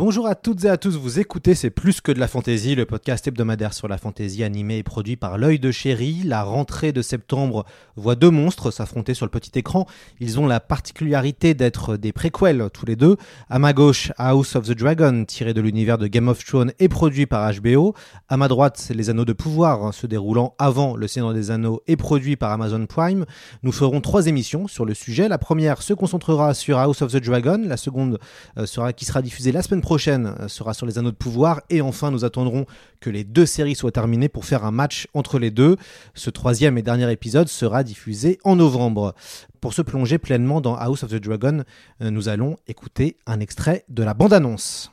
[0.00, 2.86] Bonjour à toutes et à tous, vous écoutez C'est plus que de la fantaisie, le
[2.86, 6.22] podcast hebdomadaire sur la fantaisie animé et produit par l'œil de chéri.
[6.24, 9.84] La rentrée de septembre voit deux monstres s'affronter sur le petit écran.
[10.18, 13.18] Ils ont la particularité d'être des préquels tous les deux.
[13.50, 16.88] À ma gauche, House of the Dragon, tiré de l'univers de Game of Thrones et
[16.88, 17.94] produit par HBO.
[18.30, 21.82] À ma droite, Les Anneaux de Pouvoir, hein, se déroulant avant Le Seigneur des Anneaux
[21.86, 23.26] et produit par Amazon Prime.
[23.62, 25.28] Nous ferons trois émissions sur le sujet.
[25.28, 28.18] La première se concentrera sur House of the Dragon, la seconde
[28.56, 31.62] euh, sera, qui sera diffusée la semaine prochaine euh, sera sur les anneaux de pouvoir
[31.70, 32.66] et enfin nous attendrons
[33.00, 35.76] que les deux séries soient terminées pour faire un match entre les deux.
[36.14, 39.14] Ce troisième et dernier épisode sera diffusé en novembre.
[39.60, 41.64] Pour se plonger pleinement dans House of the Dragon,
[42.02, 44.90] euh, nous allons écouter un extrait de la bande-annonce.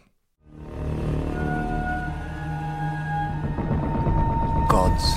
[4.68, 5.16] Gods.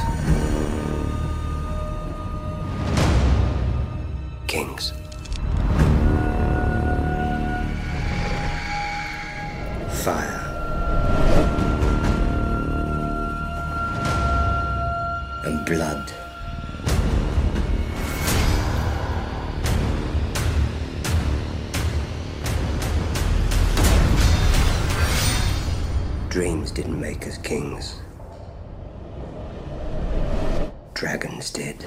[4.46, 4.99] Kings.
[10.00, 10.40] Fire.
[15.44, 16.10] And blood.
[26.30, 27.96] Dreams didn't make us kings.
[30.94, 31.84] Dragons did.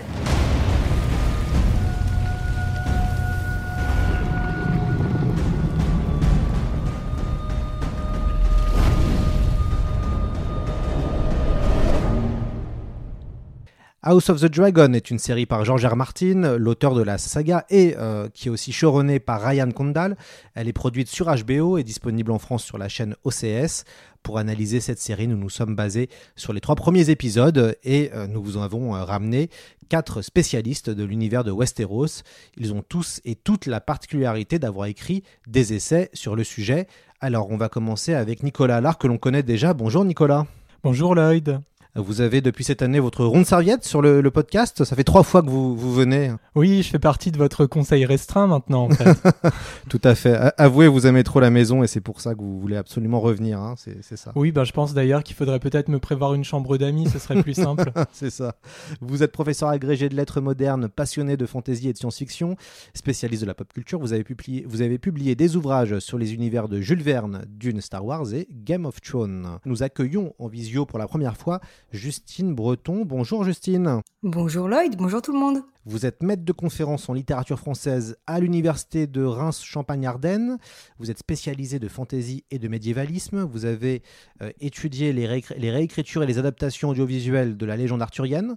[14.06, 15.96] House of the Dragon est une série par George R.
[15.96, 20.18] Martin, l'auteur de la saga, et euh, qui est aussi showrunnée par Ryan Condal.
[20.56, 23.86] Elle est produite sur HBO et disponible en France sur la chaîne OCS.
[24.22, 28.28] Pour analyser cette série, nous nous sommes basés sur les trois premiers épisodes et euh,
[28.28, 29.50] nous vous avons euh, ramené
[29.88, 32.24] quatre spécialistes de l'univers de Westeros.
[32.58, 36.88] Ils ont tous et toutes la particularité d'avoir écrit des essais sur le sujet.
[37.22, 39.74] Alors, on va commencer avec Nicolas Allard, que l'on connaît déjà.
[39.74, 40.46] Bonjour Nicolas.
[40.84, 41.62] Bonjour Lloyd.
[41.96, 44.84] Vous avez depuis cette année votre ronde serviette sur le, le podcast.
[44.84, 46.32] Ça fait trois fois que vous, vous venez.
[46.56, 49.16] Oui, je fais partie de votre conseil restreint maintenant en fait.
[49.90, 50.36] Tout à fait.
[50.58, 53.60] Avouez, vous aimez trop la maison et c'est pour ça que vous voulez absolument revenir.
[53.60, 53.76] hein.
[53.78, 54.32] C'est c'est ça.
[54.36, 57.44] oui, bah, je pense d'ailleurs qu'il faudrait peut-être me prévoir une chambre d'amis, ce serait
[57.44, 57.92] plus simple.
[58.12, 58.56] c'est ça.
[59.00, 62.56] Vous êtes professeur agrégé de lettres modernes, passionné de fantaisie et de science-fiction,
[62.96, 64.00] spécialiste de la pop culture.
[64.00, 67.82] Vous avez publié, vous avez publié des ouvrages sur les univers de Jules Verne, Dune,
[67.82, 69.60] Star Wars et Game of Thrones.
[69.66, 71.60] Nous accueillons en visio pour la première fois
[71.94, 73.06] Justine Breton.
[73.06, 74.02] Bonjour Justine.
[74.24, 75.62] Bonjour Lloyd, bonjour tout le monde.
[75.86, 80.58] Vous êtes maître de conférence en littérature française à l'université de Reims-Champagne-Ardenne.
[80.98, 83.44] Vous êtes spécialisé de fantaisie et de médiévalisme.
[83.44, 84.02] Vous avez
[84.42, 88.56] euh, étudié les, réécri- les réécritures et les adaptations audiovisuelles de la légende arthurienne.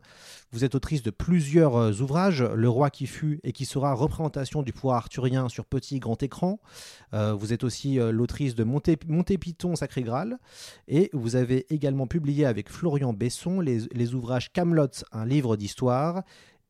[0.53, 4.63] Vous êtes autrice de plusieurs euh, ouvrages, Le roi qui fut et qui sera représentation
[4.63, 6.61] du pouvoir arthurien sur petit et grand écran.
[7.13, 8.97] Euh, vous êtes aussi l'autrice de Monté,
[9.75, 10.39] Sacré Graal.
[10.87, 16.23] Et vous avez également publié avec Florian Besson les, les ouvrages Camelot, un livre d'histoire,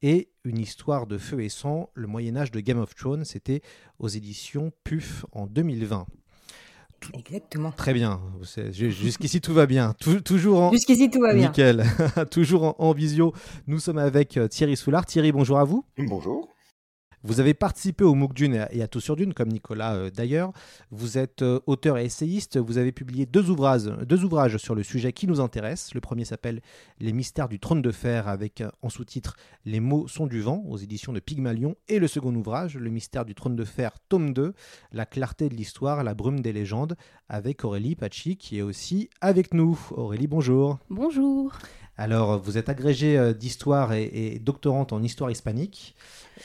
[0.03, 3.25] et une histoire de feu et sang, le Moyen Âge de Game of Thrones.
[3.25, 3.63] C'était
[3.99, 6.07] aux éditions PUF en 2020.
[7.15, 7.73] Exactement.
[7.73, 8.21] Très bien.
[8.73, 9.95] Jusqu'ici, tout va bien.
[10.01, 10.73] Tou- toujours en...
[10.73, 11.49] Jusqu'ici tout va bien.
[11.49, 11.85] Nickel.
[12.31, 13.33] toujours en, en visio.
[13.67, 15.05] Nous sommes avec euh, Thierry Soulard.
[15.07, 15.85] Thierry, bonjour à vous.
[15.99, 16.49] Bonjour.
[17.27, 20.53] Vous avez participé au MOOC Dune et à- Tout sur Dune, comme Nicolas euh, d'ailleurs.
[20.93, 22.57] Vous êtes euh, auteur et essayiste.
[22.57, 25.93] Vous avez publié deux ouvrages, deux ouvrages sur le sujet qui nous intéresse.
[25.93, 26.61] Le premier s'appelle
[27.01, 30.63] Les mystères du trône de fer, avec euh, en sous-titre Les mots sont du vent,
[30.69, 31.75] aux éditions de Pygmalion.
[31.89, 34.55] Et le second ouvrage, Le mystère du trône de fer, tome 2,
[34.93, 36.95] La clarté de l'histoire, la brume des légendes,
[37.29, 39.77] avec Aurélie Pachi, qui est aussi avec nous.
[39.91, 40.79] Aurélie, bonjour.
[40.91, 41.51] Bonjour.
[41.99, 45.95] Alors, vous êtes agrégée euh, d'histoire et, et doctorante en histoire hispanique.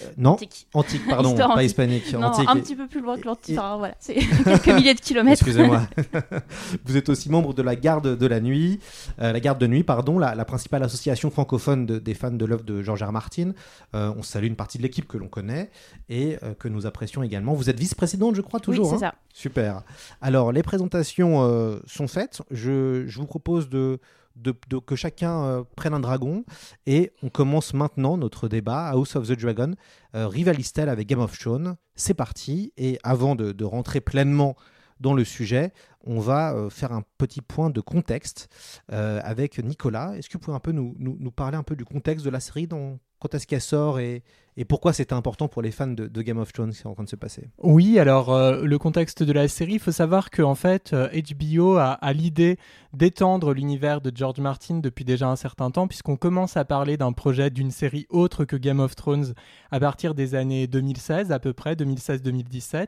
[0.02, 0.68] Euh, non, Antique.
[0.74, 1.66] antique, pardon, pas antique.
[1.66, 2.14] hispanique.
[2.14, 2.48] Non, antique.
[2.50, 3.58] un Et- petit peu plus loin que et- l'antique.
[3.60, 4.14] Enfin, voilà, c'est
[4.46, 5.42] quelques milliers de kilomètres.
[5.42, 5.82] Excusez-moi.
[6.86, 8.80] vous êtes aussi membre de la garde de la nuit,
[9.20, 12.46] euh, la garde de nuit, pardon, la, la principale association francophone de- des fans de
[12.46, 13.12] l'œuvre de George R.
[13.12, 13.52] Martin.
[13.94, 15.70] Euh, on salue une partie de l'équipe que l'on connaît
[16.08, 17.54] et euh, que nous apprécions également.
[17.54, 18.86] Vous êtes vice-présidente, je crois, toujours.
[18.90, 19.16] Oui, c'est hein ça.
[19.34, 19.84] Super.
[20.22, 22.42] Alors, les présentations euh, sont faites.
[22.52, 24.00] Je, je vous propose de,
[24.36, 26.44] de, que chacun euh, prenne un dragon.
[26.86, 29.74] Et on commence maintenant notre débat House of the Dragon.
[30.16, 32.74] Euh, avec Game of Thrones C'est parti.
[32.78, 34.56] Et avant de, rentrer pleinement
[35.00, 35.74] dans le sujet,
[36.04, 38.50] on va euh, faire un petit point de contexte
[38.92, 40.16] euh, avec Nicolas.
[40.16, 42.30] Est-ce que vous pouvez un peu nous, nous- nous parler un peu du contexte de
[42.30, 44.24] la série dans, Quand est-ce qu'elle sort et,
[44.68, 47.10] pourquoi c'était important pour les fans de, Game of Thrones qui est en train de
[47.10, 50.54] se passer Oui, alors euh, le contexte de la série, il faut savoir que en
[50.54, 52.58] fait, euh, HBO a, a l'idée
[52.94, 57.14] d'étendre l'univers de George Martin depuis déjà un certain temps, puisqu'on commence à parler d'un
[57.14, 59.34] projet d'une série autre que Game of Thrones
[59.72, 62.88] à partir des années 2016 à peu près, 2016-2017.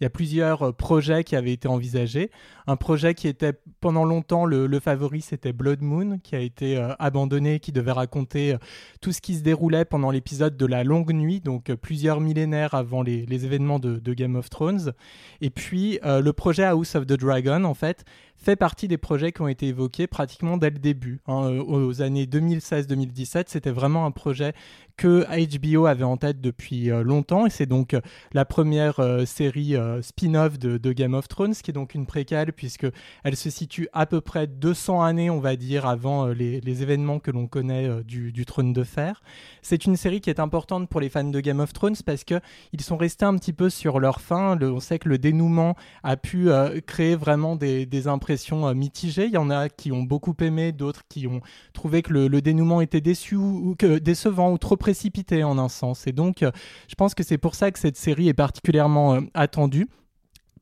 [0.00, 2.30] Il y a plusieurs euh, projets qui avaient été envisagés.
[2.66, 6.76] Un projet qui était pendant longtemps le, le favori, c'était Blood Moon, qui a été
[6.76, 8.58] euh, abandonné, qui devait raconter euh,
[9.00, 9.42] tout ce qui se
[9.82, 13.98] pendant l'épisode de la longue nuit, donc euh, plusieurs millénaires avant les, les événements de,
[13.98, 14.92] de Game of Thrones.
[15.40, 18.04] Et puis euh, le projet House of the Dragon, en fait,
[18.44, 21.20] fait partie des projets qui ont été évoqués pratiquement dès le début.
[21.26, 21.44] hein.
[21.44, 24.52] Euh, aux années 2016-2017, c'était vraiment un projet
[24.96, 28.00] que HBO avait en tête depuis euh, longtemps, et c'est donc euh,
[28.32, 32.86] la première série spin-off de, Game of Thrones, qui est donc une préquelle, puisque
[33.24, 37.30] elle se situe à peu près 200 années, on va dire, avant les, événements que
[37.30, 39.22] l'on connaît du, Trône de Fer.
[39.62, 42.40] C'est une série qui est importante pour les fans de Game of Thrones parce que
[42.72, 44.58] ils sont restés un petit peu sur leur fin.
[44.60, 46.48] On sait que le dénouement a pu
[46.86, 49.26] créer vraiment des impressions euh, mitigées.
[49.26, 51.40] Il y en a qui ont beaucoup aimé, d'autres qui ont
[51.72, 55.68] trouvé que le, le dénouement était déçu ou, que décevant ou trop précipité en un
[55.68, 56.06] sens.
[56.06, 56.50] Et donc, euh,
[56.88, 59.88] je pense que c'est pour ça que cette série est particulièrement euh, attendue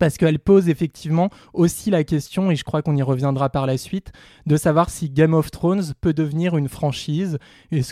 [0.02, 3.78] parce qu'elle pose effectivement aussi la question, et je crois qu'on y reviendra par la
[3.78, 4.10] suite,
[4.46, 7.38] de savoir si Game of Thrones peut devenir une franchise,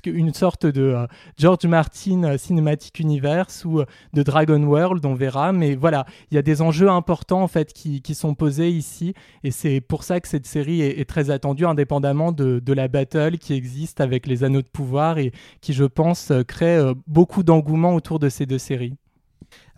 [0.03, 1.07] qu'une sorte de euh,
[1.39, 6.39] George Martin Cinematic Universe ou euh, de Dragon World, on verra, mais voilà, il y
[6.39, 9.15] a des enjeux importants en fait qui, sont posés ici,
[9.45, 13.39] et c'est pour ça que cette série est, très attendue, indépendamment de, de la battle
[13.39, 15.31] qui existe avec les anneaux de pouvoir et
[15.61, 18.97] qui, je pense, euh, crée beaucoup d'engouement autour de ces deux séries.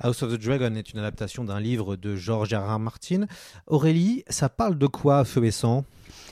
[0.01, 2.79] House of the Dragon est une adaptation d'un livre de George R.
[2.79, 3.27] Martin.
[3.67, 5.85] Aurélie, ça parle de quoi, Feu et Sang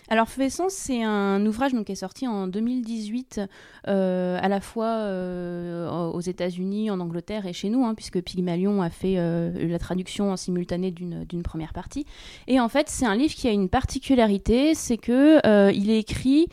[0.09, 3.41] Alors, Feu et Sang, c'est un ouvrage donc, qui est sorti en 2018,
[3.89, 8.83] euh, à la fois euh, aux États-Unis, en Angleterre et chez nous, hein, puisque Pygmalion
[8.83, 12.07] a fait euh, la traduction en simultané d'une première partie.
[12.49, 16.49] Et en fait, c'est un livre qui a une particularité, c'est que il est écrit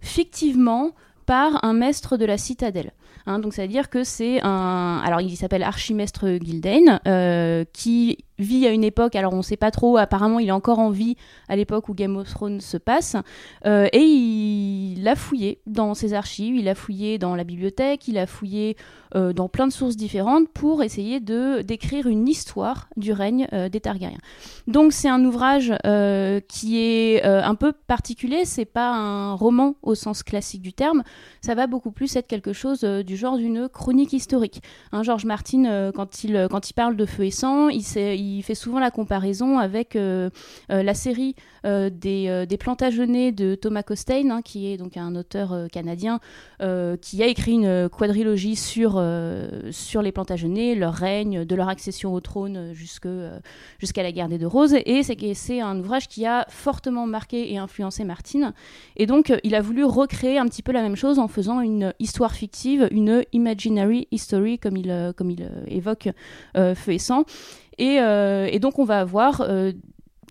[0.00, 0.92] fictivement
[1.26, 2.92] par un maître de la citadelle.
[3.26, 5.00] Hein, donc, ça veut dire que c'est un.
[5.04, 9.56] Alors, il s'appelle Archimestre Gildain, euh, qui vit à une époque, alors on ne sait
[9.56, 11.16] pas trop, apparemment il est encore en vie
[11.48, 13.16] à l'époque où Game of Thrones se passe,
[13.66, 18.18] euh, et il a fouillé dans ses archives, il a fouillé dans la bibliothèque, il
[18.18, 18.76] a fouillé
[19.14, 23.68] euh, dans plein de sources différentes pour essayer de d'écrire une histoire du règne euh,
[23.68, 24.18] des Targaryens.
[24.66, 25.72] Donc c'est un ouvrage
[26.48, 31.02] qui est un peu particulier, c'est pas un roman au sens classique du terme,
[31.40, 34.62] ça va beaucoup plus être quelque chose du genre d'une chronique historique.
[34.92, 38.42] Hein, George Martin, quand, il, quand il parle de Feu et Sang, il, s'est- il
[38.42, 40.30] fait souvent la comparaison avec euh,
[40.70, 41.34] euh, la série
[41.64, 46.20] euh, des, des Plantagenets de Thomas Costain, hein, qui est donc un auteur canadien
[47.00, 49.02] qui a écrit une quadrilogie sur,
[49.70, 54.46] sur les Plantagenets, leur règne, de leur accession au trône jusqu'à la guerre des deux
[54.46, 54.74] roses.
[54.86, 58.54] Et c'est, un ouvrage qui a fortement marqué et influencé Martin.
[58.96, 61.92] Et donc, il a voulu recréer un petit peu la même chose en faisant une
[61.98, 66.08] histoire fictive, une imaginary history, comme il, comme il évoque
[66.56, 67.24] euh, Feu et Sang.
[67.78, 69.72] Et, euh, et donc, on va avoir euh,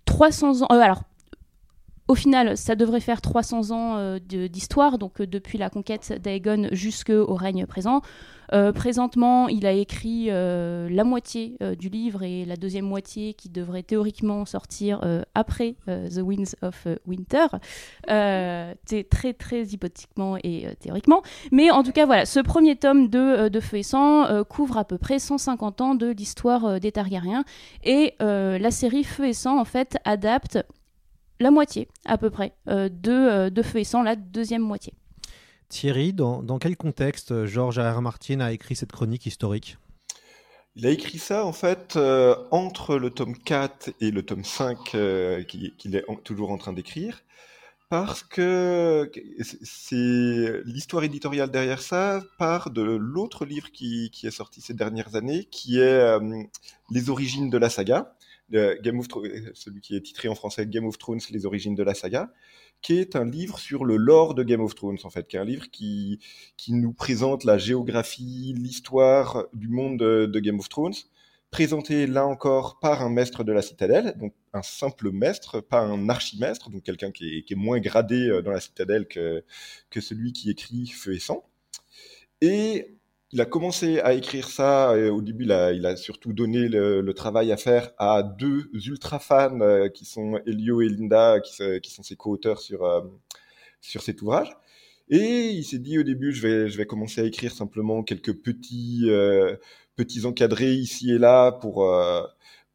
[0.06, 0.68] 300 ans.
[0.70, 1.04] euh, alors,
[2.08, 6.68] au final, ça devrait faire 300 ans euh, d'histoire, donc euh, depuis la conquête d'Aegon
[6.72, 8.02] jusqu'au règne présent.
[8.54, 13.84] Euh, présentement, il a écrit la moitié du livre et la deuxième moitié qui devrait
[13.84, 15.00] théoriquement sortir
[15.36, 17.48] après The Winds of Winter.
[18.08, 21.22] C'est très très hypothétiquement et théoriquement.
[21.54, 24.84] Mais en tout cas, voilà, ce premier tome de, de Feu et Sang couvre à
[24.84, 27.46] peu près 150 ans de l'histoire des Targaryens.
[27.86, 30.58] Et la série Feu et Sang, en fait, adapte
[31.42, 34.94] la moitié, à peu près, euh, de, euh, de Feu et Sang, la deuxième moitié.
[35.70, 38.02] Thierry, dans, dans quel contexte euh, George R.
[38.02, 39.78] Martin a écrit cette chronique historique?
[40.76, 44.96] Il a écrit ça en fait euh, entre le tome 4 et le tome 5
[44.96, 47.24] euh, qui- qu'il est en- toujours en train d'écrire
[47.90, 54.32] parce que c'est- c'est l'histoire éditoriale derrière ça part de l'autre livre qui, qui est
[54.32, 56.20] sorti ces dernières années qui est euh,
[56.90, 58.14] Les origines de la saga,
[58.82, 61.84] Game of Thrones, celui qui est titré en français Game of Thrones, Les origines de
[61.84, 62.32] la saga,
[62.82, 65.40] qui est un livre sur le lore de Game of Thrones en fait, qui est
[65.40, 66.20] un livre qui,
[66.58, 70.94] qui nous présente la géographie, l'histoire du monde de, de Game of Thrones
[71.52, 76.08] présenté là encore par un maître de la citadelle, donc un simple maître, pas un
[76.10, 79.44] archimestre, donc quelqu'un qui est, qui est, moins gradé euh, dans la citadelle que,
[79.90, 81.46] que celui qui écrit Feu et Sang.
[82.40, 82.98] Et
[83.34, 85.52] il a commencé à écrire ça, au début il
[85.86, 90.82] a, surtout donné le, travail à faire à deux ultra fans euh, qui sont Elio
[90.82, 93.02] et Linda, qui, sont ses co-auteurs sur, euh,
[93.80, 94.50] sur cet ouvrage.
[95.10, 98.34] Et il s'est dit au début, je vais, je vais commencer à écrire simplement quelques
[98.34, 99.56] petits, euh,
[99.96, 101.86] petits encadrés ici et là pour,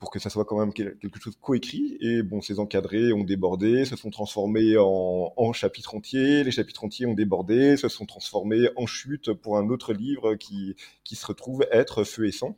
[0.06, 1.98] pour que ça soit quand même quelque chose coécrit.
[2.00, 6.44] Et bon, ces encadrés ont débordé, se sont transformés en, chapitres entiers.
[6.44, 10.76] Les chapitres entiers ont débordé, se sont transformés en chute pour un autre livre qui,
[11.02, 12.56] qui se retrouve être Feu et sang.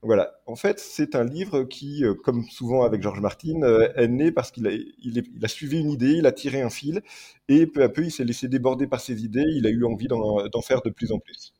[0.00, 0.40] Voilà.
[0.46, 4.32] En fait, c'est un livre qui, euh, comme souvent avec George Martin, euh, est né
[4.32, 7.02] parce qu'il a, il, il a suivi une idée, il a tiré un fil,
[7.48, 9.44] et peu à peu, il s'est laissé déborder par ses idées.
[9.54, 11.55] Il a eu envie d'en faire de plus en plus.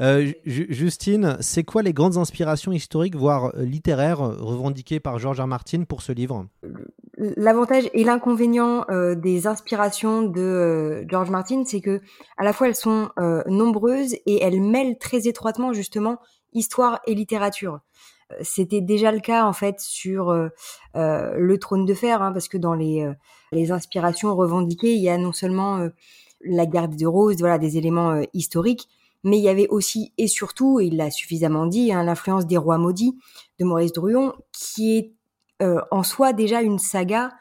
[0.00, 5.38] Euh, Justine, c'est quoi les grandes inspirations historiques, voire littéraires, revendiquées par George.
[5.46, 6.46] Martin pour ce livre?
[7.16, 12.00] L'avantage et l'inconvénient euh, des inspirations de euh, George Martin, c'est que
[12.36, 16.18] à la fois elles sont euh, nombreuses et elles mêlent très étroitement justement
[16.52, 17.80] histoire et littérature.
[18.42, 20.32] C'était déjà le cas en fait sur
[20.94, 23.10] le Trône de Fer, hein, parce que dans les,
[23.52, 25.88] les inspirations revendiquées, il y a non seulement
[26.44, 28.86] la Garde de Rose, voilà des éléments historiques,
[29.24, 32.56] mais il y avait aussi et surtout, et il l'a suffisamment dit, hein, l'influence des
[32.56, 33.18] rois maudits
[33.58, 35.12] de Maurice Druon, qui est
[35.60, 37.32] euh, en soi déjà une saga,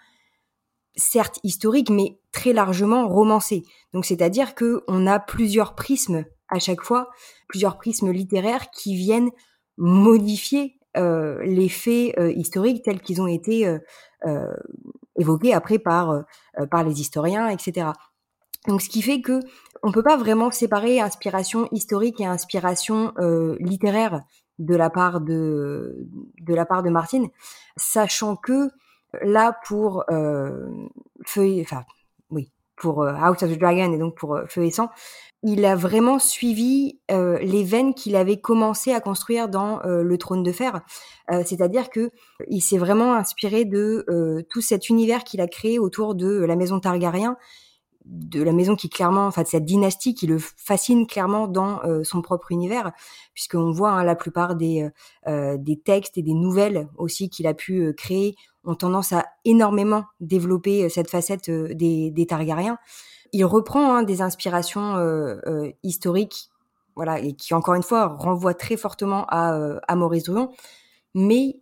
[0.96, 3.64] certes historique, mais très largement romancée.
[3.94, 7.10] Donc c'est-à-dire que on a plusieurs prismes à chaque fois,
[7.48, 9.30] plusieurs prismes littéraires qui viennent
[9.78, 13.72] modifier euh, les faits euh, historiques tels qu'ils ont été
[15.20, 16.26] évoqués après par
[16.84, 17.92] les historiens, etc.
[18.68, 19.40] Donc, ce qui fait que
[19.84, 24.24] on peut pas vraiment séparer inspiration historique et inspiration euh, littéraire
[24.60, 26.08] de la part de
[26.42, 27.30] de la part de Martine,
[27.76, 28.70] sachant que
[29.22, 30.68] là pour euh,
[31.22, 31.84] enfin
[32.30, 34.90] oui, pour euh, House of the Dragon et donc pour Feu et Sang,
[35.44, 40.52] il a vraiment suivi les veines qu'il avait commencé à construire dans le Trône de
[40.52, 40.82] Fer,
[41.30, 42.10] c'est-à-dire que
[42.48, 46.80] il s'est vraiment inspiré de tout cet univers qu'il a créé autour de la maison
[46.80, 47.38] Targaryen
[48.08, 52.04] de la maison qui clairement, enfin de cette dynastie qui le fascine clairement dans euh,
[52.04, 52.92] son propre univers,
[53.34, 54.90] puisqu'on voit hein, la plupart des
[55.28, 59.26] euh, des textes et des nouvelles aussi qu'il a pu euh, créer ont tendance à
[59.46, 62.78] énormément développer cette facette des, des Targaryens.
[63.32, 64.98] Il reprend hein, des inspirations
[65.84, 66.50] historiques,
[66.94, 70.52] voilà, et qui encore une fois renvoient très fortement à, à Maurice Druon,
[71.14, 71.62] mais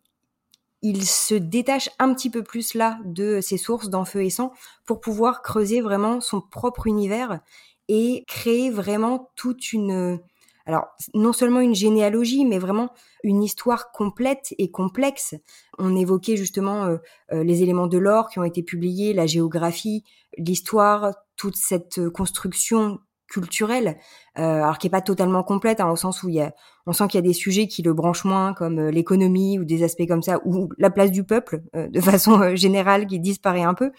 [0.86, 4.54] il se détache un petit peu plus là de ses sources dans Feu et Sang
[4.86, 7.40] pour pouvoir creuser vraiment son propre univers
[7.88, 10.20] et créer vraiment toute une
[10.68, 15.34] alors non seulement une généalogie mais vraiment une histoire complète et complexe.
[15.80, 16.98] On évoquait justement euh,
[17.32, 20.04] euh, les éléments de l'or qui ont été publiés, la géographie,
[20.38, 23.98] l'histoire, toute cette construction culturelle,
[24.38, 26.54] euh, alors qui est pas totalement complète, hein, au sens où il y a,
[26.86, 29.66] on sent qu'il y a des sujets qui le branchent moins, comme euh, l'économie ou
[29.66, 33.20] des aspects comme ça, ou la place du peuple, euh, de façon euh, générale, qui
[33.20, 33.92] disparaît un peu.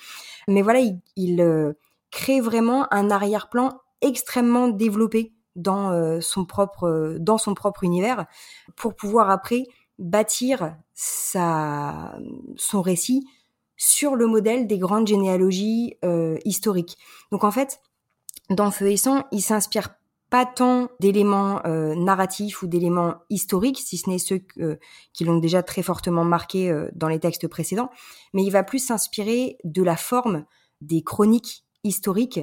[0.48, 1.72] Mais voilà, il, il euh,
[2.10, 8.26] crée vraiment un arrière-plan extrêmement développé dans son propre dans son propre univers
[8.76, 9.64] pour pouvoir après
[9.98, 12.14] bâtir sa
[12.56, 13.26] son récit
[13.78, 15.96] sur le modèle des grandes généalogies
[16.44, 16.98] historiques.
[17.32, 17.80] Donc en fait,
[18.50, 19.90] dans Feu et Sang, il s'inspire
[20.30, 24.76] pas tant d'éléments euh, narratifs ou d'éléments historiques, si ce n'est ceux euh,
[25.12, 27.90] qui l'ont déjà très fortement marqué euh, dans les textes précédents,
[28.34, 30.44] mais il va plus s'inspirer de la forme
[30.80, 32.40] des chroniques historiques,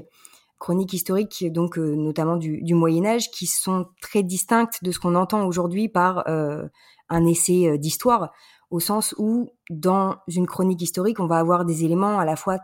[0.59, 5.15] chroniques historiques donc notamment du, du, Moyen Âge, qui sont très distinctes de ce qu'on
[5.15, 8.31] entend aujourd'hui par un essai d'histoire,
[8.71, 12.59] au sens où dans une chronique historique, on va avoir des éléments à la fois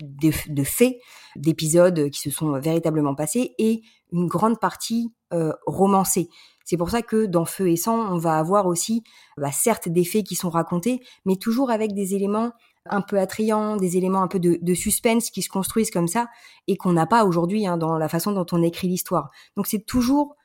[0.00, 0.96] de, faits,
[1.36, 3.82] d'épisodes qui se sont véritablement passés et
[4.12, 6.28] une grande partie euh, romancée.
[6.64, 9.02] C'est pour ça que dans Feu et Sang, on va avoir aussi,
[9.36, 12.52] bah, certes, des faits qui sont racontés, mais toujours avec des éléments
[12.86, 16.28] un peu attrayants, des éléments un peu de, de suspense qui se construisent comme ça
[16.66, 19.30] et qu'on n'a pas aujourd'hui hein, dans la façon dont on écrit l'histoire.
[19.56, 20.36] Donc c'est toujours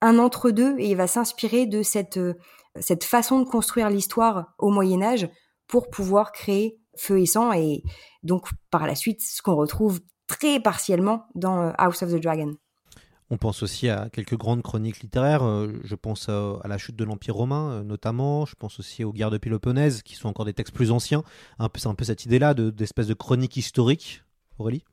[0.00, 2.34] un entre-deux et il va s'inspirer de cette, euh,
[2.80, 5.28] cette façon de construire l'histoire au Moyen Âge
[5.66, 7.22] pour pouvoir créer Feu
[7.56, 7.82] et
[8.22, 12.54] donc par la suite ce qu'on retrouve très partiellement dans euh, House of the Dragon.
[13.30, 15.44] On pense aussi à quelques grandes chroniques littéraires.
[15.44, 18.44] Euh, je pense à, la chute de l'Empire romain, euh, notamment.
[18.44, 21.22] Je pense aussi aux guerres de Péloponnèse, qui sont encore des textes plus anciens.
[21.76, 24.23] C'est un peu cette idée-là d'espèce de, chronique historique.
[24.58, 24.84] Aurélie?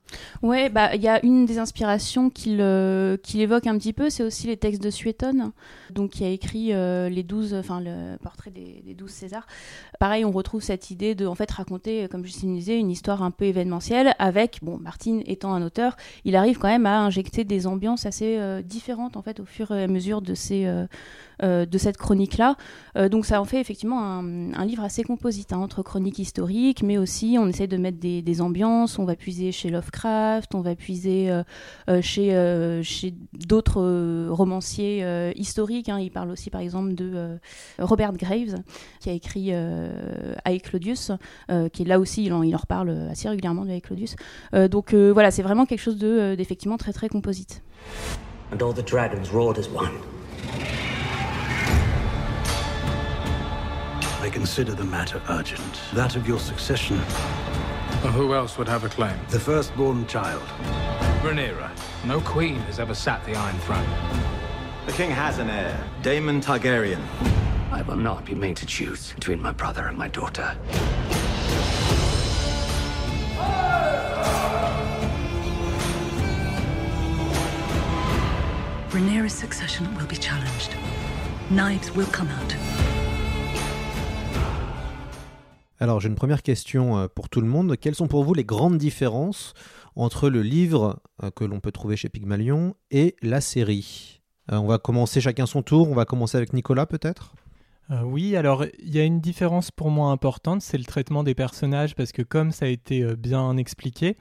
[0.41, 4.09] Ouais, bah il y a une des inspirations qu'il euh, qu'il évoque un petit peu,
[4.09, 5.51] c'est aussi les textes de Suétone,
[5.91, 9.47] donc qui a écrit euh, les 12, enfin le portrait des, des 12 Césars.
[9.99, 13.31] Pareil, on retrouve cette idée de en fait raconter, comme Justine disait, une histoire un
[13.31, 17.67] peu événementielle avec, bon, Martin étant un auteur, il arrive quand même à injecter des
[17.67, 20.65] ambiances assez euh, différentes en fait au fur et à mesure de ces
[21.41, 22.55] de cette chronique-là.
[23.09, 27.37] donc ça en fait effectivement un, livre assez composite, hein, entre chronique historique, mais aussi
[27.39, 31.43] on essaie de mettre des, ambiances, on va puiser chez Lovecraft on va puiser euh,
[31.89, 35.03] euh, chez, euh, chez d'autres romanciers
[35.35, 35.89] historiques.
[35.89, 35.99] Hein.
[35.99, 37.39] Il parle aussi par exemple de
[37.79, 38.55] Robert Graves,
[38.99, 41.11] qui a écrit Ae Claudius,
[41.73, 44.15] qui est là aussi, il en, il en reparle assez régulièrement de Claudius.
[44.69, 47.61] donc voilà, c'est vraiment quelque chose de, d'effectivement très très composite.
[48.53, 49.91] And all the dragons roared as one.
[54.21, 55.81] I consider the matter urgent.
[55.93, 56.97] That of your succession
[58.03, 59.17] Well, who else would have a claim?
[59.29, 60.43] The firstborn child.
[61.23, 61.71] Rhaenyra.
[62.05, 63.87] No queen has ever sat the Iron Throne.
[64.85, 67.01] The king has an heir, Daemon Targaryen.
[67.71, 70.55] I will not be made to choose between my brother and my daughter.
[78.91, 80.75] Rhaenyra's succession will be challenged.
[81.49, 82.55] Knives will come out.
[85.81, 87.75] Alors j'ai une première question euh, pour tout le monde.
[87.75, 89.55] Quelles sont pour vous les grandes différences
[89.95, 94.21] entre le livre euh, que l'on peut trouver chez Pygmalion et la série?
[94.51, 95.89] Euh, On va commencer chacun son tour.
[95.89, 97.33] On va commencer avec Nicolas peut-être?
[98.05, 101.93] Oui, alors il y a une différence pour moi importante, c'est le traitement des personnages,
[101.93, 104.15] parce que comme ça a été bien expliqué,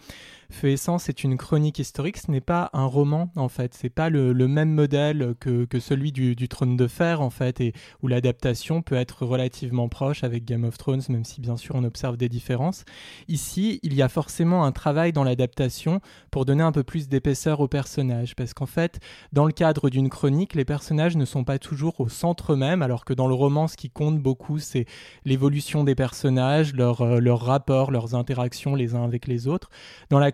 [0.51, 3.89] Feu et sang, c'est une chronique historique, ce n'est pas un roman en fait, c'est
[3.89, 8.83] pas le, même modèle que, celui du, Trône de Fer en fait, et où l'adaptation
[8.83, 12.29] peut être relativement proche avec Game of Thrones, même si bien sûr on observe des
[12.29, 12.85] différences.
[13.29, 17.61] Ici, il y a forcément un travail dans l'adaptation pour donner un peu plus d'épaisseur
[17.61, 18.99] aux personnages, parce qu'en fait,
[19.33, 23.05] dans le cadre d'une chronique, les personnages ne sont pas toujours au centre même, alors
[23.05, 24.87] que dans le roman, ce qui compte beaucoup, c'est
[25.25, 29.71] l'évolution des personnages, leurs euh, rapports, leurs interactions les uns avec les autres.
[30.11, 30.33] Dans la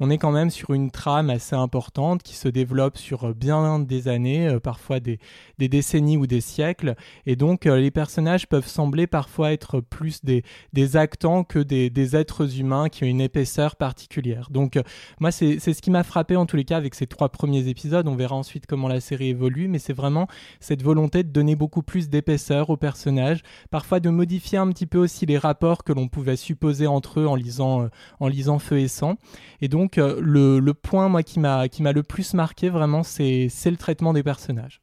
[0.00, 3.78] on est quand même sur une trame assez importante qui se développe sur euh, bien
[3.78, 5.18] des années, euh, parfois des,
[5.58, 6.94] décennies ou des siècles.
[7.26, 10.42] Et donc, euh, les personnages peuvent sembler parfois être plus des,
[10.72, 14.48] des actants que des, êtres humains qui ont une épaisseur particulière.
[14.50, 14.78] Donc,
[15.20, 18.06] moi, c'est ce qui m'a frappé en tous les cas avec ces trois premiers épisodes.
[18.08, 20.26] On verra ensuite comment la série évolue, mais c'est vraiment
[20.60, 24.98] cette volonté de donner beaucoup plus d'épaisseur aux personnages, parfois de modifier un petit peu
[24.98, 27.88] aussi les rapports que l'on pouvait supposer entre eux en lisant,
[28.20, 29.16] en lisant Feu et Sang.
[29.60, 34.12] Et donc, euh, le, point, moi, qui m'a le plus marqué, vraiment, c'est le traitement
[34.12, 34.80] des personnages.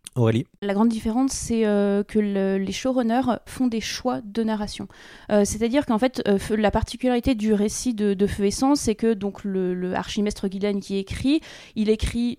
[0.61, 4.87] La grande différence, c'est euh, que les showrunners font des choix de narration.
[5.31, 9.43] Euh, c'est-à-dire qu'en fait, la particularité du récit de, Feu et Sang, c'est que donc
[9.43, 11.41] le, archimestre Guylaine qui écrit,
[11.75, 12.37] il écrit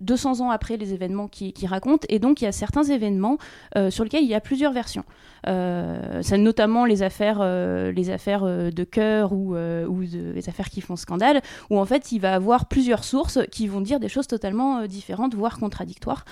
[0.00, 3.38] 200 ans après les événements qu'il qui raconte, et donc il y a certains événements
[3.90, 5.04] sur lesquels il y a plusieurs versions.
[5.44, 7.42] c'est notamment les affaires,
[7.92, 12.34] les affaires de cœur ou, les affaires qui font scandale, où en fait il va
[12.34, 16.24] avoir plusieurs sources qui vont dire des choses totalement euh, différentes, voire contradictoires.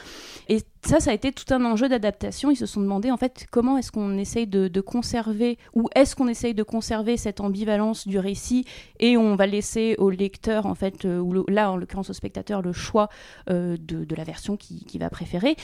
[0.82, 2.50] Ça, ça a été tout un enjeu d'adaptation.
[2.50, 6.28] Ils se sont demandé en fait comment est-ce qu'on essaye de, conserver, ou est-ce qu'on
[6.28, 8.64] essaye de conserver cette ambivalence du récit
[8.98, 12.62] et on va laisser au lecteur, en fait, euh, ou là en l'occurrence au spectateur,
[12.62, 13.08] le choix
[13.50, 15.56] euh, de, la version qu'il qui va préférer.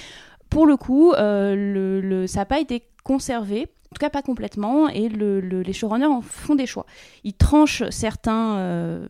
[0.50, 5.08] Pour le coup, le, ça n'a pas été conservé en tout cas pas complètement, et
[5.08, 6.86] les showrunners en font des choix.
[7.24, 9.06] Ils tranchent euh,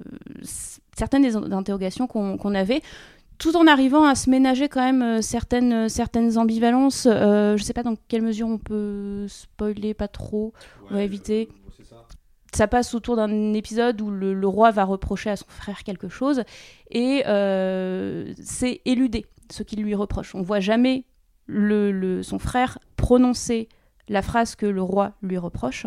[0.97, 2.83] certaines des interrogations qu'on avait,
[3.39, 7.07] tout en arrivant à se ménager quand même euh, certaines, certaines ambivalences.
[7.07, 10.53] Euh, je ne sais pas dans quelle mesure on peut spoiler, pas trop,
[10.91, 11.49] on va éviter.
[12.53, 12.69] Ça.
[12.69, 16.43] passe autour d'un épisode où le, roi va reprocher à son frère quelque chose,
[16.91, 17.23] et
[18.41, 20.35] c'est éludé ce qu'il lui reproche.
[20.35, 21.05] On voit jamais
[21.47, 23.69] le, son frère prononcer
[24.09, 25.87] la phrase que le roi lui reproche.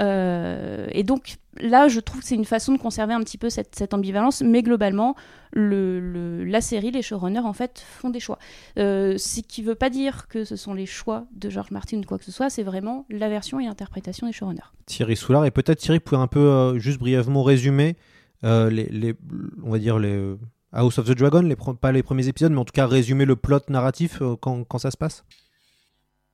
[0.00, 3.50] Euh, et donc là, je trouve que c'est une façon de conserver un petit peu
[3.50, 5.14] cette, ambivalence, mais globalement,
[5.52, 8.38] le, la série, les showrunners, en fait, font des choix.
[8.78, 11.98] Euh, ce qui ne veut pas dire que ce sont les choix de George Martin
[11.98, 14.60] ou quoi que ce soit, c'est vraiment la version et l'interprétation des showrunners.
[14.86, 17.96] Thierry Soulard, et peut-être Thierry, pouvez un peu, euh, juste brièvement résumer
[18.42, 19.14] les,
[19.62, 20.34] on va dire, les...
[20.72, 21.46] House of the Dragon,
[21.80, 24.96] pas les premiers épisodes, mais en tout cas résumer le plot narratif quand ça se
[24.96, 25.24] passe?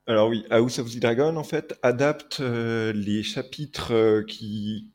[0.09, 4.89] Alors oui, House of the Dragon, en fait, adapte euh, les chapitres euh, qui,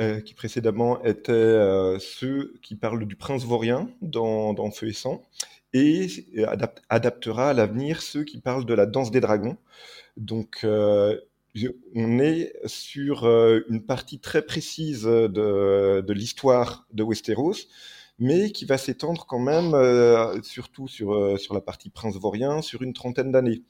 [0.00, 1.58] euh, qui, précédemment étaient
[1.98, 5.22] ceux qui parlent du prince vaurien dans, dans Feu et Sang,
[5.72, 6.06] et
[6.88, 9.56] adaptera à l'avenir ceux qui parlent de la danse des dragons.
[10.16, 13.24] Donc, on est sur
[13.68, 17.66] une partie très précise de, de l'histoire de Westeros,
[18.18, 22.62] mais qui va s'étendre quand même, euh, surtout sur, euh, sur la partie prince vaurien,
[22.62, 23.62] sur une trentaine d'années.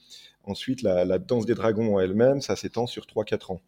[0.44, 3.60] Ensuite, la, danse des dragons en elle-même, ça s'étend sur 3-4 ans.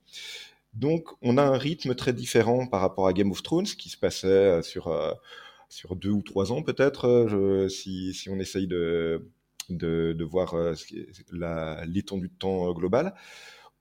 [0.75, 3.97] Donc, on a un rythme très différent par rapport à Game of Thrones, qui se
[3.97, 4.95] passait sur,
[5.71, 9.31] sur deux ou trois ans peut-être, si, si on essaye de,
[9.71, 10.55] de, voir
[11.87, 13.15] l'étendue de temps global.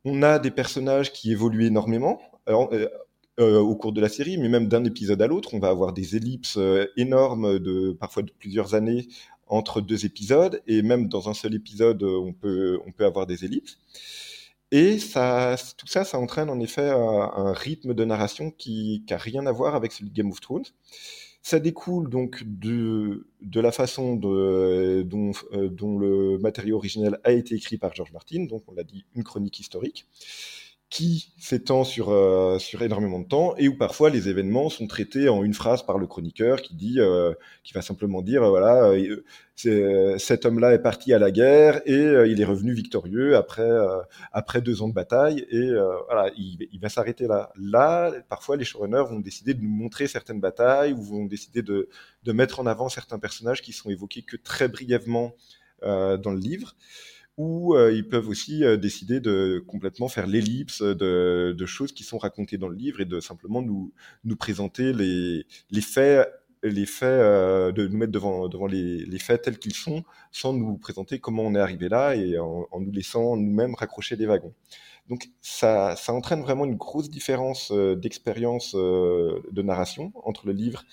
[0.05, 2.87] On a des personnages qui évoluent énormément alors, euh,
[3.39, 5.93] euh, au cours de la série, mais même d'un épisode à l'autre, on va avoir
[5.93, 9.07] des ellipses euh, énormes de parfois de plusieurs années
[9.47, 13.45] entre deux épisodes, et même dans un seul épisode, on peut, on peut avoir des
[13.45, 13.77] ellipses.
[14.71, 19.17] Et ça, tout ça, ça entraîne en effet un, un rythme de narration qui n'a
[19.17, 20.65] rien à voir avec celui de Game of Thrones.
[21.45, 27.31] Ça découle donc de, de la façon de, dont, euh, dont, le matériau originel a
[27.31, 30.07] été écrit par George Martin, donc on l'a dit une chronique historique
[30.89, 35.29] qui s'étend sur, euh, sur énormément de temps et où parfois les événements sont traités
[35.29, 38.91] en une phrase par le chroniqueur qui dit, euh, qui va simplement dire, euh, voilà,
[39.55, 43.69] cet homme-là est parti à la guerre et il est revenu victorieux après,
[44.31, 45.71] après deux ans de bataille et
[46.07, 47.51] voilà, il, il va s'arrêter là.
[47.57, 51.89] Là, parfois les showrunners vont décider de nous montrer certaines batailles ou vont décider de,
[52.23, 55.33] de mettre en avant certains personnages qui sont évoqués que très brièvement
[55.81, 56.75] dans le livre
[57.37, 62.03] ou euh, ils peuvent aussi euh, décider de complètement faire l'ellipse de, de, choses qui
[62.03, 63.91] sont racontées dans le livre et de simplement nous,
[64.23, 66.29] nous présenter les, les faits
[66.63, 70.51] les faits, euh, de nous mettre devant, devant les, les faits tels qu'ils sont, sans
[70.51, 74.25] nous présenter comment on est arrivé là et en, en nous laissant nous-mêmes raccrocher des
[74.25, 74.53] wagons.
[75.07, 80.83] Donc ça, ça entraîne vraiment une grosse différence d'expérience de narration entre le livre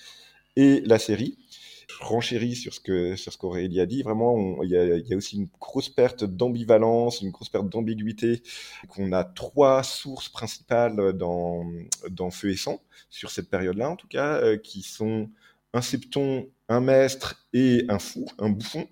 [0.55, 1.39] et la série
[2.01, 4.03] renchéris sur ce que sur qu'Aurélie a dit.
[4.03, 8.41] Vraiment, il y a, aussi une grosse perte d'ambivalence, une grosse perte d'ambiguïté.
[8.89, 11.65] Qu'on a trois sources principales dans
[12.09, 15.29] dans Feu et Sang sur cette période-là, en tout cas, euh, qui sont
[15.73, 18.87] un septon, un maître et un fou, un bouffon.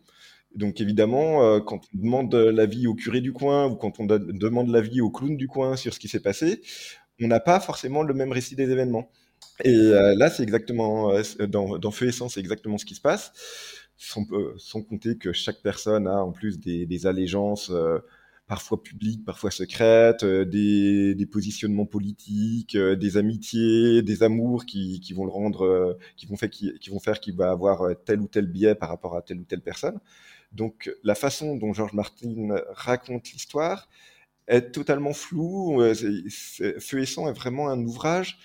[0.55, 4.69] Donc évidemment, euh, quand on demande l'avis au curé du coin ou quand on demande
[4.69, 6.61] l'avis au clown du coin sur ce qui s'est passé,
[7.21, 9.09] on n'a pas forcément le même récit des événements.
[9.63, 12.95] Et euh, là, c'est exactement, euh, dans, dans Feu et Sang, c'est exactement ce qui
[12.95, 13.32] se passe,
[14.01, 17.99] sans, euh, compter que chaque personne a en plus des, allégeances euh,
[18.47, 25.32] parfois publiques, parfois secrètes, euh, des, positionnements politiques, des amitiés, des amours qui, vont le
[25.32, 26.36] rendre, qui vont
[26.99, 29.99] faire qu'il va avoir tel ou tel biais par rapport à telle ou telle personne.
[30.51, 33.88] Donc la façon dont George Martin raconte l'histoire
[34.47, 35.82] est totalement floue.
[36.30, 38.39] Feu et Sang est vraiment un ouvrage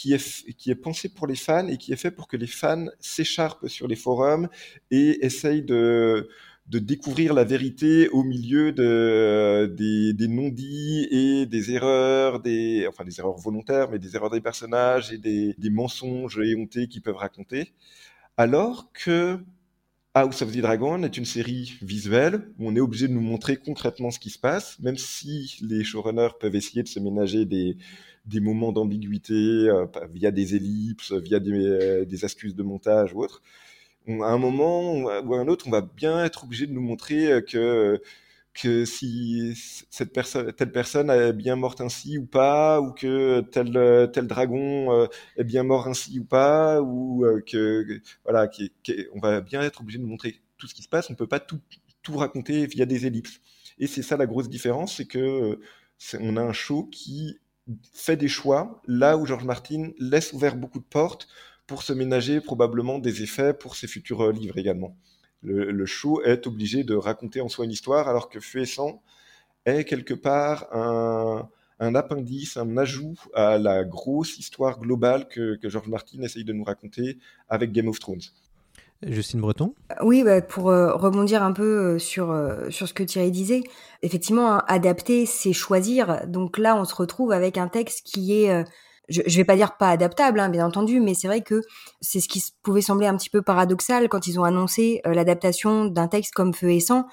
[0.00, 2.86] qui est, qui pensé pour les fans et qui est fait pour que les fans
[3.00, 4.48] s'écharpent sur les forums
[4.90, 6.30] et essayent de,
[6.66, 13.20] découvrir la vérité au milieu de, des, des non-dits et des erreurs, des, enfin des
[13.20, 17.74] erreurs volontaires, mais des erreurs des personnages et des, des mensonges éhontés qu'ils peuvent raconter.
[18.38, 19.38] Alors que
[20.14, 23.58] House of the Dragon est une série visuelle où on est obligé de nous montrer
[23.58, 27.76] concrètement ce qui se passe, même si les showrunners peuvent essayer de se ménager des,
[28.26, 33.22] des moments d'ambiguïté euh, via des ellipses, via des, euh, des, astuces de montage ou
[33.22, 33.42] autre.
[34.08, 37.32] À un moment ou à un autre, on va bien être obligé de nous montrer
[37.32, 38.00] euh, que
[38.52, 39.52] que si
[39.90, 45.08] cette personne, telle personne est bien morte ainsi ou pas, ou que tel tel dragon
[45.36, 48.50] est bien mort ainsi ou pas, ou que voilà,
[49.14, 51.10] on va bien être obligé de nous montrer tout ce qui se passe.
[51.10, 51.60] On peut pas tout
[52.02, 53.40] tout raconter via des ellipses.
[53.78, 55.60] Et c'est ça la grosse différence, c'est que
[56.18, 57.38] on a un show qui
[57.92, 61.28] fait des choix là où George Martin laisse ouvert beaucoup de portes
[61.66, 64.96] pour se ménager probablement des effets pour ses futurs euh, livres également.
[65.42, 69.02] Le, show est obligé de raconter en soi une histoire alors que Feu et Sang
[69.64, 75.70] est quelque part un, un appendice, un ajout à la grosse histoire globale que, que
[75.70, 78.20] George Martin essaye de nous raconter avec Game of Thrones.
[79.02, 83.02] Justine Breton Oui, bah, pour euh, rebondir un peu euh, sur, euh, sur ce que
[83.02, 83.62] Thierry disait,
[84.02, 86.26] effectivement, hein, adapter, c'est choisir.
[86.26, 88.64] Donc là, on se retrouve avec un texte qui est, euh,
[89.08, 91.62] je, je vais pas dire pas adaptable, hein, bien entendu, mais c'est vrai que
[92.00, 95.86] c'est ce qui pouvait sembler un petit peu paradoxal quand ils ont annoncé euh, l'adaptation
[95.86, 97.06] d'un texte comme Feu et Sang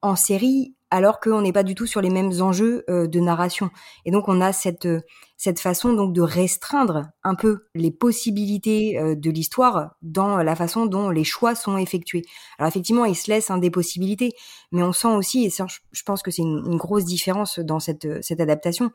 [0.00, 3.70] en série alors qu'on n'est pas du tout sur les mêmes enjeux euh, de narration.
[4.04, 5.00] Et donc on a cette euh,
[5.38, 10.84] cette façon donc de restreindre un peu les possibilités euh, de l'histoire dans la façon
[10.84, 12.22] dont les choix sont effectués.
[12.58, 14.32] Alors effectivement, il se laisse hein, des possibilités,
[14.70, 17.80] mais on sent aussi, et ça, je pense que c'est une, une, grosse différence dans
[17.80, 18.90] cette cette adaptation,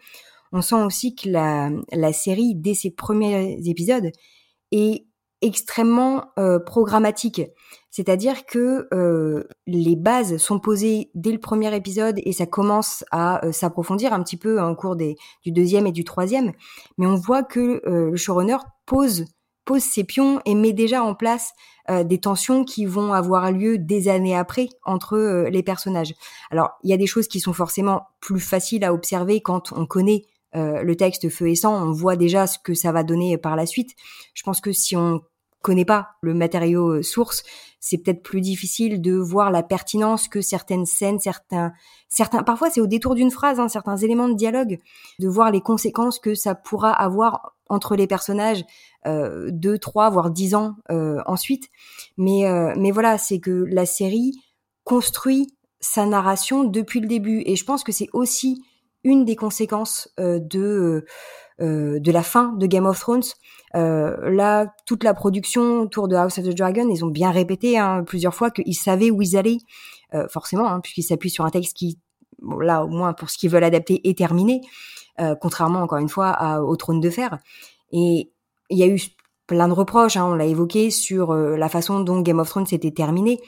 [0.51, 4.11] on sent aussi que la la série dès ses premiers épisodes
[4.71, 5.06] est
[5.41, 7.41] extrêmement euh, programmatique.
[7.91, 13.45] C'est-à-dire que euh, les bases sont posées dès le premier épisode et ça commence à
[13.45, 16.53] euh, s'approfondir un petit peu en cours des, du deuxième et du troisième.
[16.97, 19.25] Mais on voit que le showrunner pose
[19.65, 21.51] pose ses pions et met déjà en place
[22.05, 26.13] des tensions qui vont avoir lieu des années après entre les personnages.
[26.51, 29.85] Alors, il y a des choses qui sont forcément plus faciles à observer quand on
[29.85, 30.23] connaît
[30.55, 33.55] euh, le texte feu et sang, on voit déjà ce que ça va donner par
[33.55, 33.91] la suite.
[34.33, 35.21] Je pense que si on
[35.61, 37.43] connaît pas le matériau euh, source,
[37.79, 41.73] c'est peut-être plus difficile de voir la pertinence que certaines scènes, certains,
[42.09, 44.79] certains, parfois c'est au détour d'une phrase, hein, certains éléments de dialogue,
[45.19, 48.63] de voir les conséquences que ça pourra avoir entre les personnages
[49.05, 51.69] euh, deux, trois, voire dix ans euh, ensuite.
[52.17, 52.45] Mais,
[52.77, 54.31] mais voilà, c'est que la série
[54.85, 55.47] construit
[55.81, 58.63] sa narration depuis le début, et je pense que c'est aussi
[59.03, 61.05] une des conséquences euh, de
[61.59, 63.23] euh, de la fin de Game of Thrones.
[63.75, 67.79] Euh, là, toute la production autour de House of the Dragon, ils ont bien répété
[67.79, 69.57] hein, plusieurs fois qu'ils savaient où ils allaient,
[70.29, 71.99] forcément, hein, puisqu'ils s'appuient sur un texte qui,
[72.61, 74.61] là au moins pour ce qu'ils veulent adapter, est terminé,
[75.41, 77.39] contrairement encore une fois à, au Trône de Fer.
[77.91, 78.31] Et
[78.69, 78.99] il y a eu
[79.47, 82.91] plein de reproches, hein, on l'a évoqué, sur la façon dont Game of Thrones s'était
[82.91, 83.39] terminé.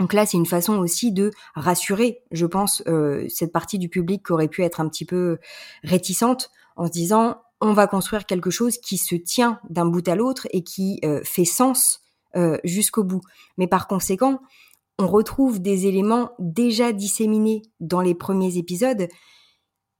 [0.00, 4.24] Donc là, c'est une façon aussi de rassurer, je pense, euh, cette partie du public
[4.24, 5.38] qui aurait pu être un petit peu
[5.84, 10.14] réticente en se disant on va construire quelque chose qui se tient d'un bout à
[10.14, 12.00] l'autre et qui euh, fait sens
[12.34, 13.20] euh, jusqu'au bout.
[13.58, 14.40] Mais par conséquent,
[14.98, 19.06] on retrouve des éléments déjà disséminés dans les premiers épisodes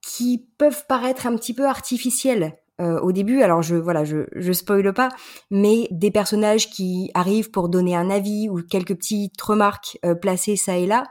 [0.00, 2.56] qui peuvent paraître un petit peu artificiels.
[2.80, 3.42] Euh, au début.
[3.42, 5.10] Alors je voilà, je je spoile pas,
[5.50, 10.56] mais des personnages qui arrivent pour donner un avis ou quelques petites remarques euh, placées
[10.56, 11.04] ça et là,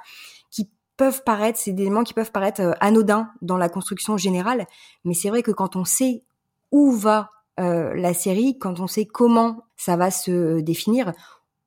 [0.49, 4.65] qui peuvent paraître, c'est des éléments qui peuvent paraître euh, anodins dans la construction générale,
[5.05, 6.23] mais c'est vrai que quand on sait
[6.71, 11.12] où va la série, quand on sait comment ça va se définir,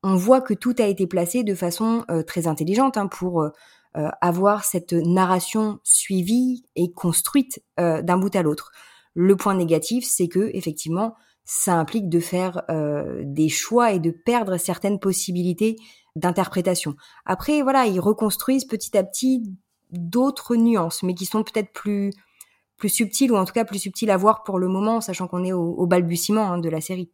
[0.03, 3.51] on voit que tout a été placé de façon très intelligente hein, pour
[3.93, 8.73] avoir cette narration suivie et construite d'un bout à l'autre.
[9.15, 14.11] Le point négatif, c'est que effectivement, ça implique de faire euh, des choix et de
[14.11, 15.77] perdre certaines possibilités
[16.17, 16.95] d'interprétation.
[17.27, 19.43] Après, voilà, ils reconstruisent petit à petit
[19.91, 22.11] d'autres nuances, mais qui sont peut-être plus
[22.79, 25.45] plus subtiles ou en tout cas plus subtiles à voir pour le moment, sachant qu'on
[25.45, 27.11] est au, au balbutiement hein, de la série.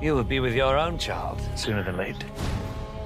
[0.00, 2.24] You will be with your own child sooner than late.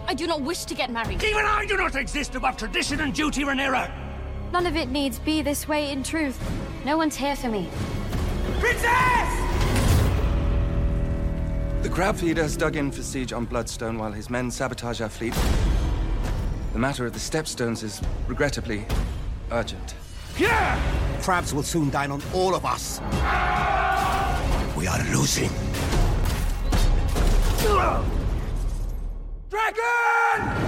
[0.09, 1.23] I do not wish to get married.
[1.23, 4.08] Even I do not exist above tradition and duty, Rhaenyra.
[4.53, 6.39] None of it needs be this way in truth.
[6.85, 7.69] No one's here for me.
[8.59, 9.45] Princess!
[11.83, 15.35] The Crabfeeder has dug in for siege on Bloodstone while his men sabotage our fleet.
[16.73, 18.85] The matter of the Stepstones is regrettably
[19.53, 19.95] urgent.
[20.39, 20.79] Yeah!
[21.23, 23.01] Crabs will soon dine on all of us.
[24.77, 25.51] We are losing.
[29.51, 30.68] Dragon!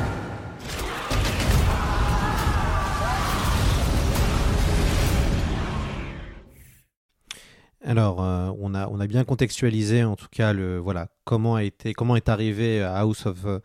[7.90, 11.64] Alors, euh, on, a, on a bien contextualisé en tout cas le voilà comment a
[11.64, 13.58] été comment est arrivé House of euh,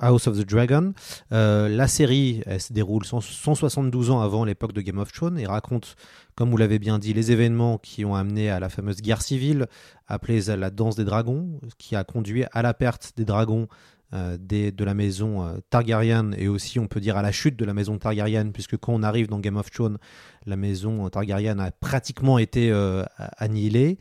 [0.00, 0.92] House of the Dragon.
[1.32, 5.96] Euh, la série se déroule 172 ans avant l'époque de Game of Thrones et raconte,
[6.34, 9.66] comme vous l'avez bien dit, les événements qui ont amené à la fameuse guerre civile
[10.08, 13.68] appelée la danse des dragons, qui a conduit à la perte des dragons
[14.12, 17.64] euh, de la maison euh, Targaryen et aussi on peut dire à la chute de
[17.64, 19.98] la maison Targaryen puisque quand on arrive dans Game of Thrones
[20.46, 23.02] la maison Targaryen a pratiquement été euh,
[23.38, 23.98] annihilée.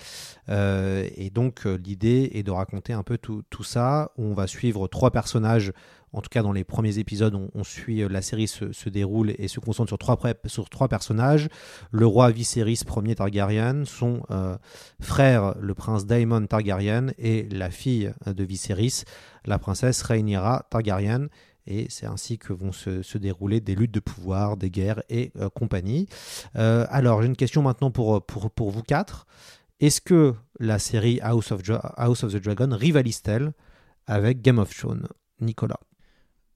[0.50, 5.10] Et donc l'idée est de raconter un peu tout, tout, ça on va suivre trois
[5.10, 5.72] personnages
[6.14, 9.48] en tout cas dans les premiers épisodes, on, suit euh, la série se, déroule et
[9.48, 11.50] se concentre sur trois, personnages.
[11.92, 14.56] Le roi Viserys Ier Targaryen, son euh,
[15.02, 19.04] frère le prince Daemon Targaryen et la fille de Viserys,
[19.46, 21.28] la princesse Rhaenyra Targaryen
[21.66, 25.50] et c'est ainsi que vont se, dérouler des luttes de pouvoir, des guerres et euh,
[25.50, 26.08] compagnie.
[26.54, 28.22] alors j'ai une question maintenant pour
[28.72, 29.26] vous quatre.
[29.80, 31.62] Est-ce que la série House of,
[31.98, 33.54] House of the Dragon rivalise-t-elle
[34.06, 35.08] avec Game of Thrones?
[35.42, 35.80] Nicolas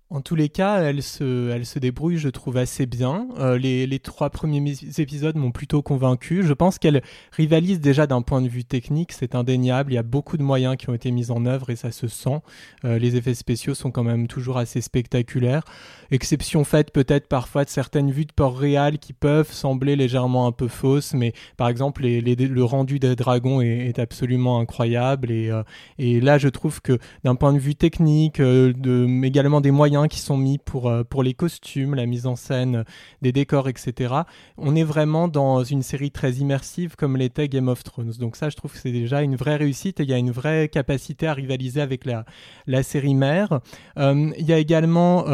[0.09, 3.27] en tous les cas, elle se, elle se débrouille, je trouve, assez bien.
[3.39, 6.43] Euh, les, les, trois premiers épisodes m'ont plutôt convaincu.
[6.43, 7.01] Je pense qu'elle
[7.33, 9.91] rivalise déjà d'un point de vue technique, c'est indéniable.
[9.91, 12.07] Il y a beaucoup de moyens qui ont été mis en œuvre et ça se
[12.07, 12.39] sent.
[12.85, 15.63] Euh, les effets spéciaux sont quand même toujours assez spectaculaires.
[16.09, 20.53] Exception faite peut-être parfois de certaines vues de port réal qui peuvent sembler légèrement un
[20.53, 25.31] peu fausses, mais par exemple, le rendu des dragons est, absolument incroyable.
[25.31, 25.63] Et, euh,
[25.97, 30.37] et, là, je trouve que d'un point de vue technique, également des moyens qui sont
[30.37, 32.85] mis pour, euh, pour les costumes, la mise en scène
[33.23, 34.13] des décors, etc.
[34.57, 38.13] On est vraiment dans une série très immersive comme l'était Game of Thrones.
[38.19, 40.31] Donc ça, je trouve que c'est déjà une vraie réussite et il y a une
[40.31, 42.25] vraie capacité à rivaliser avec la,
[42.67, 43.59] la série mère.
[43.97, 45.25] Euh, il y a également,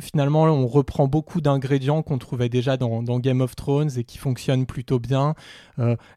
[0.00, 4.66] finalement, on reprend beaucoup d'ingrédients qu'on trouvait déjà dans, Game of Thrones et qui fonctionnent
[4.66, 5.34] plutôt bien.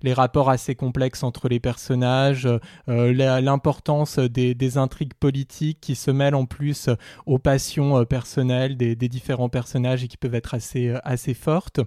[0.02, 2.48] Les rapports assez complexes entre les personnages,
[2.88, 6.96] l'importance des, intrigues politiques qui se mêlent en plus euh,
[7.26, 11.80] aux passions euh, personnelles des, différents personnages et qui peuvent être assez, euh, assez fortes.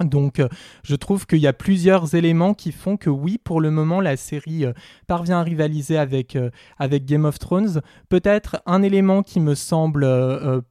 [0.00, 0.42] Donc
[0.82, 4.16] je trouve qu'il y a plusieurs éléments qui font que oui, pour le moment, la
[4.16, 4.64] série
[5.06, 6.36] parvient à rivaliser avec,
[6.78, 7.82] avec Game of Thrones.
[8.08, 10.08] Peut-être un élément qui me semble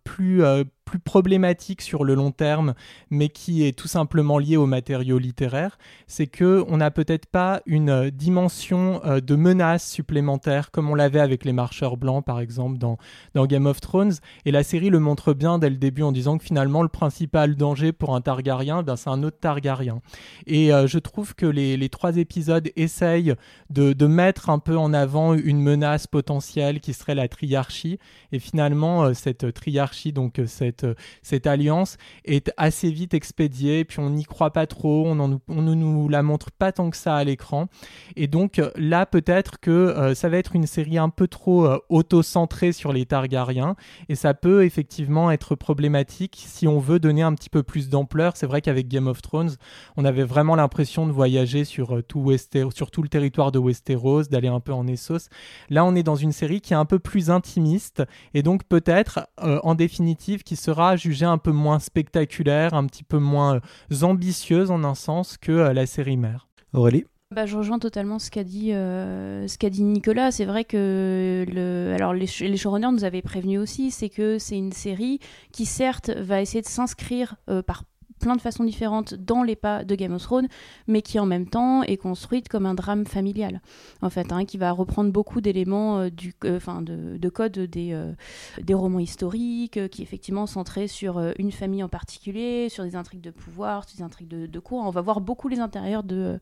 [0.03, 0.41] plus
[0.91, 2.73] plus problématique sur le long terme,
[3.09, 7.61] mais qui est tout simplement lié aux matériaux littéraires, c'est que on n'a peut-être pas
[7.65, 12.41] une euh, dimension euh, de menace supplémentaire comme on l'avait avec les marcheurs blancs par
[12.41, 12.97] exemple dans,
[13.45, 14.15] Game of Thrones.
[14.43, 17.55] Et la série le montre bien dès le début en disant que finalement le principal
[17.55, 20.01] danger pour un Targaryen, ben, c'est un autre Targaryen.
[20.45, 23.33] Et euh, je trouve que les, trois épisodes essayent
[23.69, 27.97] de, mettre un peu en avant une menace potentielle qui serait la triarchie.
[28.33, 34.09] Et finalement, cette triarchie, donc cette euh, cette, alliance est assez vite expédiée, puis on
[34.09, 37.67] n'y croit pas trop, on, ne nous la montre pas tant que ça à l'écran.
[38.15, 41.67] Et donc euh, là, peut-être que euh, ça va être une série un peu trop
[41.89, 43.75] auto-centrée sur les Targaryens,
[44.09, 48.37] et ça peut effectivement être problématique si on veut donner un petit peu plus d'ampleur.
[48.37, 49.51] C'est vrai qu'avec Game of Thrones,
[49.97, 54.73] on avait vraiment l'impression de voyager sur tout, le territoire de Westeros, d'aller un peu
[54.73, 55.29] en Essos.
[55.69, 59.27] Là, on est dans une série qui est un peu plus intimiste, et donc peut-être,
[59.37, 63.59] en définitive, qui sera jugée un peu moins spectaculaire, un petit peu moins
[63.91, 66.47] euh, ambitieuse en un sens que euh, la série mère.
[66.73, 67.03] Aurélie?
[67.35, 70.31] Bah, je rejoins totalement ce qu'a dit, euh, ce qu'a dit Nicolas.
[70.31, 74.57] C'est vrai que le, alors les, les showrunners nous avaient prévenu aussi, c'est que c'est
[74.57, 75.19] une série
[75.51, 77.35] qui certes va essayer de s'inscrire
[77.67, 77.83] par
[78.21, 80.47] plein de façons différentes dans les pas de Game of Thrones,
[80.87, 83.61] mais qui en même temps est construite comme un drame familial,
[84.01, 87.93] en fait, hein, qui va reprendre beaucoup d'éléments euh, du, euh, de, de, code des,
[87.93, 88.13] euh,
[88.61, 93.21] des romans historiques, qui est effectivement centré sur une famille en particulier, sur des intrigues
[93.21, 94.83] de pouvoir, sur des intrigues de, de cour.
[94.85, 96.39] On va voir beaucoup les intérieurs de,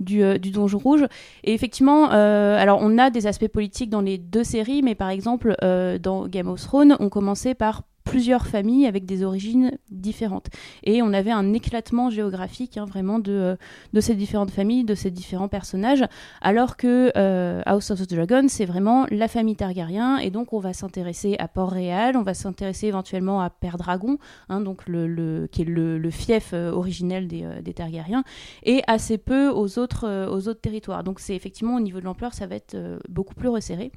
[0.00, 1.06] du, du Donjon Rouge.
[1.44, 5.56] Et effectivement, alors on a des aspects politiques dans les deux séries, mais par exemple,
[5.60, 10.48] dans Game of Thrones, on commençait par plusieurs familles avec des origines différentes.
[10.82, 13.56] Et on avait un éclatement géographique hein, vraiment de, euh,
[13.92, 16.04] de ces différentes familles, de ces différents personnages,
[16.40, 20.58] alors que euh, House of the Dragon, c'est vraiment la famille Targaryen, et donc on
[20.58, 25.62] va s'intéresser à Port-Réal, on va s'intéresser éventuellement à Père Dragon, hein, donc le, qui
[25.62, 28.24] est le, fief euh, originel des, des, Targaryens,
[28.64, 31.04] et assez peu aux autres, aux autres territoires.
[31.04, 32.76] Donc c'est effectivement au niveau de l'ampleur, ça va être
[33.08, 33.92] beaucoup plus resserré.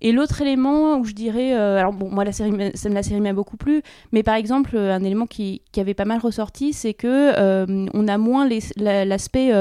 [0.00, 3.32] Et l'autre élément où je dirais, euh, alors bon, moi la série, la série m'a
[3.32, 3.82] beaucoup plu,
[4.12, 7.86] mais par exemple euh, un élément qui, qui avait pas mal ressorti, c'est que euh,
[7.94, 9.52] on a moins l'aspect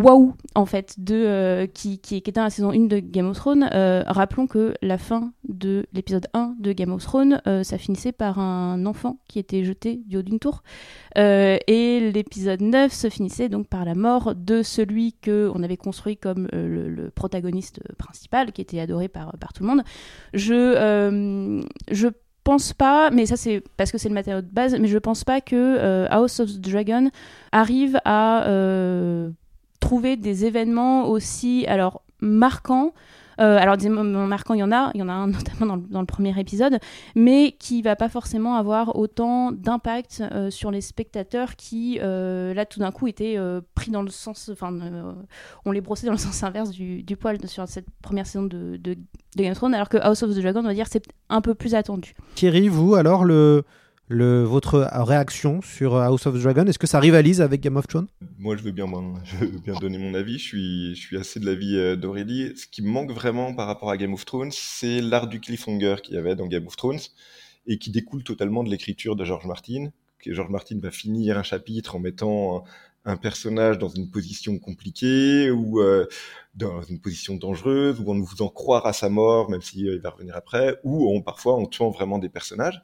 [0.00, 3.36] waouh en fait de euh, qui, qui, était dans la saison 1 de Game of
[3.36, 3.68] Thrones.
[3.72, 8.12] Euh, rappelons que la fin de l'épisode 1 de Game of Thrones euh, ça finissait
[8.12, 10.62] par un enfant qui était jeté du haut d'une tour.
[11.16, 16.16] Et l'épisode 9 se finissait donc par la mort de celui que on avait construit
[16.16, 19.82] comme le, protagoniste principal qui était adoré par, par tout le monde.
[20.32, 21.60] Je
[21.90, 22.08] je
[22.44, 25.24] pense pas, mais ça c'est parce que c'est le matériau de base, mais je pense
[25.24, 27.10] pas que House of the Dragon
[27.52, 28.46] arrive à
[29.80, 32.92] trouver des événements aussi alors marquants
[33.40, 35.78] euh, alors des moments marquants, il y en a, il y en a un notamment
[35.88, 36.78] dans le, premier épisode,
[37.14, 42.66] mais qui va pas forcément avoir autant d'impact euh, sur les spectateurs qui, euh, là,
[42.66, 43.38] tout d'un coup, étaient
[43.74, 44.76] pris dans le sens, enfin,
[45.64, 48.94] on les brossait dans le sens inverse du, poil sur cette première saison de, de,
[48.94, 48.98] de
[49.36, 51.54] Game of Thrones, alors que House of the Dragon, on va dire, c'est un peu
[51.54, 52.14] plus attendu.
[52.34, 53.64] Thierry, vous, alors le
[54.18, 56.66] votre réaction sur House of Dragon?
[56.66, 58.08] Est-ce que ça rivalise avec Game of Thrones?
[58.38, 58.86] Moi, je veux, bien,
[59.24, 60.38] je veux bien donner mon avis.
[60.38, 62.56] Je suis, je suis assez de l'avis euh, d'Aurélie.
[62.56, 65.96] Ce qui me manque vraiment par rapport à Game of Thrones, c'est l'art du cliffhanger
[66.02, 67.00] qu'il y avait dans Game of Thrones
[67.66, 69.90] et qui découle totalement de l'écriture de George Martin.
[70.26, 72.64] George Martin va finir un chapitre en mettant
[73.04, 76.06] un personnage dans une position compliquée ou euh,
[76.54, 79.98] dans une position dangereuse ou en nous faisant croire à sa mort même s'il euh,
[80.02, 82.82] va revenir après ou on, parfois en tuant vraiment des personnages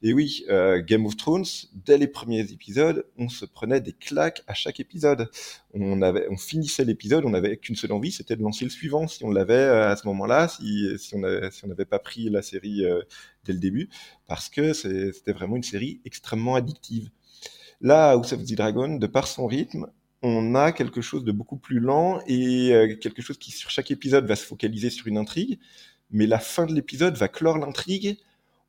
[0.00, 4.42] et oui, euh, Game of Thrones, dès les premiers épisodes, on se prenait des claques
[4.46, 5.28] à chaque épisode.
[5.74, 9.08] On avait, on finissait l'épisode, on n'avait qu'une seule envie, c'était de lancer le suivant.
[9.08, 12.84] Si on l'avait euh, à ce moment-là, si, si on n'avait pas pris la série
[12.84, 13.02] euh,
[13.44, 13.88] dès le début,
[14.28, 17.10] parce que c'était vraiment une série extrêmement addictive.
[17.80, 19.88] Là, House of the Dragon, de par son rythme,
[20.22, 24.26] on a quelque chose de beaucoup plus lent et quelque chose qui sur chaque épisode
[24.26, 25.60] va se focaliser sur une intrigue,
[26.10, 28.18] mais la fin de l'épisode va clore l'intrigue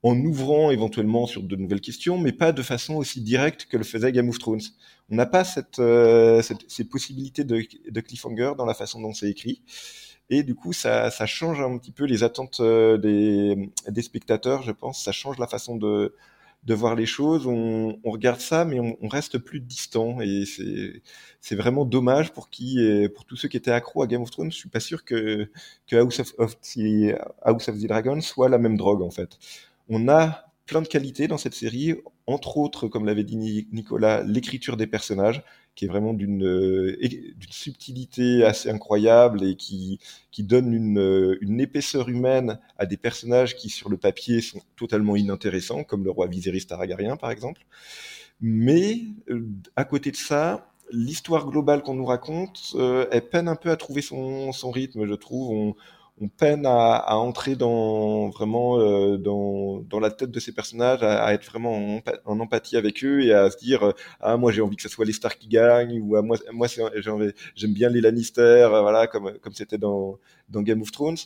[0.04, 3.84] en ouvrant éventuellement sur de nouvelles questions, mais pas de façon aussi directe que le
[3.84, 4.62] faisait Game of Thrones.
[5.10, 9.14] On n'a pas cette, euh, cette, ces possibilités de, de, cliffhanger dans la façon dont
[9.14, 9.62] c'est écrit.
[10.30, 14.62] Et du coup, ça, ça, change un petit peu les attentes euh, des, des, spectateurs,
[14.64, 15.04] je pense.
[15.04, 16.16] Ça change la façon de,
[16.64, 17.47] de voir les choses.
[17.47, 20.22] On, on regarde ça, mais on, reste plus distant.
[20.22, 20.43] Et
[21.41, 22.80] c'est vraiment dommage pour qui,
[23.16, 24.52] pour tous ceux qui étaient accros à Game of Thrones.
[24.52, 25.50] Je suis pas sûr que,
[25.88, 26.56] que House of, of,
[27.41, 29.39] House of the Dragon soit la même drogue, en fait.
[29.90, 31.96] On a plein de qualités dans cette série,
[32.28, 37.00] entre autres, comme l'avait dit Nicolas, l'écriture des personnages, qui est vraiment d'une euh,
[37.50, 40.00] subtilité assez incroyable et qui,
[40.40, 45.16] donne une, euh, une, épaisseur humaine à des personnages qui, sur le papier, sont totalement
[45.16, 47.66] inintéressants, comme le roi Viserys Targaryen, par exemple.
[48.42, 52.76] Mais, euh, à côté de ça, l'histoire globale qu'on nous raconte,
[53.12, 55.76] elle peine un peu à trouver son, rythme, je trouve.
[56.22, 61.02] On peine à, à, entrer dans vraiment euh, dans, dans, la tête de ces personnages,
[61.04, 64.38] à, à être vraiment en, en, empathie avec eux et à se dire euh, ah
[64.38, 67.74] moi j'ai envie que ce soit les stars qui gagnent ou ah, moi moi j'aime
[67.74, 71.18] bien les Lannister euh, voilà comme comme c'était dans dans Game of Thrones.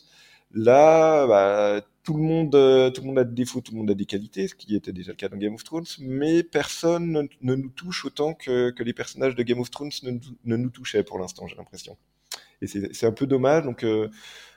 [0.56, 2.52] Là, bah, tout le monde
[2.94, 4.94] tout le monde a des défauts, tout le monde a des qualités, ce qui était
[4.94, 8.84] déjà le cas dans Game of Thrones, mais personne ne, nous touche autant que, que
[8.84, 10.12] les personnages de Game of Thrones ne,
[10.46, 11.98] ne nous touchaient pour l'instant, j'ai l'impression.
[12.64, 14.10] Et c'est un peu dommage, donc euh,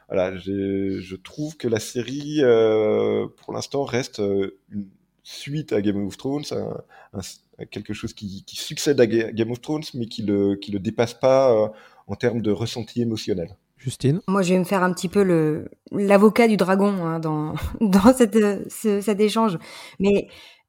[0.09, 4.89] voilà, je trouve que la série, euh, pour l'instant, reste euh, une
[5.25, 6.83] suite à Game of Thrones, un,
[7.13, 10.79] un, quelque chose qui, qui, succède à Game of Thrones, mais qui le, qui le
[10.79, 11.69] dépasse pas euh,
[12.07, 13.57] en termes de ressenti émotionnel.
[13.77, 14.21] Justine?
[14.29, 18.15] Moi, je vais me faire un petit peu le l'avocat du dragon hein, dans, dans
[18.15, 18.39] cette,
[18.71, 19.59] ce, cet échange.
[19.99, 20.29] Mais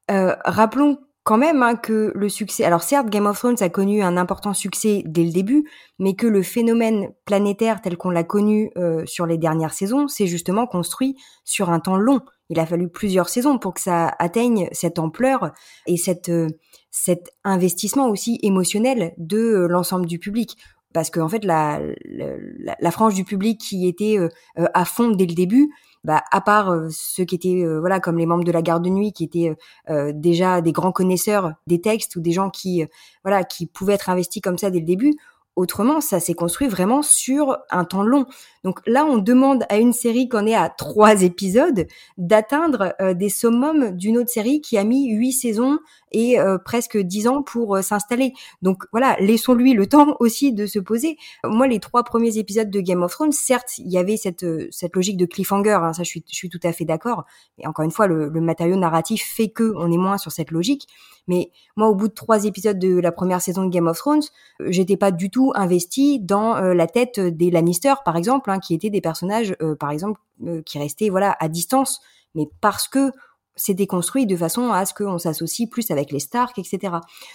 [0.09, 2.63] euh, rappelons quand même hein, que le succès.
[2.63, 5.69] Alors certes, Game of Thrones a connu un important succès dès le début,
[5.99, 10.25] mais que le phénomène planétaire tel qu'on l'a connu euh, sur les dernières saisons, c'est
[10.25, 12.21] justement construit sur un temps long.
[12.49, 15.51] Il a fallu plusieurs saisons pour que ça atteigne cette ampleur
[15.85, 16.47] et cette, euh,
[16.91, 20.55] cet investissement aussi émotionnel de euh, l'ensemble du public
[20.93, 25.11] parce qu'en en fait la, la, la, frange du public qui était euh, à fond
[25.11, 25.69] dès le début
[26.07, 28.81] bah, à part euh, ceux qui étaient euh, voilà comme les membres de la garde
[28.85, 29.57] de nuit qui étaient
[29.89, 32.85] euh, déjà des grands connaisseurs des textes ou des gens qui
[33.25, 35.17] voilà qui pouvaient être investis comme ça dès le début
[35.57, 38.27] Autrement, ça s'est construit vraiment sur un temps long.
[38.63, 41.87] Donc là, on demande à une série qu'on est à trois épisodes
[42.19, 45.79] d'atteindre euh, des summums d'une autre série qui a mis huit saisons
[46.11, 48.33] et euh, presque dix ans pour euh, s'installer.
[48.61, 51.17] Donc voilà, laissons-lui le temps aussi de se poser.
[51.43, 54.95] Moi, les trois premiers épisodes de Game of Thrones, certes, il y avait cette cette
[54.95, 55.79] logique de cliffhanger.
[55.81, 57.25] Hein, ça, je suis je suis tout à fait d'accord.
[57.57, 60.51] Mais encore une fois, le, le matériau narratif fait que on est moins sur cette
[60.51, 60.87] logique.
[61.27, 64.23] Mais moi, au bout de trois épisodes de la première saison de Game of Thrones,
[64.61, 68.59] euh, j'étais pas du tout investie dans euh, la tête des Lannister, par exemple, hein,
[68.59, 70.19] qui étaient des personnages, euh, par exemple,
[70.67, 71.99] qui restaient voilà à distance,
[72.35, 73.11] mais parce que
[73.55, 76.93] c'était construit de façon à ce qu'on s'associe plus avec les Stark, etc.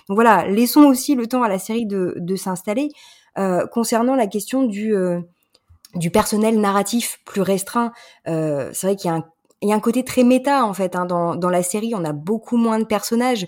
[0.09, 2.91] Donc voilà, laissons aussi le temps à la série de, de s'installer.
[3.73, 4.95] concernant la question du
[5.97, 7.93] du personnel narratif plus restreint,
[8.25, 9.25] c'est vrai qu'il y a un
[9.63, 11.95] il y a un côté très méta en fait hein, dans, dans la série.
[11.95, 13.47] On a beaucoup moins de personnages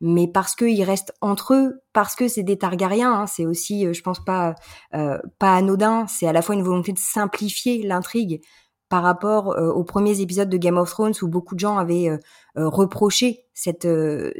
[0.00, 3.92] mais parce qu'ils restent entre eux, parce que c'est des Targaryens, hein, c'est aussi, euh,
[3.92, 4.54] je pense pas,
[4.94, 6.06] euh, pas anodin.
[6.06, 8.40] C'est à la fois une volonté de simplifier l'intrigue
[8.88, 12.10] par rapport euh, aux premiers épisodes de Game of Thrones où beaucoup de gens avaient
[12.54, 13.86] reproché cette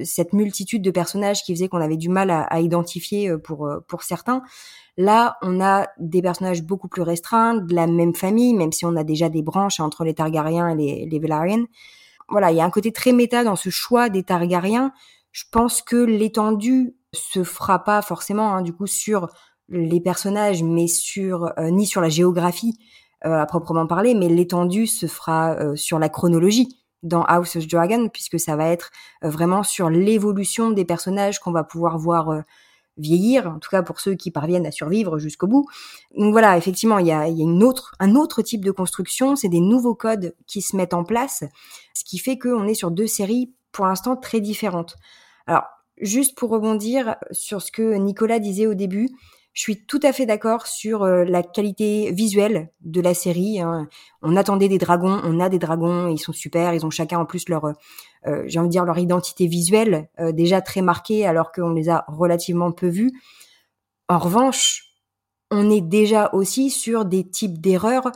[0.05, 4.43] cette multitude de personnages qui faisait qu'on avait du mal à, identifier pour pour certains.
[4.97, 8.97] Là, on a des personnages beaucoup plus restreints, de la même famille, même si on
[8.97, 11.21] a déjà des branches entre les Targaryens et les, les.
[12.29, 14.93] Voilà, il y a un côté très méta dans ce choix des Targaryens
[15.39, 19.29] je pense que l'étendue se fera pas forcément hein, du coup sur
[19.69, 22.77] les personnages, mais sur euh, ni sur la géographie
[23.25, 26.69] euh, à proprement parler, mais l'étendue se fera euh, sur la chronologie
[27.05, 28.91] dans House of Dragon, puisque ça va être
[29.23, 32.43] vraiment sur l'évolution des personnages qu'on va pouvoir voir
[32.97, 35.67] vieillir, en tout cas pour ceux qui parviennent à survivre jusqu'au bout.
[36.17, 39.61] Donc voilà, effectivement, il y a, une autre, un autre type de construction, c'est des
[39.61, 41.45] nouveaux codes qui se mettent en place,
[41.95, 44.97] ce qui fait qu'on est sur deux séries pour l'instant très différentes.
[45.49, 45.65] Alors,
[45.97, 49.09] juste pour rebondir sur ce que Nicolas disait au début,
[49.55, 53.59] je suis tout à fait d'accord sur euh, la qualité visuelle de la série.
[53.59, 53.89] Hein.
[54.21, 57.25] On attendait des dragons, on a des dragons, ils sont super, ils ont chacun en
[57.25, 61.51] plus leur, euh, j'ai envie de dire leur identité visuelle euh, déjà très marquée, alors
[61.51, 63.11] qu'on les a relativement peu vus.
[64.09, 64.93] En revanche,
[65.51, 68.13] on est déjà aussi sur des types d'erreurs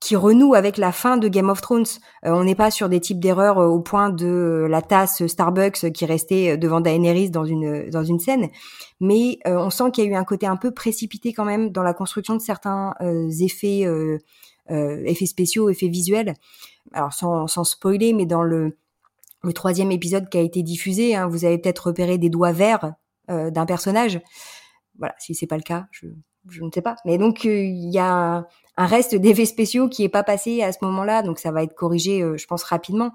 [0.00, 1.86] qui renoue avec la fin de Game of Thrones.
[2.24, 5.92] Euh, on n'est pas sur des types d'erreurs euh, au point de la tasse Starbucks
[5.92, 8.48] qui restait euh, devant Daenerys dans une dans une scène,
[9.00, 11.82] mais on sent qu'il y a eu un côté un peu précipité quand même dans
[11.82, 12.94] la construction de certains
[13.40, 13.84] effets
[14.68, 16.34] effets spéciaux, effets visuels.
[16.92, 18.76] alors sans, spoiler, mais dans le,
[19.42, 22.92] le troisième épisode qui a été diffusé, hein, vous avez peut-être repéré des doigts verts
[23.28, 24.20] euh, d'un personnage.
[24.98, 26.06] Voilà, si c'est pas le cas, je,
[26.48, 26.96] je ne sais pas.
[27.04, 30.78] Mais donc il y a un, reste d'effets spéciaux qui est pas passé à ce
[30.82, 33.12] moment-là, donc ça va être corrigé, je pense rapidement.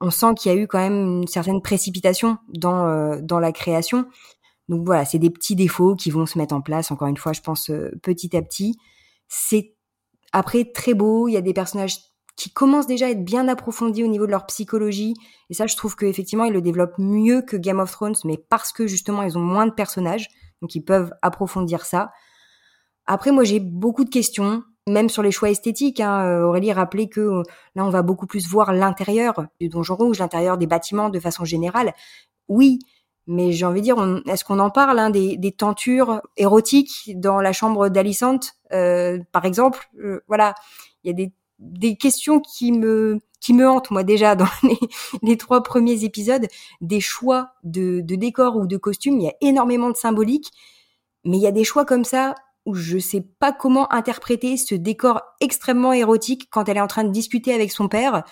[0.00, 4.06] On sent qu'il y a eu quand même une certaine précipitation dans dans la création.
[4.70, 7.32] Donc voilà, c'est des petits défauts qui vont se mettre en place, encore une fois,
[7.32, 8.78] je pense, euh, petit à petit.
[9.26, 9.74] C'est
[10.32, 11.98] après très beau, il y a des personnages
[12.36, 15.14] qui commencent déjà à être bien approfondis au niveau de leur psychologie.
[15.50, 18.72] Et ça, je trouve qu'effectivement, ils le développent mieux que Game of Thrones, mais parce
[18.72, 20.28] que justement, ils ont moins de personnages,
[20.62, 22.12] donc ils peuvent approfondir ça.
[23.12, 25.98] Après, moi, j'ai beaucoup de questions, même sur les choix esthétiques.
[25.98, 26.26] Hein.
[26.26, 27.42] Euh, Aurélie rappelait que euh,
[27.74, 31.44] là, on va beaucoup plus voir l'intérieur du Donjon Rouge, l'intérieur des bâtiments de façon
[31.44, 31.92] générale.
[32.46, 32.78] Oui,
[33.26, 37.52] mais j'ai envie de dire, est-ce qu'on en parle hein, des, tentures érotiques dans la
[37.52, 39.90] chambre d'Alicante, euh, par exemple?
[39.98, 40.54] Euh, Voilà,
[41.02, 44.78] il y a des, des, questions qui me qui me hantent moi déjà dans les,
[45.24, 46.46] les trois premiers épisodes,
[46.80, 49.18] des choix de, de décors ou de costumes.
[49.18, 50.52] Il y a énormément de symbolique,
[51.24, 52.36] mais il y a des choix comme ça
[52.66, 57.04] où je sais pas comment interpréter ce décor extrêmement érotique quand elle est en train
[57.04, 58.24] de discuter avec son père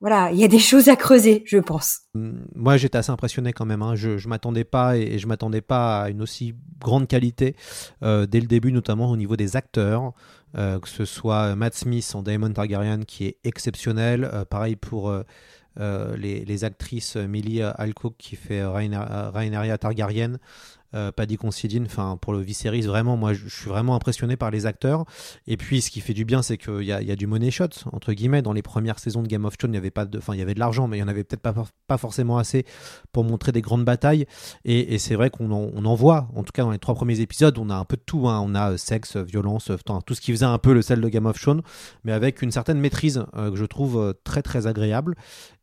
[0.00, 2.00] voilà, il y a des choses à creuser, je pense.
[2.14, 3.82] Hum, moi, j'étais assez impressionné quand même.
[3.82, 3.94] Hein.
[3.94, 7.56] Je, je m'attendais pas et, je m'attendais pas à une aussi grande qualité
[8.02, 10.12] euh, dès le début, notamment au niveau des acteurs.
[10.56, 14.24] Euh, que ce soit Matt Smith en Daemon Targaryen qui est exceptionnel.
[14.32, 15.12] Euh, pareil pour
[15.76, 20.38] les, les, actrices Millie Alcock qui fait Rhaenyra Targaryen.
[20.94, 24.64] Euh, Paddy Considine, enfin pour le Viserys, vraiment, moi je suis vraiment impressionné par les
[24.64, 25.04] acteurs.
[25.46, 28.14] Et puis ce qui fait du bien, c'est qu'il y a, du money shot entre
[28.14, 28.40] guillemets.
[28.40, 30.38] Dans les premières saisons de Game of Thrones, il y avait pas de, enfin il
[30.38, 31.54] y avait de l'argent, mais il y en avait peut-être pas,
[31.86, 32.64] pas forcément assez
[33.12, 34.26] pour montrer des grandes batailles.
[34.64, 37.70] Et, c'est vrai qu'on en, voit, en tout cas dans les trois premiers épisodes, on
[37.70, 38.28] a un peu de tout.
[38.28, 38.42] Hein.
[38.44, 39.70] On a euh, sexe, violence,
[40.06, 41.62] tout ce qui faisait un peu le sel de Game of Thrones,
[42.04, 45.14] mais avec une certaine maîtrise euh, que je trouve très très agréable.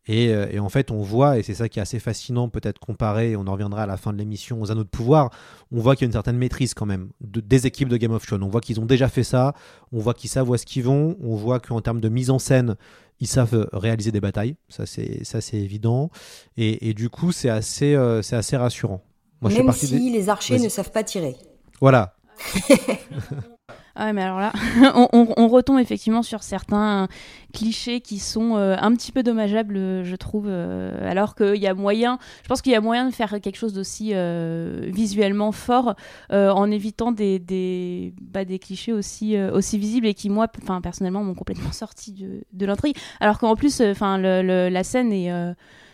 [0.10, 3.36] Euh, et, en fait, on voit, et c'est ça qui est assez fascinant, peut-être comparé,
[3.36, 5.32] on en reviendra à la fin de l'émission, aux anneaux de pouvoir,
[5.72, 8.12] on voit qu'il y a une certaine maîtrise quand même de, des équipes de Game
[8.12, 8.44] of Thrones.
[8.44, 9.54] On voit qu'ils ont déjà fait ça,
[9.92, 12.40] on voit qu'ils savent où est-ce qu'ils vont, on voit qu'en termes de mise en
[12.40, 12.76] scène,
[13.20, 16.12] ils savent réaliser des batailles, ça c'est, ça c'est évident.
[16.58, 19.02] Et, du coup, c'est assez, euh, c'est assez rassurant.
[19.42, 21.36] Moi, Même si les archers ne savent pas tirer.
[21.82, 22.16] Voilà.
[23.98, 24.52] Ah mais alors là,
[25.14, 27.08] on, retombe effectivement sur certains
[27.54, 31.74] clichés qui sont euh, un petit peu dommageables, je trouve, euh, alors qu'il y a
[31.74, 35.96] moyen, je pense qu'il y a moyen de faire quelque chose d'aussi euh, visuellement fort
[36.30, 39.38] en évitant des, bah, clichés aussi,
[39.78, 40.50] visibles et qui, moi,
[40.84, 42.98] personnellement, m'ont complètement sorti de, de l'intrigue.
[43.22, 45.32] Alors qu'en plus, la scène est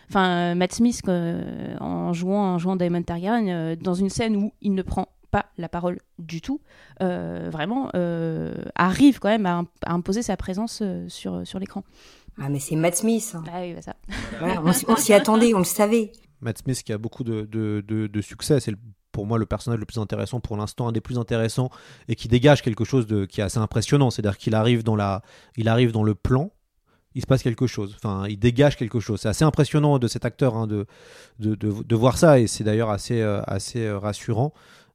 [0.10, 1.04] enfin Matt Smith
[1.80, 5.70] en jouant en jouant Diamond Targaryen dans une scène où il ne prend pas la
[5.70, 6.62] parole du tout,
[7.02, 11.84] euh, vraiment euh, arrive quand même à, imposer sa présence euh, sur, sur l'écran.
[12.40, 13.36] Ah mais c'est Matt Smith.
[13.52, 13.96] Ah oui, bah ça.
[14.88, 16.12] on, s'y attendait, on le savait.
[16.42, 18.76] Matt Smith qui a beaucoup de, de, de, succès, c'est
[19.12, 21.70] pour moi le personnage le plus intéressant pour l'instant, un des plus intéressants
[22.08, 24.10] et qui dégage quelque chose de, qui est assez impressionnant.
[24.10, 25.22] C'est-à-dire qu'il arrive dans la,
[25.58, 26.52] il arrive dans le plan,
[27.14, 27.96] il se passe quelque chose.
[27.96, 29.20] Enfin, il dégage quelque chose.
[29.22, 30.88] C'est assez impressionnant de cet acteur hein, de,
[31.40, 34.54] de, de, voir ça et c'est d'ailleurs assez, assez rassurant.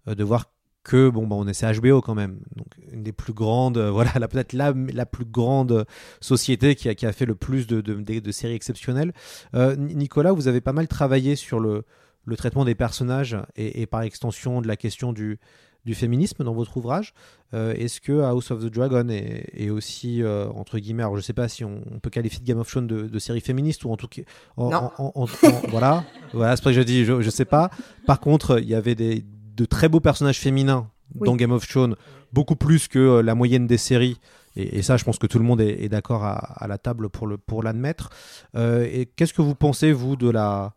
[0.09, 0.53] Euh, de voir
[0.83, 2.39] que bon bah on est c'est HBO quand même.
[2.55, 5.85] Donc une des plus grandes euh, voilà peut-être la, la plus grande
[6.21, 9.13] société qui a, qui a fait le plus de, de, de, séries exceptionnelles.
[9.55, 11.85] Euh, Nicolas vous avez pas mal travaillé sur le,
[12.25, 15.41] le traitement des personnages et, et, par extension de la question du,
[15.85, 17.15] du féminisme dans votre ouvrage.
[17.53, 21.49] Est-ce que House of the Dragon est, est aussi entre guillemets alors je sais pas
[21.49, 24.23] si on, peut qualifier de Game of Thrones de, série féministe ou en tout cas
[24.57, 25.27] en,
[25.69, 26.05] voilà.
[26.33, 27.71] Voilà c'est pour que je dis je, je sais pas.
[28.05, 29.25] Par contre il y avait des
[29.57, 31.97] de très beaux personnages féminins dans Game of Thrones,
[32.33, 34.19] beaucoup plus que euh, la moyenne des séries.
[34.59, 37.37] Et, ça, je pense que tout le monde est, d'accord à, la table pour, le,
[37.37, 38.09] pour l'admettre.
[38.55, 40.73] Euh, et qu'est-ce que vous pensez, vous, de la,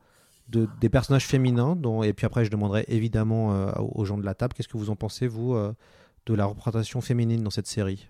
[0.50, 4.26] de, des personnages féminins dont, Et puis après, je demanderai évidemment euh, aux gens de
[4.26, 5.56] la table, qu'est-ce que vous en pensez, vous,
[6.26, 8.10] de la représentation féminine dans cette série?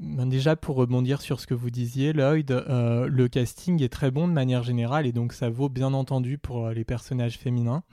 [0.00, 4.26] Ben déjà, pour rebondir sur ce que vous disiez, Lloyd, le casting est très bon
[4.26, 7.84] de manière générale et donc ça vaut bien entendu pour les personnages féminins.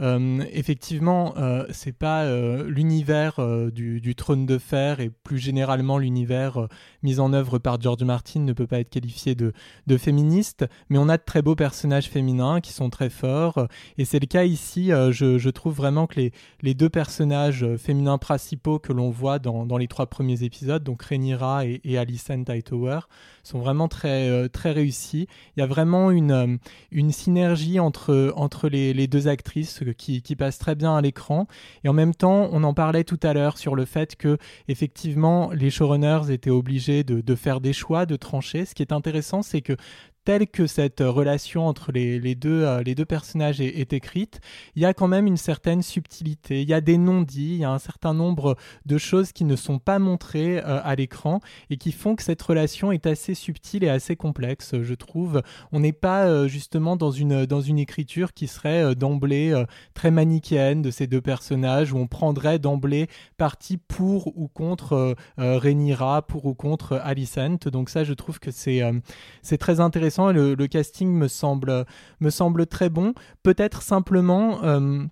[0.00, 3.40] Euh, effectivement, euh, c'est pas euh, l'univers
[3.70, 6.68] du, trône de fer et plus généralement l'univers
[7.02, 9.52] mis en œuvre par George Martin ne peut pas être qualifié de,
[9.96, 13.68] féministe, mais on a de très beaux personnages féminins qui sont très forts
[13.98, 14.88] et c'est le cas ici.
[14.88, 16.30] Je, trouve vraiment que
[16.62, 21.66] les, deux personnages féminins principaux que l'on voit dans, les trois premiers épisodes, donc Rhaenyra
[21.66, 23.00] et, et Alicent Hightower,
[23.42, 25.28] sont vraiment très, très réussis.
[25.56, 26.58] Il y a vraiment une,
[27.10, 31.46] synergie entre, les deux actrices qui, passe très bien à l'écran.
[31.84, 35.50] Et en même temps, on en parlait tout à l'heure sur le fait que effectivement
[35.52, 38.64] les showrunners étaient obligés de, de faire des choix, de trancher.
[38.64, 39.76] Ce qui est intéressant, c'est que
[40.24, 44.40] telle que cette relation entre les, deux, euh, les deux personnages est, écrite,
[44.74, 47.64] il y a quand même une certaine subtilité, il y a des non-dits, il y
[47.64, 48.56] a un certain nombre
[48.86, 52.40] de choses qui ne sont pas montrées euh, à l'écran et qui font que cette
[52.40, 55.42] relation est assez subtile et assez complexe, je trouve.
[55.72, 60.82] On n'est pas euh, justement dans une, dans une écriture qui serait d'emblée très manichéenne
[60.82, 66.54] de ces deux personnages, où on prendrait d'emblée parti pour ou contre Rhaenyra, pour ou
[66.54, 67.68] contre Alicent.
[67.70, 68.82] Donc ça, je trouve que c'est
[69.42, 71.84] c'est très intéressant le, casting me semble,
[72.20, 73.14] me semble très bon.
[73.42, 74.62] Peut-être simplement.
[74.64, 75.04] Euh,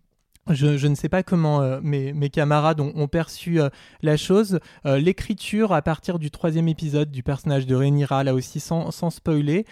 [0.51, 3.69] je, ne sais pas comment euh, mes, camarades ont, perçu euh,
[4.03, 4.59] la chose.
[4.85, 9.67] L'écriture à partir du troisième épisode du personnage de Rhaenyra, là aussi sans spoiler,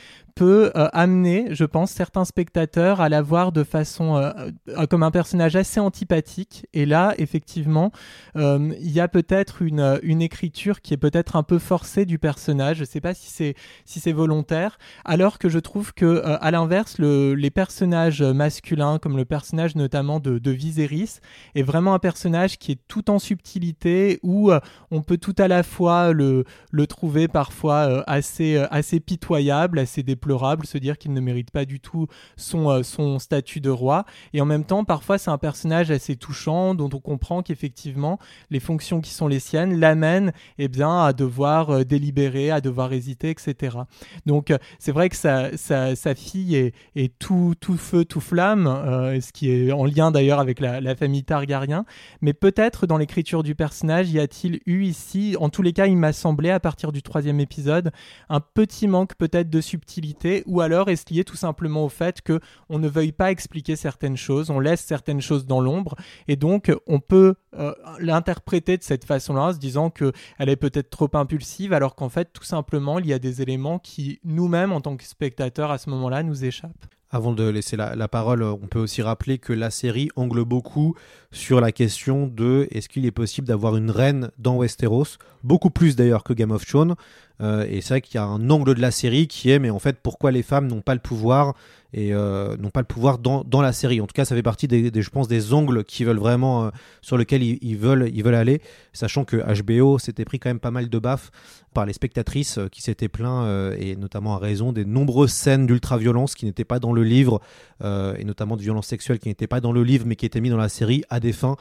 [0.45, 4.30] euh, amener, je pense, certains spectateurs à la voir de façon euh,
[4.68, 6.66] euh, comme un personnage assez antipathique.
[6.72, 7.93] Et là, effectivement,
[8.34, 12.76] il y a peut-être une, écriture qui est peut-être un peu forcée du personnage.
[12.76, 16.51] Je ne sais pas si c'est si c'est volontaire, alors que je trouve que à
[16.51, 21.20] l'inverse, le, les personnages masculins, comme le personnage notamment de, de Viserys,
[21.55, 24.51] est vraiment un personnage qui est tout en subtilité, où
[24.91, 30.29] on peut tout à la fois le, le trouver parfois assez assez pitoyable, assez déplorable
[30.64, 32.06] se dire qu'il ne mérite pas du tout
[32.36, 34.04] son, euh, son statut de roi.
[34.32, 38.18] Et en même temps, parfois, c'est un personnage assez touchant dont on comprend qu'effectivement,
[38.50, 42.92] les fonctions qui sont les siennes l'amènent eh bien, à devoir euh, délibérer, à devoir
[42.92, 43.78] hésiter, etc.
[44.26, 48.66] Donc, euh, c'est vrai que sa, sa, fille est, est, tout, tout feu, tout flamme,
[49.20, 51.84] ce qui est en lien d'ailleurs avec la, la famille Targaryen.
[52.20, 55.96] Mais peut-être dans l'écriture du personnage, y a-t-il eu ici, en tous les cas, il
[55.96, 57.92] m'a semblé à partir du troisième épisode,
[58.28, 62.40] un petit manque peut-être de subtilité ou alors est-ce lié tout simplement au fait que
[62.68, 65.96] on ne veuille pas expliquer certaines choses, on laisse certaines choses dans l'ombre
[66.28, 70.56] et donc on peut euh, l'interpréter de cette façon-là, en se disant que elle est
[70.56, 74.72] peut-être trop impulsive, alors qu'en fait tout simplement il y a des éléments qui nous-mêmes
[74.72, 76.86] en tant que spectateurs à ce moment-là nous échappent.
[77.12, 80.94] Avant de laisser la, la, parole, on peut aussi rappeler que la série angle beaucoup
[81.32, 85.96] sur la question de est-ce qu'il est possible d'avoir une reine dans Westeros, beaucoup plus
[85.96, 86.96] d'ailleurs que Game of Thrones.
[87.40, 89.70] Euh, et c'est vrai qu'il y a un angle de la série qui est mais
[89.70, 91.54] en fait pourquoi les femmes n'ont pas le pouvoir
[91.92, 94.00] et euh, n'ont pas le pouvoir dans, dans, la série.
[94.00, 96.66] En tout cas, ça fait partie des, des je pense des ongles qui veulent vraiment
[96.66, 96.70] euh,
[97.00, 98.62] sur lesquels ils, veulent ils veulent aller,
[98.92, 101.32] sachant que HBO s'était pris quand même pas mal de baffes
[101.74, 106.44] par les spectatrices qui s'étaient plaints et notamment à raison des nombreuses scènes d'ultra-violence qui
[106.44, 107.40] n'étaient pas dans le livre
[107.80, 110.50] et notamment de violence sexuelle qui n'étaient pas dans le livre mais qui étaient mis
[110.50, 111.56] dans la série des fins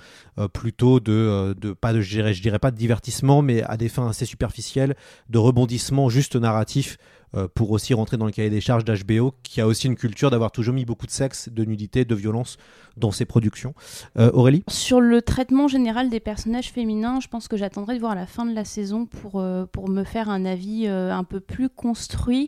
[0.53, 3.89] plutôt de, de pas de je dirais, je dirais pas de divertissement mais à des
[3.89, 4.95] fins assez superficielles
[5.29, 6.97] de rebondissement juste narratif
[7.35, 10.31] euh, pour aussi rentrer dans le cahier des charges d'HBO, qui a aussi une culture
[10.31, 12.57] d'avoir toujours mis beaucoup de sexe, de nudité, de violence
[12.97, 13.73] dans ses productions.
[14.17, 18.15] Euh, Aurélie Sur le traitement général des personnages féminins, je pense que j'attendrai de voir
[18.15, 21.69] la fin de la saison pour, euh, pour me faire un avis un peu plus
[21.69, 22.47] construit.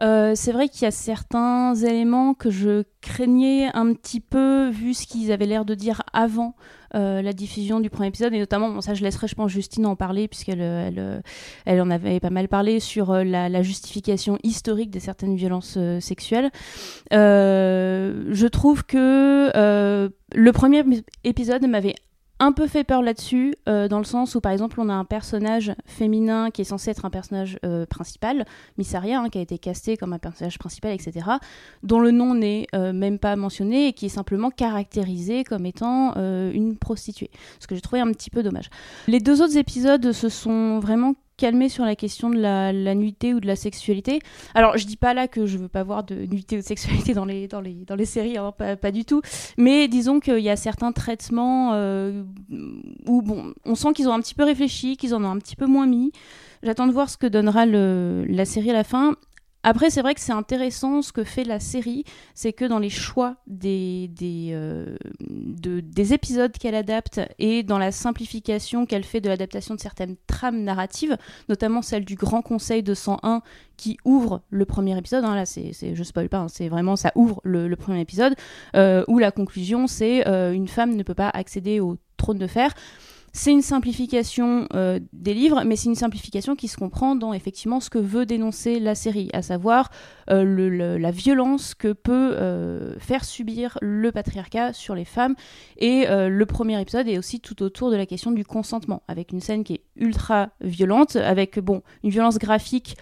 [0.00, 5.06] C'est vrai qu'il y a certains éléments que je craignais un petit peu vu ce
[5.06, 6.54] qu'ils avaient l'air de dire avant
[6.94, 9.96] euh, la diffusion du premier épisode, et notamment, ça je laisserai, je pense, Justine en
[9.96, 11.22] parler, puisqu'elle elle,
[11.64, 15.74] elle en avait pas mal parlé sur euh, la, la, justification historique de certaines violences
[15.76, 16.50] euh, sexuelles.
[17.12, 20.84] Euh, je trouve que euh, le premier
[21.24, 21.94] épisode m'avait
[22.40, 25.04] un peu fait peur là-dessus, euh, dans le sens où, par exemple, on a un
[25.04, 28.46] personnage féminin qui est censé être un personnage euh, principal,
[28.78, 31.26] Missaria, hein, qui a été casté comme un personnage principal, etc.,
[31.82, 36.14] dont le nom n'est euh, même pas mentionné et qui est simplement caractérisé comme étant
[36.16, 37.30] une prostituée.
[37.58, 38.70] Ce que j'ai trouvé un petit peu dommage.
[39.06, 43.32] Les deux autres épisodes se sont vraiment calmer sur la question de la, la, nudité
[43.32, 44.20] ou de la sexualité.
[44.54, 47.14] Alors, je dis pas là que je veux pas voir de nudité ou de sexualité
[47.14, 49.22] dans les, dans les, dans les séries, hein, pas, du tout.
[49.56, 52.22] Mais disons qu'il y a certains traitements euh,
[53.06, 55.56] où, bon, on sent qu'ils ont un petit peu réfléchi, qu'ils en ont un petit
[55.56, 56.12] peu moins mis.
[56.62, 59.16] J'attends de voir ce que donnera la série à la fin.
[59.62, 62.04] Après, c'est vrai que c'est intéressant ce que fait la série,
[62.34, 64.96] c'est que dans les choix des, des, euh,
[65.28, 70.16] de, des épisodes qu'elle adapte et dans la simplification qu'elle fait de l'adaptation de certaines
[70.26, 71.16] trames narratives,
[71.50, 73.42] notamment celle du Grand Conseil de 101
[73.76, 77.12] qui ouvre le premier épisode, hein, là c'est, je spoil pas, hein, c'est vraiment ça
[77.14, 78.34] ouvre le, le premier épisode,
[78.76, 82.46] euh, où la conclusion c'est euh, une femme ne peut pas accéder au trône de
[82.46, 82.72] fer
[83.32, 87.80] c'est une simplification euh, des livres, mais c'est une simplification qui se comprend dans effectivement
[87.80, 89.90] ce que veut dénoncer la série, à savoir
[90.30, 95.34] euh, la violence que peut euh, faire subir le patriarcat sur les femmes.
[95.78, 99.40] Et le premier épisode est aussi tout autour de la question du consentement, avec une
[99.40, 102.96] scène qui est ultra violente, avec bon une violence graphique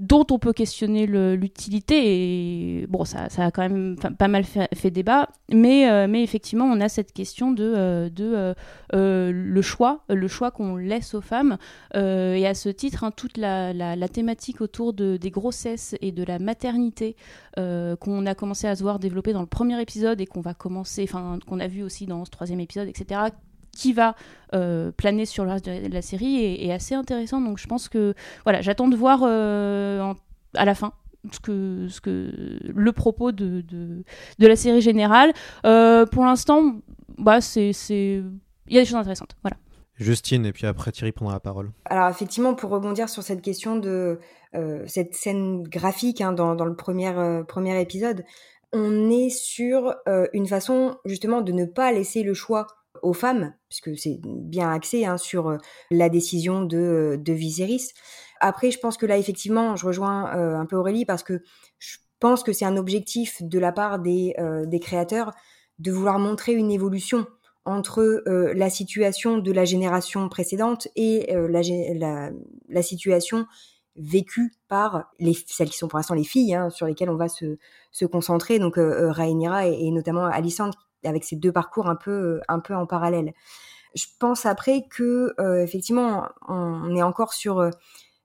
[0.00, 2.80] dont on peut questionner l'utilité.
[2.80, 5.28] Et bon, ça, ça, a quand même pas mal fait, débat.
[5.52, 8.54] Mais, euh, mais effectivement, on a cette question de, euh,
[8.94, 11.58] euh, le choix, le choix qu'on laisse aux femmes.
[11.94, 16.24] et à ce titre, hein, toute la, la, thématique autour de, des grossesses et de
[16.24, 17.14] la maternité
[17.56, 21.04] qu'on a commencé à se voir développer dans le premier épisode et qu'on va commencer,
[21.04, 23.30] enfin, qu'on a vu aussi dans ce troisième épisode, etc
[23.80, 24.14] qui va
[24.54, 27.40] euh, planer sur le reste de la série est, assez intéressant.
[27.40, 28.14] Donc je pense que
[28.44, 30.12] voilà, j'attends de voir euh,
[30.54, 30.92] à la fin
[31.32, 32.30] ce que, ce que
[32.62, 34.04] le propos de, de,
[34.38, 35.32] de la série générale.
[35.64, 36.74] Euh, pour l'instant,
[37.16, 39.34] bah c'est il y a des choses intéressantes.
[39.42, 39.56] Voilà.
[39.96, 41.70] Justine, et puis après Thierry prendra la parole.
[41.86, 44.18] Alors effectivement, pour rebondir sur cette question de
[44.86, 47.12] cette scène graphique hein, dans, dans, le premier,
[47.46, 48.24] premier épisode,
[48.72, 49.94] on est sur
[50.32, 52.66] une façon justement de ne pas laisser le choix
[53.02, 55.56] aux femmes, puisque c'est bien axé hein, sur euh,
[55.90, 57.88] la décision de, euh, de Viserys.
[58.40, 61.42] Après, je pense que là, effectivement, je rejoins euh, un peu Aurélie parce que
[61.78, 64.34] je pense que c'est un objectif de la part des,
[64.66, 65.32] des créateurs
[65.78, 67.26] de vouloir montrer une évolution
[67.64, 72.30] entre la situation de la génération précédente et la,
[72.68, 73.46] la, situation
[73.96, 77.30] vécue par les, celles qui sont pour l'instant les filles, hein, sur lesquelles on va
[77.30, 77.56] se,
[77.90, 80.72] se concentrer, donc Rhaenyra et, et, notamment Alicent,
[81.04, 83.32] avec ces deux parcours un peu, un peu en parallèle.
[83.94, 87.70] Je pense après que euh, effectivement, on, est encore sur euh,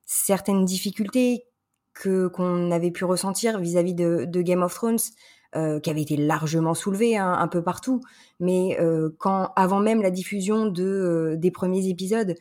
[0.06, 1.46] certaines difficultés
[1.94, 5.00] que qu'on avait pu ressentir vis-à-vis de, de, Game of Thrones,
[5.56, 8.02] euh, qui avaient été largement soulevées hein, un peu partout.
[8.40, 8.78] Mais
[9.18, 12.36] quand, avant même la diffusion de des premiers épisodes,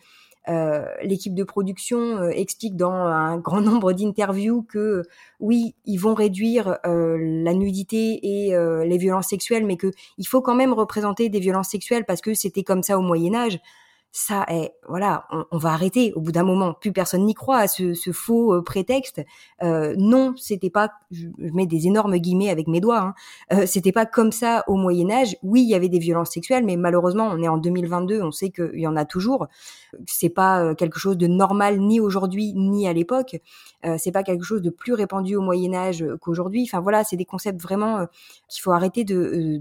[0.49, 5.03] euh, l'équipe de production euh, explique dans un grand nombre d'interviews que
[5.41, 10.41] oui, ils vont réduire euh, la nudité et les violences sexuelles, mais que il faut
[10.41, 13.59] quand même représenter des violences sexuelles parce que c'était comme ça au Moyen Âge
[14.17, 16.13] ça est voilà on, va arrêter.
[16.15, 19.21] Au bout d'un moment plus personne n'y croit à ce, faux euh, prétexte.
[19.61, 23.15] Euh, non c'était pas je, mets des énormes guillemets avec mes doigts hein,
[23.53, 25.37] euh, c'était pas comme ça au Moyen Âge.
[25.43, 28.51] Oui il y avait des violences sexuelles mais malheureusement on est en 2022 on sait
[28.51, 29.49] qu'il y en a toujours.
[30.07, 33.41] C'est pas euh, quelque chose de normal ni aujourd'hui ni à l'époque.
[33.85, 36.63] Euh, c'est pas quelque chose de plus répandu au Moyen Âge qu'aujourd'hui.
[36.69, 38.07] Enfin voilà c'est des concepts vraiment
[38.49, 39.59] qu'il faut arrêter de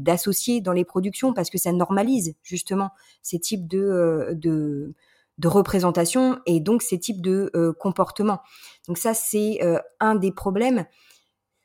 [0.00, 4.94] d'associer dans les productions parce que ça normalise justement ces types de euh, de,
[5.44, 8.40] représentation et donc ces types de euh, comportements.
[8.88, 10.84] Donc ça, c'est euh, un des problèmes.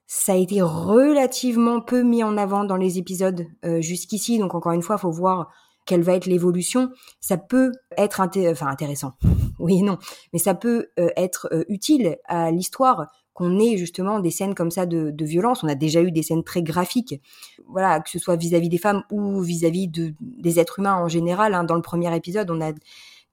[0.07, 3.45] Ça a été relativement peu mis en avant dans les épisodes
[3.79, 4.37] jusqu'ici.
[4.37, 5.51] Donc encore une fois, il faut voir
[5.85, 6.91] quelle va être l'évolution.
[7.19, 9.13] Ça peut être enfin intéressant,
[9.59, 9.97] oui et non,
[10.31, 15.13] mais ça peut être utile à l'histoire qu'on ait justement des scènes comme ça de,
[15.25, 15.61] violence.
[15.61, 17.21] On a déjà eu des scènes très graphiques,
[17.67, 21.53] voilà, que ce soit vis-à-vis des femmes ou vis-à-vis de, des êtres humains en général.
[21.53, 21.65] Hein.
[21.65, 22.71] Dans le premier épisode, on a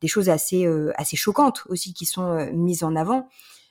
[0.01, 3.29] des choses assez, euh, assez choquantes aussi qui sont euh, mises en avant.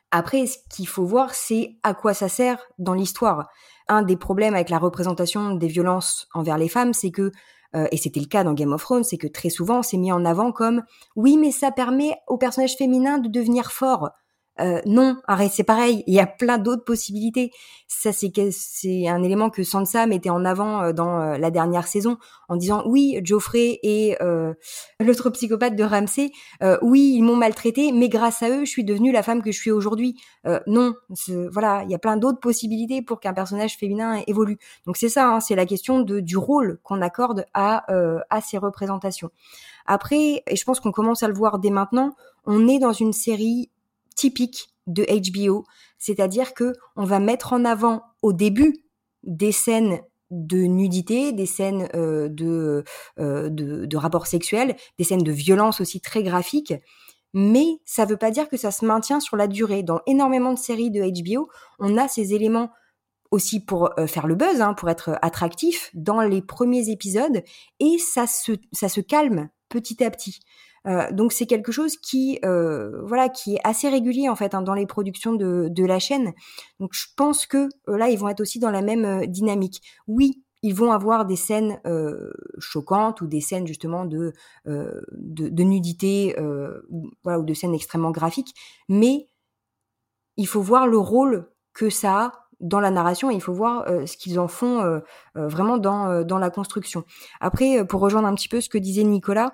[0.09, 3.49] Après, ce qu'il faut voir, c'est à quoi ça sert dans l'histoire.
[3.89, 7.33] Un des problèmes avec la représentation des violences envers les femmes, c'est que
[7.75, 10.11] euh, et c'était le cas dans Game of Thrones, c'est que très souvent c'est mis
[10.11, 10.83] en avant comme
[11.17, 14.11] oui, mais ça permet aux personnages féminins de devenir forts.
[14.61, 16.03] Euh, non, arrête, c'est pareil.
[16.07, 17.51] Il y a plein d'autres possibilités.
[17.87, 22.17] Ça, c'est un élément que Sansa mettait en avant euh, dans euh, la dernière saison
[22.47, 24.17] en disant oui, Geoffrey et
[24.99, 26.31] l'autre psychopathe de Ramsay,
[26.81, 29.57] oui, ils m'ont maltraité, mais grâce à eux, je suis devenue la femme que je
[29.57, 30.19] suis aujourd'hui.
[30.67, 30.93] non,
[31.49, 34.57] voilà, il y a plein d'autres possibilités pour qu'un personnage féminin évolue.
[34.85, 37.85] Donc c'est ça, hein, c'est la question du rôle qu'on accorde à
[38.29, 39.29] à ces représentations.
[39.85, 43.13] Après, et je pense qu'on commence à le voir dès maintenant, on est dans une
[43.13, 43.69] série
[44.21, 45.65] typique de HBO,
[45.97, 48.85] c'est-à-dire que on va mettre en avant au début
[49.23, 52.83] des scènes de nudité, des scènes euh, de,
[53.19, 56.75] euh, de, de rapports sexuels, des scènes de violence aussi très graphiques,
[57.33, 59.81] mais ça veut pas dire que ça se maintient sur la durée.
[59.81, 61.49] Dans énormément de séries de HBO,
[61.79, 62.69] on a ces éléments
[63.31, 67.41] aussi pour euh, faire le buzz, hein, pour être attractif dans les premiers épisodes,
[67.79, 70.41] et se, ça se calme petit à petit.
[70.87, 74.63] Euh, donc c'est quelque chose qui euh, voilà qui est assez régulier en fait hein,
[74.63, 76.33] dans les productions de, de, la chaîne.
[76.79, 79.81] Donc je pense que euh, là ils vont être aussi dans la même euh, dynamique.
[80.07, 81.79] Oui, ils vont avoir des scènes
[82.59, 84.31] choquantes ou des scènes justement de
[84.67, 86.35] de, de, nudité
[87.23, 88.53] voilà ou de scènes extrêmement graphiques,
[88.87, 89.27] mais
[90.37, 93.87] il faut voir le rôle que ça a dans la narration et il faut voir
[94.05, 95.01] ce qu'ils en font
[95.33, 97.05] vraiment dans, dans la construction.
[97.39, 99.53] Après, pour rejoindre un petit peu ce que disait Nicolas,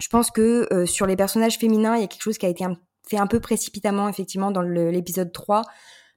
[0.00, 2.48] je pense que euh, sur les personnages féminins, il y a quelque chose qui a
[2.48, 2.64] été
[3.08, 5.62] fait un peu précipitamment, effectivement, dans l'épisode 3,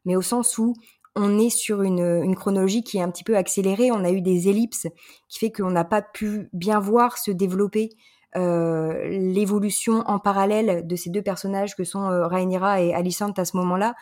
[0.06, 0.74] mais au sens où
[1.16, 3.92] on est sur une, chronologie qui est un petit peu accélérée.
[3.92, 4.88] On a eu des ellipses
[5.30, 7.90] qui fait qu'on n'a pas pu bien voir se développer
[8.36, 13.46] euh, l'évolution en parallèle de ces deux personnages que sont euh, Rhaenyra et Alicent à
[13.46, 13.94] ce moment-là,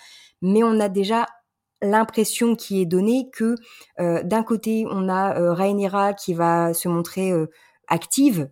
[0.42, 1.26] mais on a déjà
[1.82, 3.56] l'impression qui est donnée que
[4.00, 7.48] euh, d'un côté on a euh, Rhaenyra qui va se montrer euh,
[7.88, 8.50] active,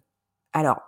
[0.53, 0.79] alors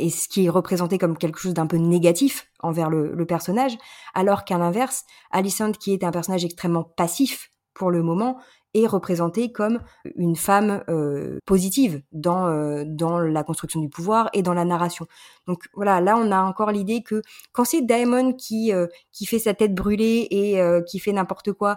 [0.00, 3.76] et ce qui est représenté comme quelque chose d'un peu négatif envers le, personnage,
[4.14, 8.38] alors qu'à l'inverse, Alicent qui est un personnage extrêmement passif pour le moment
[8.74, 9.80] est représentée comme
[10.16, 15.06] une femme euh, positive dans euh, dans la construction du pouvoir et dans la narration.
[15.46, 17.20] Donc voilà, là on a encore l'idée que
[17.52, 21.76] quand c'est Daemon qui euh, qui fait sa tête brûlée et qui fait n'importe quoi,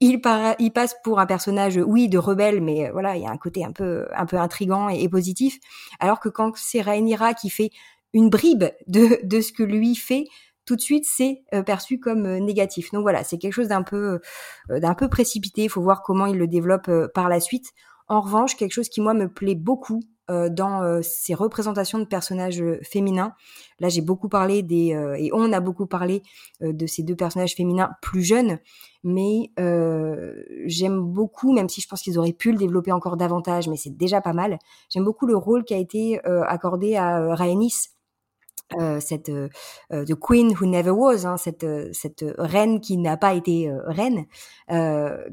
[0.00, 0.20] il,
[0.58, 3.38] il passe pour un personnage oui de rebelle, mais euh, voilà il y a un
[3.38, 5.58] côté un peu un peu intrigant et, positif.
[6.00, 7.70] Alors que quand c'est Rhaenyra qui fait
[8.12, 10.24] une bribe de de ce que lui fait,
[10.66, 12.92] tout de suite c'est euh, perçu comme euh, négatif.
[12.92, 14.20] Donc voilà, c'est quelque chose d'un peu
[14.68, 15.64] d'un peu précipité.
[15.64, 17.72] Il faut voir comment il le développe par la suite.
[18.08, 22.04] En revanche, quelque chose qui moi me plaît beaucoup euh, dans euh, ces représentations de
[22.04, 23.34] personnages euh, féminins.
[23.80, 26.22] Là, j'ai beaucoup parlé des euh, et on a beaucoup parlé
[26.62, 28.58] euh, de ces deux personnages féminins plus jeunes,
[29.04, 33.68] mais euh, j'aime beaucoup, même si je pense qu'ils auraient pu le développer encore davantage,
[33.68, 34.58] mais c'est déjà pas mal.
[34.90, 37.88] J'aime beaucoup le rôle qui a été accordé à Rhaenys
[38.74, 39.48] euh, cette euh,
[39.90, 44.26] the queen who never was, hein, cette cette reine qui n'a pas été euh, reine,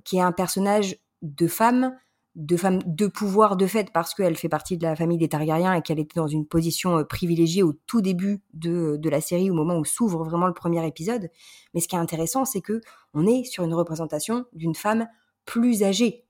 [0.04, 1.98] qui est un personnage de femme,
[2.36, 5.73] de femme de pouvoir de fait parce qu'elle fait partie de la famille des Targaryens
[5.73, 9.51] et qu'elle était dans une position euh, privilégiée au tout début de de la série,
[9.51, 11.29] au moment où s'ouvre vraiment le premier épisode.
[11.73, 12.81] Mais ce qui est intéressant, c'est que
[13.13, 15.07] on est sur une représentation d'une femme
[15.45, 16.25] plus âgée.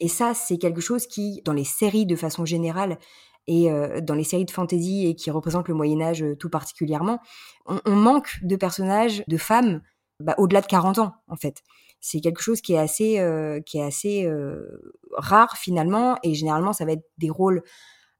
[0.00, 2.98] Et ça, c'est quelque chose qui, dans les séries de façon générale,
[3.46, 6.48] et euh, dans les séries de fantasy et qui représentent le Moyen Âge euh, tout
[6.48, 7.20] particulièrement,
[7.66, 9.82] on, on manque de personnages, de femmes,
[10.20, 11.62] bah, au-delà de 40 ans en fait.
[12.06, 16.74] C'est quelque chose qui est assez, euh, qui est assez euh, rare finalement, et généralement
[16.74, 17.62] ça va être des rôles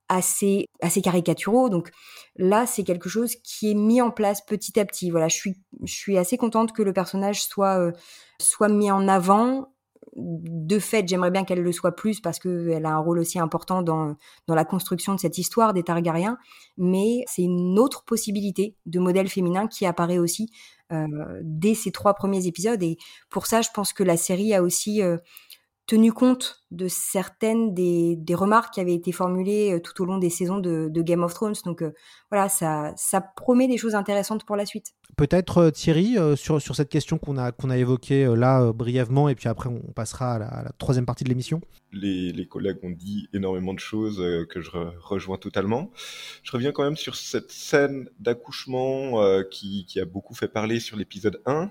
[0.09, 1.69] assez, assez caricaturaux.
[1.69, 1.91] Donc
[2.37, 5.11] là, c'est quelque chose qui est mis en place petit à petit.
[5.11, 7.93] Voilà, je suis, je suis assez contente que le personnage soit, euh,
[8.41, 9.74] soit mis en avant
[10.17, 13.83] de fait, j'aimerais bien qu'elle le soit plus parce qu'elle a un rôle aussi important
[13.83, 16.39] dans, dans la construction de cette histoire des Targaryens.
[16.77, 20.51] Mais c'est une autre possibilité de modèle féminin qui apparaît aussi
[20.93, 22.83] euh, dès ces trois premiers épisodes.
[22.83, 22.99] Et
[23.31, 25.17] pour ça, je pense que la série a aussi euh,
[25.87, 30.19] tenu compte de certaines des, des remarques qui avaient été formulées euh, tout au long
[30.19, 31.55] des saisons de, Game of Thrones.
[31.65, 31.83] Donc
[32.31, 34.95] voilà, ça, ça promet des choses intéressantes pour la suite.
[35.17, 38.73] Peut-être euh, Thierry, euh, sur, sur cette question qu'on a, qu'on a évoquée euh, là
[38.73, 41.61] brièvement, et puis après on passera à la, troisième partie de l'émission.
[41.93, 44.17] Les, les, collègues ont dit énormément de choses
[44.49, 45.93] que je re rejoins totalement.
[46.43, 50.97] Je reviens quand même sur cette scène d'accouchement qui, qui, a beaucoup fait parler sur
[50.97, 51.71] l'épisode 1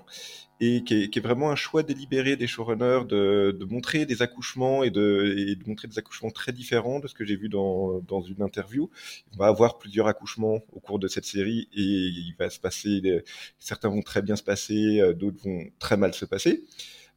[0.60, 4.90] et qui est, vraiment un choix délibéré des showrunners de, de montrer des accouchements et
[4.90, 8.20] de, et de, montrer des accouchements très différents de ce que j'ai vu dans, dans
[8.20, 8.88] une interview.
[9.32, 13.24] On va avoir plusieurs accouchements au cours de cette série et il va se passer,
[13.58, 16.64] certains vont très bien se passer, euh, d'autres vont très mal se passer.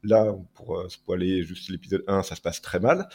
[0.04, 3.08] Là, pour spoiler juste l'épisode 1, ça se passe très mal.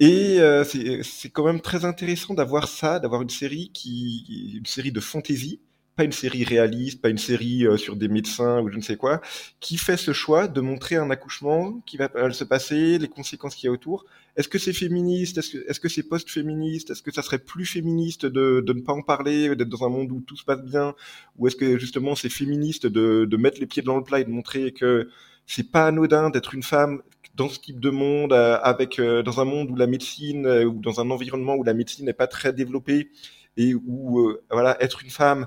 [0.00, 4.90] Et euh, c'est quand même très intéressant d'avoir ça, d'avoir une série qui, une série
[4.90, 5.60] de fantasy,
[5.96, 8.96] pas une série réaliste, pas une série euh, sur des médecins ou je ne sais
[8.96, 9.20] quoi,
[9.60, 13.66] qui fait ce choix de montrer un accouchement qui va se passer, les conséquences qu'il
[13.66, 14.04] y a autour.
[14.36, 15.38] Est-ce que c'est féministe?
[15.38, 16.90] Est-ce que est-ce que c'est post-féministe?
[16.90, 19.88] Est-ce que ça serait plus féministe de, de ne pas en parler, d'être dans un
[19.88, 20.94] monde où tout se passe bien?
[21.38, 24.24] Ou est-ce que justement c'est féministe de, de mettre les pieds dans le plat et
[24.24, 25.08] de montrer que
[25.46, 27.02] c'est pas anodin d'être une femme
[27.34, 30.64] dans ce type de monde, euh, avec euh, dans un monde où la médecine euh,
[30.64, 33.10] ou dans un environnement où la médecine n'est pas très développée
[33.56, 35.46] et où euh, voilà être une femme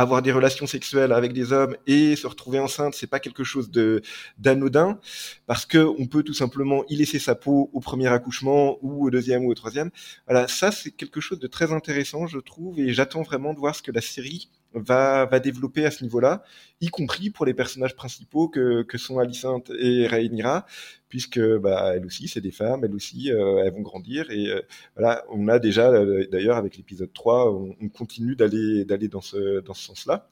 [0.00, 3.70] avoir des relations sexuelles avec des hommes et se retrouver enceinte, c'est pas quelque chose
[3.70, 4.02] de
[4.38, 4.98] d'anodin
[5.46, 9.10] parce que on peut tout simplement y laisser sa peau au premier accouchement ou au
[9.10, 9.90] deuxième ou au troisième.
[10.26, 13.74] Voilà, ça c'est quelque chose de très intéressant, je trouve, et j'attends vraiment de voir
[13.74, 16.42] ce que la série va va développer à ce niveau-là,
[16.80, 20.66] y compris pour les personnages principaux que que sont Alicent et Rhaenyra,
[21.08, 24.60] puisque bah elles aussi c'est des femmes, elles aussi euh, elles vont grandir et euh,
[24.96, 29.20] voilà, on a déjà euh, d'ailleurs avec l'épisode 3, on, on continue d'aller d'aller dans
[29.20, 30.28] ce dans ce sens-là.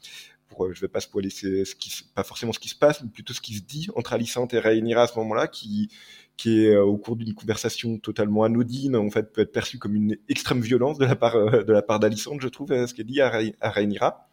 [0.61, 3.09] Euh, je vais pas spoiler ce, ce qui pas forcément ce qui se passe, mais
[3.11, 5.91] plutôt ce qui se dit entre Alicent et Rhaenyra à ce moment-là qui
[6.39, 9.95] qui est euh, au cours d'une conversation totalement anodine, en fait, peut être perçue comme
[9.95, 13.03] une extrême violence de la part euh, de la part d'Alicent, je trouve, ce qui
[13.03, 13.31] est dit à,
[13.61, 14.29] à Rhaenyra.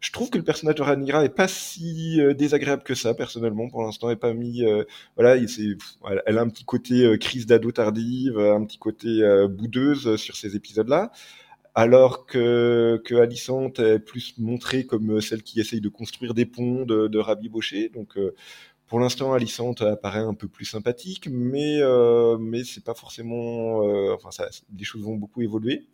[0.00, 3.68] Je trouve que le personnage de Rhaenyra est pas si euh, désagréable que ça, personnellement.
[3.68, 4.64] Pour l'instant, est pas mis.
[4.64, 4.84] Euh,
[5.16, 5.36] voilà,
[6.26, 10.56] elle a un petit côté euh, crise d'ado tardive, un petit côté boudeuse sur ces
[10.56, 11.12] épisodes-là
[11.76, 16.86] alors que, que Alicent est plus montrée comme celle qui essaye de construire des ponts,
[16.86, 17.90] de, de rabibocher.
[17.90, 18.34] Donc, euh,
[18.88, 23.82] pour l'instant, Alicent apparaît un peu plus sympathique, mais euh, mais c'est pas forcément.
[23.82, 25.86] Euh, enfin, ça, les choses vont beaucoup évoluer.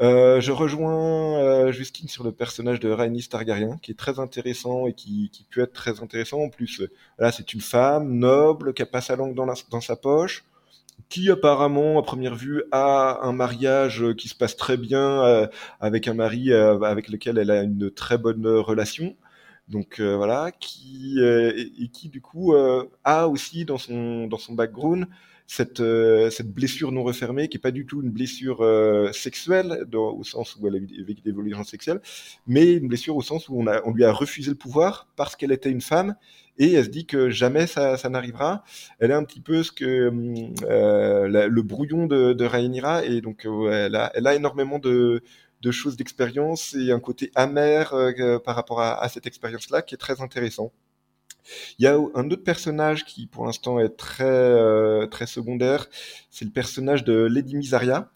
[0.00, 4.86] Euh, je rejoins euh, Justine sur le personnage de Rhaenys Targaryen, qui est très intéressant
[4.88, 6.40] et qui, qui peut être très intéressant.
[6.40, 6.82] En plus,
[7.18, 10.44] là, c'est une femme noble qui a pas sa langue dans, sa poche,
[11.08, 15.46] qui apparemment, à première vue, a un mariage qui se passe très bien euh,
[15.80, 19.16] avec un mari avec lequel elle a une très bonne relation.
[19.68, 22.54] Donc euh, voilà, qui et, et, qui du coup
[23.04, 25.06] a aussi dans son dans son background
[25.46, 29.86] cette, euh, cette blessure non refermée, qui est pas du tout une blessure euh, sexuelle,
[29.92, 32.00] au sens où elle a vécu des violences sexuelles,
[32.46, 35.36] mais une blessure au sens où on, a, on lui a refusé le pouvoir parce
[35.36, 36.16] qu'elle était une femme,
[36.58, 38.62] et elle se dit que jamais ça, ça n'arrivera.
[39.00, 40.12] Elle est un petit peu ce que
[40.62, 45.22] euh, la, le brouillon de, de Rhaenyra, et donc elle, a, elle a énormément de,
[45.64, 49.98] de choses d'expérience et un côté amer euh, par rapport à, cette expérience-là qui est
[49.98, 50.72] très intéressant.
[51.78, 55.86] Il y a un autre personnage qui, pour l'instant, est très euh, très secondaire.
[56.30, 58.10] C'est le personnage de Lady Misaria,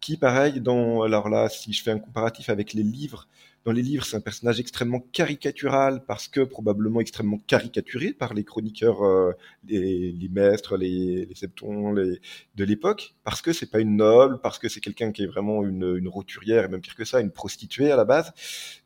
[0.00, 3.28] qui, pareil, dans alors là, si je fais un comparatif avec les livres,
[3.64, 8.42] dans les livres, c'est un personnage extrêmement caricatural parce que probablement extrêmement caricaturé par les
[8.42, 9.32] chroniqueurs, euh,
[9.68, 12.20] les, maîtres, les, les septons les,
[12.56, 15.64] de l'époque, parce que c'est pas une noble, parce que c'est quelqu'un qui est vraiment
[15.64, 18.32] une, une roturière et même pire que ça, une prostituée à la base.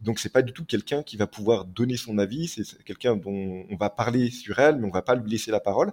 [0.02, 2.48] Donc c'est pas du tout quelqu'un qui va pouvoir donner son avis.
[2.48, 5.60] C'est quelqu'un dont on va parler sur elle, mais on va pas lui laisser la
[5.60, 5.92] parole.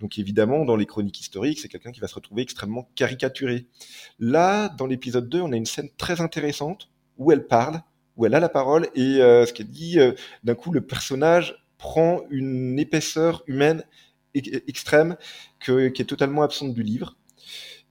[0.00, 3.66] Donc évidemment, dans les chroniques historiques, c'est quelqu'un qui va se retrouver extrêmement caricaturé.
[4.18, 7.80] Là, dans l'épisode 2, on a une scène très intéressante où elle parle
[8.16, 10.12] où elle a la parole et euh, ce qu'elle dit, euh,
[10.44, 13.84] d'un coup, le personnage prend une épaisseur humaine
[14.34, 15.16] extrême
[15.60, 17.16] que, qui est totalement absente du livre.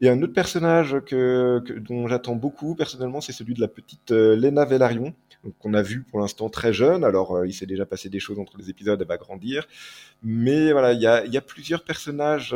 [0.02, 4.36] Et un autre personnage que, dont j'attends beaucoup personnellement, c'est celui de la petite euh,
[4.36, 5.14] Lena Velaryon,
[5.60, 7.04] qu'on a vu pour l'instant très jeune.
[7.04, 9.68] Alors, euh, il s'est déjà passé des choses entre les épisodes, elle va grandir.
[10.24, 12.56] Mais voilà, il y a, plusieurs personnages,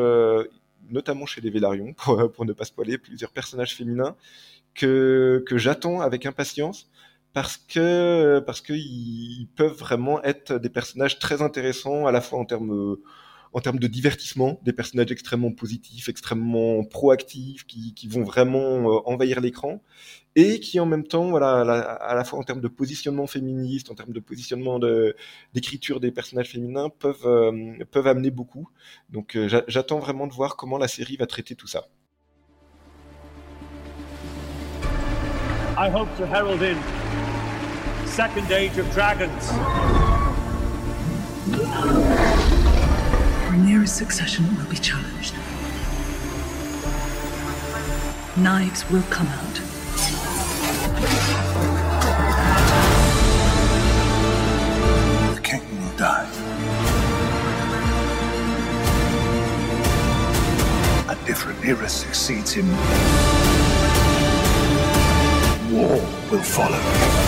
[0.90, 4.16] notamment chez les Velaryon, pour, ne pas spoiler, plusieurs personnages féminins
[4.74, 6.90] que, que j'attends avec impatience
[7.34, 12.46] parce que parce qu'ils peuvent vraiment être des personnages très intéressants à la fois en
[12.46, 12.98] termes
[13.54, 19.00] en termes de divertissement, des personnages extrêmement positifs, extrêmement proactifs, qui, qui vont vraiment euh,
[19.06, 19.82] envahir l'écran,
[20.36, 23.96] et qui en même temps, voilà, à la, fois en termes de positionnement féministe, en
[23.96, 24.80] termes de positionnement
[25.54, 28.70] d'écriture de, des personnages féminins, peuvent euh, peuvent amener beaucoup.
[29.10, 31.88] Donc euh, j'attends vraiment de voir comment la série va traiter tout ça.
[35.80, 36.62] I hope to herald
[38.08, 39.50] second age of dragons.
[43.50, 45.34] Rhaenyra's succession will be challenged.
[48.38, 49.54] Knives will come out.
[55.36, 56.28] The king will die.
[61.10, 62.70] And if Rhaenyra succeeds him,
[65.72, 66.02] war
[66.32, 67.27] will follow.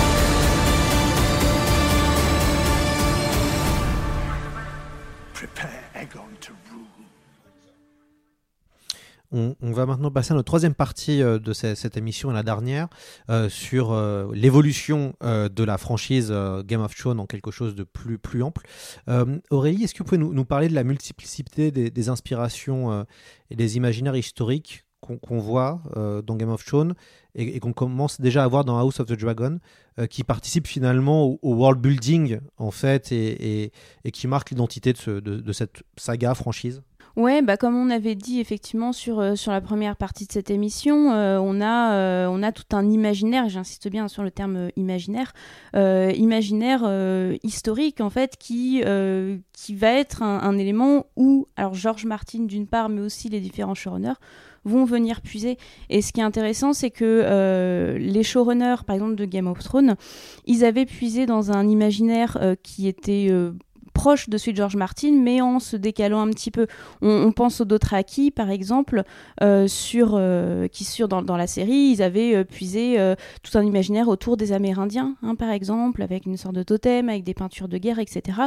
[9.31, 12.87] On, va maintenant passer à notre troisième partie euh, de cette, émission, la dernière,
[13.29, 16.33] euh, sur euh, l'évolution de la franchise
[16.65, 18.65] Game of Thrones en quelque chose de plus, plus ample.
[19.49, 23.05] Aurélie, est-ce que vous pouvez nous, parler de la multiplicité des, inspirations
[23.49, 26.93] et des imaginaires historiques qu'on qu voit dans Game of Thrones
[27.35, 29.59] et, qu'on commence déjà à voir dans House of the Dragon,
[30.09, 33.71] qui participe finalement au, world building en fait et,
[34.11, 36.81] qui marque l'identité de, de, de cette saga franchise?
[37.19, 40.49] Ouais, bah comme on avait dit effectivement sur, euh, sur la première partie de cette
[40.49, 44.69] émission, euh, on, a, euh, on a tout un imaginaire, j'insiste bien sur le terme
[44.77, 45.33] imaginaire,
[45.73, 46.89] imaginaire
[47.43, 48.81] historique en fait, qui,
[49.51, 53.41] qui va être un, un, élément où, alors George Martin d'une part, mais aussi les
[53.41, 54.17] différents showrunners,
[54.63, 55.57] vont venir puiser.
[55.89, 59.97] Et ce qui est intéressant, c'est que les showrunners, par exemple de Game of Thrones,
[60.45, 63.29] ils avaient puisé dans un imaginaire qui était
[63.99, 66.67] proche de celui de George Martin, mais en se décalant un petit peu.
[67.01, 69.03] On, pense aux Dothraki, par exemple,
[69.43, 72.97] euh, sur, euh, qui sur dans, la série, ils avaient euh, puisé
[73.43, 77.25] tout un imaginaire autour des Amérindiens, hein, par exemple, avec une sorte de totem, avec
[77.25, 78.37] des peintures de guerre, etc.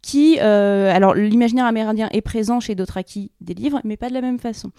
[0.00, 4.38] Qui, alors, l'imaginaire amérindien est présent chez Dothraki des livres, mais pas de la même
[4.38, 4.70] façon.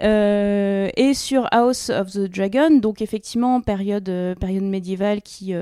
[0.00, 5.54] Et sur House of the Dragon, donc effectivement, période, période médiévale, qui,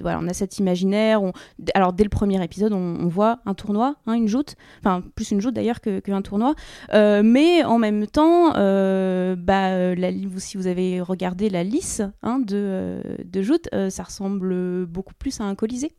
[0.00, 1.20] voilà, on a cet imaginaire.
[1.74, 5.40] Alors, dès le premier épisode, on, on voit tournoi, hein, une joute, enfin plus une
[5.40, 6.54] joute d'ailleurs qu'un tournoi,
[6.92, 13.42] mais en même temps, bah, la, si vous avez regardé la lice hein, de, de
[13.42, 15.92] joute, ça ressemble beaucoup plus à un colisée.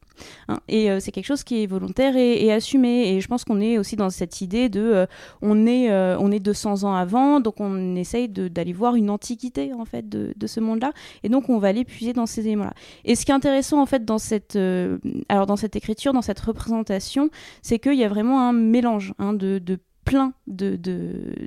[0.47, 0.59] Hein.
[0.67, 3.09] et c'est quelque chose qui est volontaire et, assumé.
[3.09, 5.07] Et je pense qu'on est aussi dans cette idée de,
[5.41, 9.85] on est, on est 200 ans avant, donc on essaye d'aller voir une antiquité en
[9.85, 10.91] fait de, ce monde-là,
[11.23, 12.73] et donc on va aller puiser dans ces éléments-là.
[13.05, 14.97] Et ce qui est intéressant en fait dans cette, euh,
[15.29, 17.29] alors dans cette écriture, dans cette représentation,
[17.61, 19.61] c'est qu'il y a vraiment un mélange hein, de,
[20.05, 20.79] plein de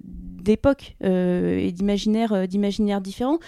[0.01, 3.39] d'époques euh, et d'imaginaires euh, d'imaginaires différents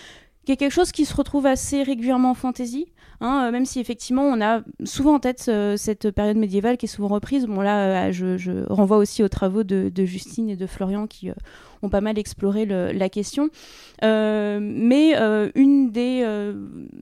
[0.45, 2.87] qui est quelque chose qui se retrouve assez régulièrement en fantasy
[3.21, 6.87] Hein, euh, même si effectivement on a souvent en tête euh, cette période médiévale qui
[6.87, 7.47] est souvent reprise.
[7.47, 11.31] Bon là, euh, je, renvoie aussi aux travaux de, Justine et de Florian qui
[11.83, 13.49] ont pas mal exploré la question.
[14.03, 15.14] mais
[15.55, 16.53] une des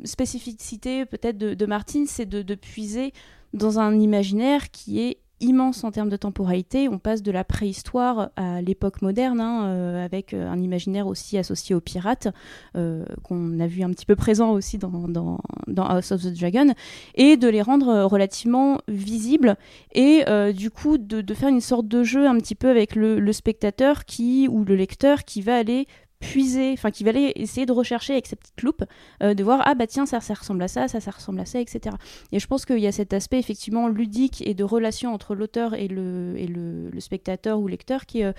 [0.05, 3.13] spécificités peut-être de, de Martine, c'est de, puiser
[3.53, 6.89] dans un imaginaire qui est immense en termes de temporalité.
[6.89, 11.37] On passe de la préhistoire à l'époque moderne, hein, euh, avec euh, un imaginaire aussi
[11.39, 12.29] associé aux pirates,
[12.77, 15.39] euh, qu'on a vu un petit peu présent aussi dans,
[15.77, 16.73] House of the Dragon,
[17.15, 19.57] et de les rendre relativement visibles,
[19.93, 23.33] et du coup de, faire une sorte de jeu un petit peu avec le, le
[23.33, 25.87] spectateur qui, ou le lecteur qui va aller
[26.25, 28.85] puiser, enfin qui va essayer de rechercher avec sa petite loupe,
[29.23, 31.45] euh, de voir ah bah tiens ça, ça ressemble à ça, ça, ça ressemble à
[31.45, 31.95] ça, etc.
[32.33, 35.75] Et je pense qu'il y a cet aspect effectivement ludique et de relation entre l'auteur
[35.75, 38.33] et le, et le, spectateur ou lecteur qui, euh,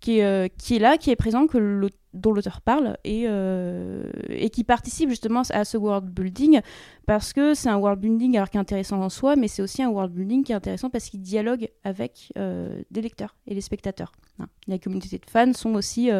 [0.00, 4.50] qui, euh, qui est là, qui est présent, que dont l'auteur parle et, euh, et
[4.50, 6.60] qui participe justement à ce world building
[7.06, 9.82] parce que c'est un world building alors qui est intéressant en soi, mais c'est aussi
[9.82, 13.60] un world building qui est intéressant parce qu'il dialogue avec euh, des lecteurs et les
[13.60, 14.12] spectateurs.
[14.38, 14.46] Hein.
[14.66, 16.10] La communauté de fans sont aussi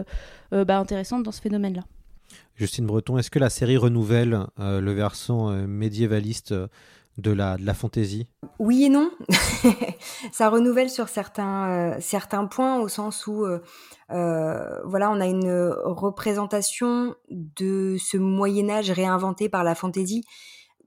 [0.50, 1.84] bah, intéressantes dans ce phénomène-là.
[2.56, 6.54] Justine Breton, est-ce que la série renouvelle le versant médiévaliste
[7.18, 8.26] de la, de la fantaisie?
[8.58, 9.10] Oui et non.
[10.32, 13.60] ça renouvelle sur certains, euh, certains points au sens où euh,
[14.10, 15.50] euh, voilà, on a une
[15.84, 20.24] représentation de ce Moyen Âge réinventé par la fantaisie.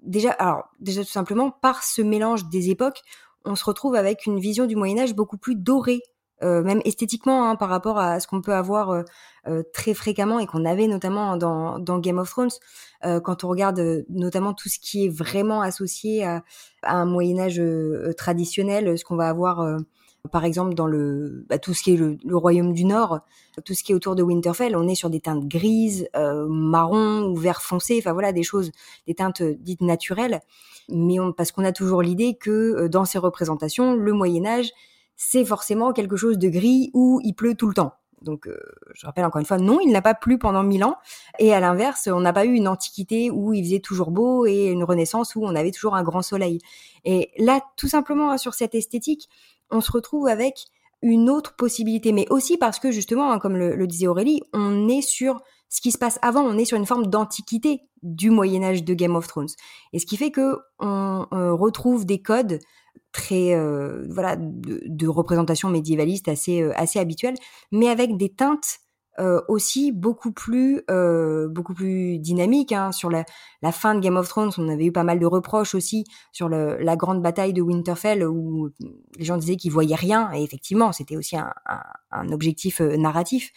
[0.02, 3.02] Déjà, alors déjà tout simplement par ce mélange des époques,
[3.46, 6.02] on se retrouve avec une vision du Moyen Âge beaucoup plus dorée
[6.44, 9.04] euh, même esthétiquement hein, par rapport à ce qu'on peut avoir euh,
[9.48, 12.52] euh, très fréquemment et qu'on avait notamment dans, dans Game of Thrones
[13.24, 16.44] quand on regarde notamment tout ce qui est vraiment associé à,
[16.84, 17.60] un Moyen Âge
[18.16, 19.80] traditionnel, ce qu'on va avoir
[20.32, 23.22] par exemple dans le bah, tout ce qui est le, royaume du Nord,
[23.66, 27.36] tout ce qui est autour de Winterfell, on est sur des teintes grises, marron ou
[27.36, 28.72] vert foncé, enfin voilà des choses,
[29.08, 30.42] des teintes dites naturelles,
[30.88, 34.72] mais parce qu'on a toujours l'idée que dans ces représentations, le Moyen Âge
[35.24, 37.94] c'est forcément quelque chose de gris où il pleut tout le temps.
[38.24, 38.58] Donc, euh,
[38.96, 40.96] je rappelle encore une fois, non, il n'a pas plu pendant mille ans.
[41.38, 44.66] Et à l'inverse, on n'a pas eu une antiquité où il faisait toujours beau et
[44.66, 46.58] une renaissance où on avait toujours un grand soleil.
[47.06, 49.30] Et là, tout simplement, hein, sur cette esthétique,
[49.70, 50.66] on se retrouve avec
[51.04, 55.04] une autre possibilité, mais aussi parce que justement, hein, comme le, disait Aurélie, on est
[55.04, 58.84] sur ce qui se passe avant, on est sur une forme d'antiquité du Moyen Âge
[58.84, 59.50] de Game of Thrones.
[59.94, 62.60] Et ce qui fait que on retrouve des codes
[63.12, 67.36] très euh, voilà de, représentation médiévaliste assez euh, assez habituelle,
[67.72, 68.80] mais avec des teintes
[69.20, 70.84] euh, aussi beaucoup plus
[71.50, 72.72] beaucoup plus dynamiques.
[72.72, 72.92] Hein.
[72.92, 73.26] Sur la,
[73.62, 76.48] la, fin de Game of Thrones, on avait eu pas mal de reproches aussi sur
[76.48, 78.70] le, la grande bataille de Winterfell où
[79.18, 81.82] les gens disaient qu'ils voyaient rien et effectivement c'était aussi un, un,
[82.12, 83.52] un objectif narratif.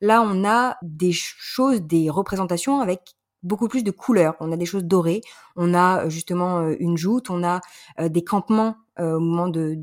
[0.00, 4.34] Là, on a des choses, des représentations avec beaucoup plus de couleurs.
[4.40, 5.22] On a des choses dorées,
[5.56, 7.60] on a justement une joute, on a
[7.98, 9.78] des campements euh, au moment de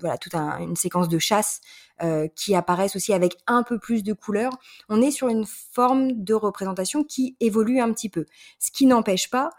[0.00, 1.60] voilà toute une séquence de chasse
[2.02, 4.52] euh, qui apparaissent aussi avec un peu plus de couleurs.
[4.88, 8.24] On est sur une forme de représentation qui évolue un petit peu,
[8.58, 9.50] ce qui n'empêche pas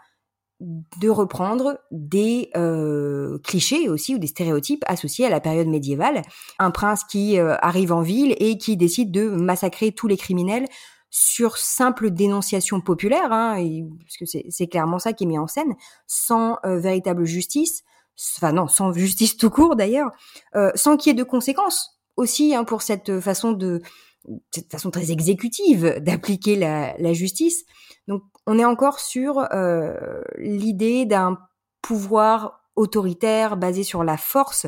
[0.60, 6.22] de reprendre des euh, clichés aussi ou des stéréotypes associés à la période médiévale.
[6.58, 10.66] Un prince qui arrive en ville et qui décide de massacrer tous les criminels
[11.16, 13.56] sur simple dénonciation populaire, hein,
[14.00, 17.84] parce que c'est clairement ça qui est mis en scène, sans véritable justice,
[18.36, 20.10] enfin non, sans justice tout court d'ailleurs,
[20.54, 23.82] euh, sans qu'il y ait de conséquences aussi hein, pour cette façon de
[24.50, 27.64] cette façon très exécutive d'appliquer la, la, justice.
[28.08, 31.38] Donc on est encore sur euh, l'idée d'un
[31.82, 34.66] pouvoir autoritaire basé sur la force.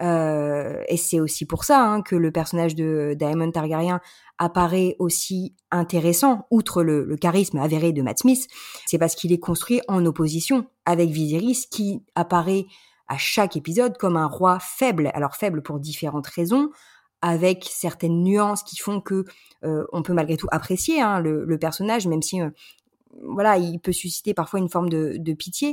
[0.00, 4.00] Euh, et c'est aussi pour ça hein, que le personnage de Daemon Targaryen
[4.38, 8.46] apparaît aussi intéressant, outre le, charisme avéré de Matt Smith,
[8.86, 12.66] c'est parce qu'il est construit en opposition avec Viserys, qui apparaît
[13.08, 15.10] à chaque épisode comme un roi faible.
[15.14, 16.70] Alors faible pour différentes raisons,
[17.20, 19.24] avec certaines nuances qui font que
[19.64, 22.50] euh, on peut malgré tout apprécier hein, le, le, personnage, même si euh,
[23.22, 25.72] voilà, il peut susciter parfois une forme de, pitié.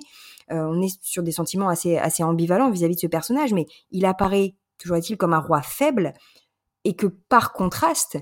[0.51, 4.05] Euh, on est sur des sentiments assez, assez ambivalents vis-à-vis de ce personnage, mais il
[4.05, 6.13] apparaît, toujours est-il, comme un roi faible,
[6.84, 8.17] et que par contraste,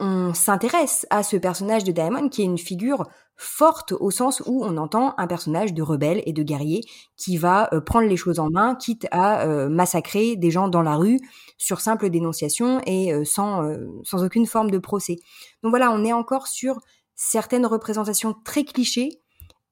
[0.00, 4.64] on s'intéresse à ce personnage de Daemon qui est une figure forte au sens où
[4.64, 6.82] on entend un personnage de rebelle et de guerrier
[7.16, 10.82] qui va euh, prendre les choses en main, quitte à euh, massacrer des gens dans
[10.82, 11.18] la rue
[11.56, 13.62] sur simple dénonciation et sans,
[14.02, 15.16] sans aucune forme de procès.
[15.62, 16.80] Donc voilà, on est encore sur
[17.14, 19.20] certaines représentations très clichés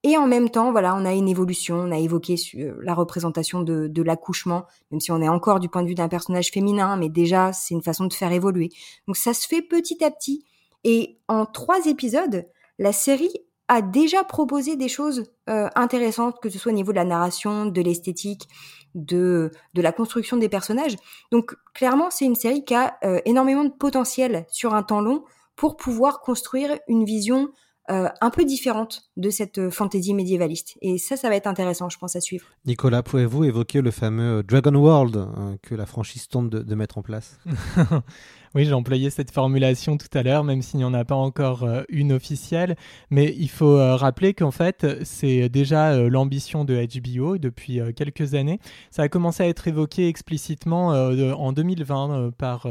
[0.05, 1.77] et en même temps, voilà, on a une évolution.
[1.77, 2.35] On a évoqué
[2.82, 6.09] la représentation de, de l'accouchement, même si on est encore du point de vue d'un
[6.09, 8.70] personnage féminin, mais déjà, c'est une façon de faire évoluer.
[9.06, 10.44] Donc ça se fait petit à petit.
[10.82, 12.48] Et en trois épisodes,
[12.81, 13.32] la série
[13.69, 17.66] a déjà proposé des choses euh, intéressantes, que ce soit au niveau de la narration,
[17.66, 18.48] de l'esthétique,
[18.97, 20.97] de, de la construction des personnages.
[21.31, 25.24] Donc clairement, c'est une série qui a euh, énormément de potentiel sur un temps long
[25.57, 27.51] pour pouvoir construire une vision
[27.91, 30.79] euh, un peu différente de cette fantaisie médiévaliste.
[30.83, 32.47] Et ça, ça va être intéressant, je pense, à suivre.
[32.65, 35.29] Nicolas, pouvez-vous évoquer le fameux Dragon World
[35.62, 37.39] que la franchise tente de mettre en place?
[38.55, 41.62] Oui, j'ai employé cette formulation tout à l'heure, même s'il n'y en a pas encore
[41.62, 42.77] euh, une officielle.
[43.09, 48.35] Mais il faut euh, rappeler qu'en fait, c'est déjà euh, l'ambition de HBO depuis quelques
[48.35, 48.61] années.
[48.91, 52.66] Ça a commencé à être évoqué explicitement en 2020 par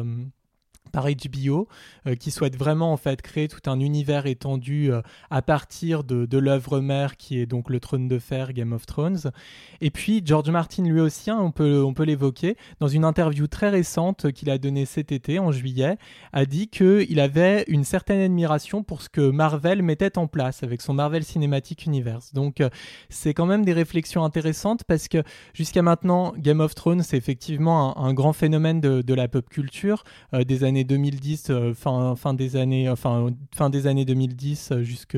[0.92, 1.68] par HBO,
[2.08, 6.38] euh, qui souhaite vraiment en fait créer tout un univers étendu euh, à partir de,
[6.38, 9.32] l'œuvre mère qui est donc le Trône de Fer, Game of Thrones.
[9.80, 13.48] Et puis George Martin lui aussi, hein, on peut, on peut l'évoquer, dans une interview
[13.48, 15.98] très récente qu'il a donnée cet été, en juillet,
[16.34, 20.82] a dit qu'il avait une certaine admiration pour ce que Marvel mettait en place avec
[20.82, 22.34] son Marvel Cinematic Universe.
[22.34, 22.70] Donc euh,
[23.10, 27.98] c'est quand même des réflexions intéressantes parce que jusqu'à maintenant, Game of Thrones, c'est effectivement
[27.98, 30.04] un, un, grand phénomène de, de la pop culture
[30.34, 35.18] des années 2010, euh, fin, fin, des années, enfin, fin des années 2010, euh, jusque,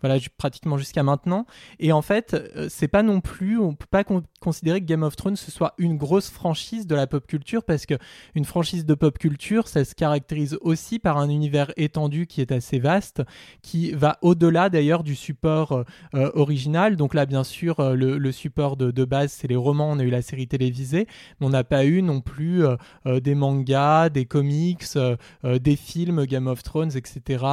[0.00, 1.46] voilà, pratiquement jusqu'à maintenant.
[1.78, 4.04] Et en fait, euh, c'est pas non plus, on peut pas
[4.40, 7.86] considérer que Game of Thrones ce soit une grosse franchise de la pop culture parce
[7.86, 7.94] que
[8.34, 12.52] une franchise de pop culture, ça se caractérise aussi par un univers étendu qui est
[12.52, 13.22] assez vaste,
[13.62, 16.96] qui va au-delà d'ailleurs du support original.
[16.96, 19.90] Donc là, bien sûr, le, support de base, c'est les romans.
[19.90, 21.06] On a eu la série télévisée,
[21.40, 22.62] mais on n'a pas eu non plus
[23.06, 27.44] des mangas, des comics, euh, euh, des films, Game of Thrones, etc.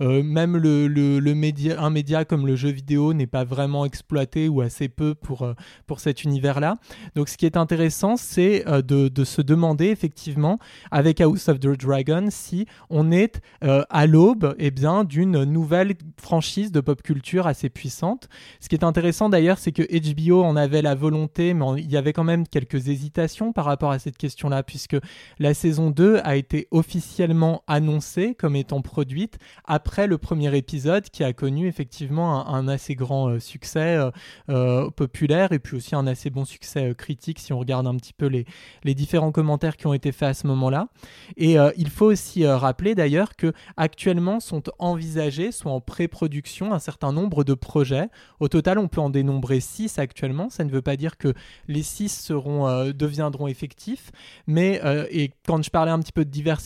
[0.00, 4.48] Euh, même le, le, média, un média comme le jeu vidéo n'est pas vraiment exploité
[4.48, 5.46] ou assez peu pour,
[5.86, 6.76] pour cet univers-là.
[7.14, 10.58] Donc ce qui est intéressant, c'est de, de, se demander effectivement
[10.90, 16.72] avec House of the Dragon si on est à l'aube eh bien d'une nouvelle franchise
[16.72, 18.28] de pop culture assez puissante.
[18.60, 21.96] Ce qui est intéressant d'ailleurs, c'est que HBO en avait la volonté, mais il y
[21.96, 24.96] avait quand même quelques hésitations par rapport à cette question-là, puisque
[25.38, 31.22] la saison 2 a été officiellement annoncée comme étant produite après le premier épisode qui
[31.22, 34.10] a connu effectivement un, assez grand euh, succès euh,
[34.48, 38.14] euh, populaire et puis aussi un assez bon succès critique si on regarde un petit
[38.14, 38.46] peu les,
[38.84, 40.88] les différents commentaires qui ont été faits à ce moment-là.
[41.36, 47.12] Et il faut aussi rappeler d'ailleurs que actuellement sont envisagés, sont en pré-production un certain
[47.12, 48.08] nombre de projets.
[48.40, 50.48] Au total, on peut en dénombrer 6 actuellement.
[50.48, 51.34] Ça ne veut pas dire que
[51.68, 54.10] les 6 seront, deviendront effectifs,
[54.46, 54.80] mais
[55.10, 56.61] et quand je parlais un petit peu de diversité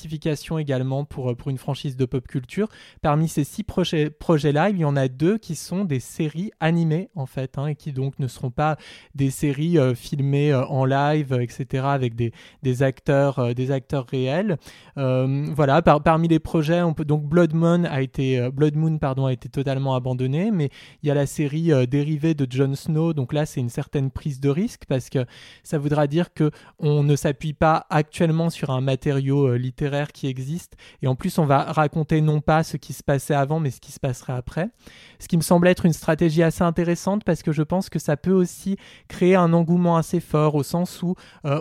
[0.59, 2.69] également pour, euh, pour une franchise de pop culture.
[3.03, 7.09] Parmi ces six projets, projets-là, il y en a deux qui sont des séries animées
[7.15, 8.77] en fait, hein, et qui donc ne seront pas
[9.15, 12.33] des séries euh, filmées euh, en live, etc., avec des,
[12.63, 14.59] des acteurs, des acteurs réels.
[14.97, 19.49] voilà, par, parmi les projets, donc Blood Moon a été, Blood Moon pardon, a été
[19.49, 20.71] totalement abandonné, mais
[21.03, 24.41] il y a la série dérivée de Jon Snow, donc là c'est une certaine prise
[24.41, 25.25] de risque parce que
[25.63, 30.77] ça voudra dire que on ne s'appuie pas actuellement sur un matériau littéraire qui existe.
[31.03, 33.81] Et en plus, on va raconter non pas ce qui se passait avant, mais ce
[33.81, 34.69] qui se passerait après.
[35.19, 38.17] Ce qui me semble être une stratégie assez intéressante parce que je pense que ça
[38.17, 38.77] peut aussi
[39.09, 41.15] créer un engouement assez fort au sens où
[41.45, 41.61] euh,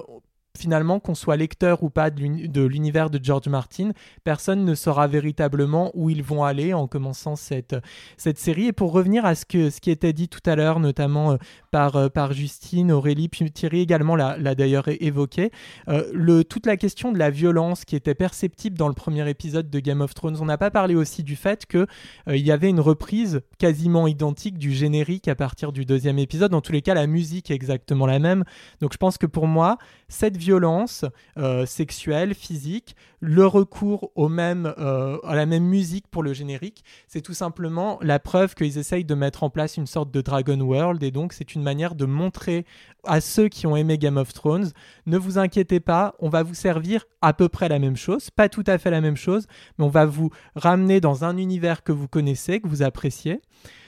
[0.57, 3.91] finalement, qu'on soit lecteur ou pas de l'univers de George Martin,
[4.23, 7.75] personne ne saura véritablement où ils vont aller en commençant cette,
[8.17, 8.67] série.
[8.67, 11.37] Et pour revenir à ce, qui était dit tout à l'heure, notamment euh,
[11.71, 15.51] par, euh, par Justine, Aurélie, puis Thierry également l'a d'ailleurs évoqué,
[15.87, 19.79] euh, toute la question de la violence qui était perceptible dans le premier épisode de
[19.79, 20.37] Game of Thrones.
[20.41, 21.85] On n'a pas parlé aussi du fait qu'il
[22.27, 26.51] il y avait une reprise quasiment identique du générique à partir du deuxième épisode.
[26.51, 28.43] Dans tous les cas, la musique est exactement la même.
[28.81, 29.77] Donc je pense que pour moi,
[30.07, 31.05] cette violence
[31.37, 36.83] euh, sexuelle, physique, le recours au même, euh, à la même musique pour le générique,
[37.07, 40.59] c'est tout simplement la preuve qu'ils essayent de mettre en place une sorte de Dragon
[40.59, 42.65] World et donc c'est une manière de montrer
[43.05, 44.71] à ceux qui ont aimé Game of Thrones,
[45.07, 48.49] ne vous inquiétez pas, on va vous servir à peu près la même chose, pas
[48.49, 49.47] tout à fait la même chose,
[49.77, 53.41] mais on va vous ramener dans un univers que vous connaissez, que vous appréciez.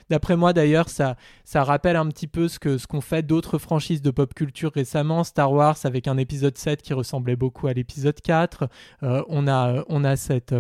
[0.10, 4.12] D'après moi d'ailleurs, ça, ça rappelle un petit peu ce qu'ont fait d'autres franchises de
[4.12, 5.24] pop culture récemment.
[5.24, 8.70] Star Wars avec un épisode 7 qui ressemblait beaucoup à l'épisode 4.
[9.04, 10.56] Euh, on a, cette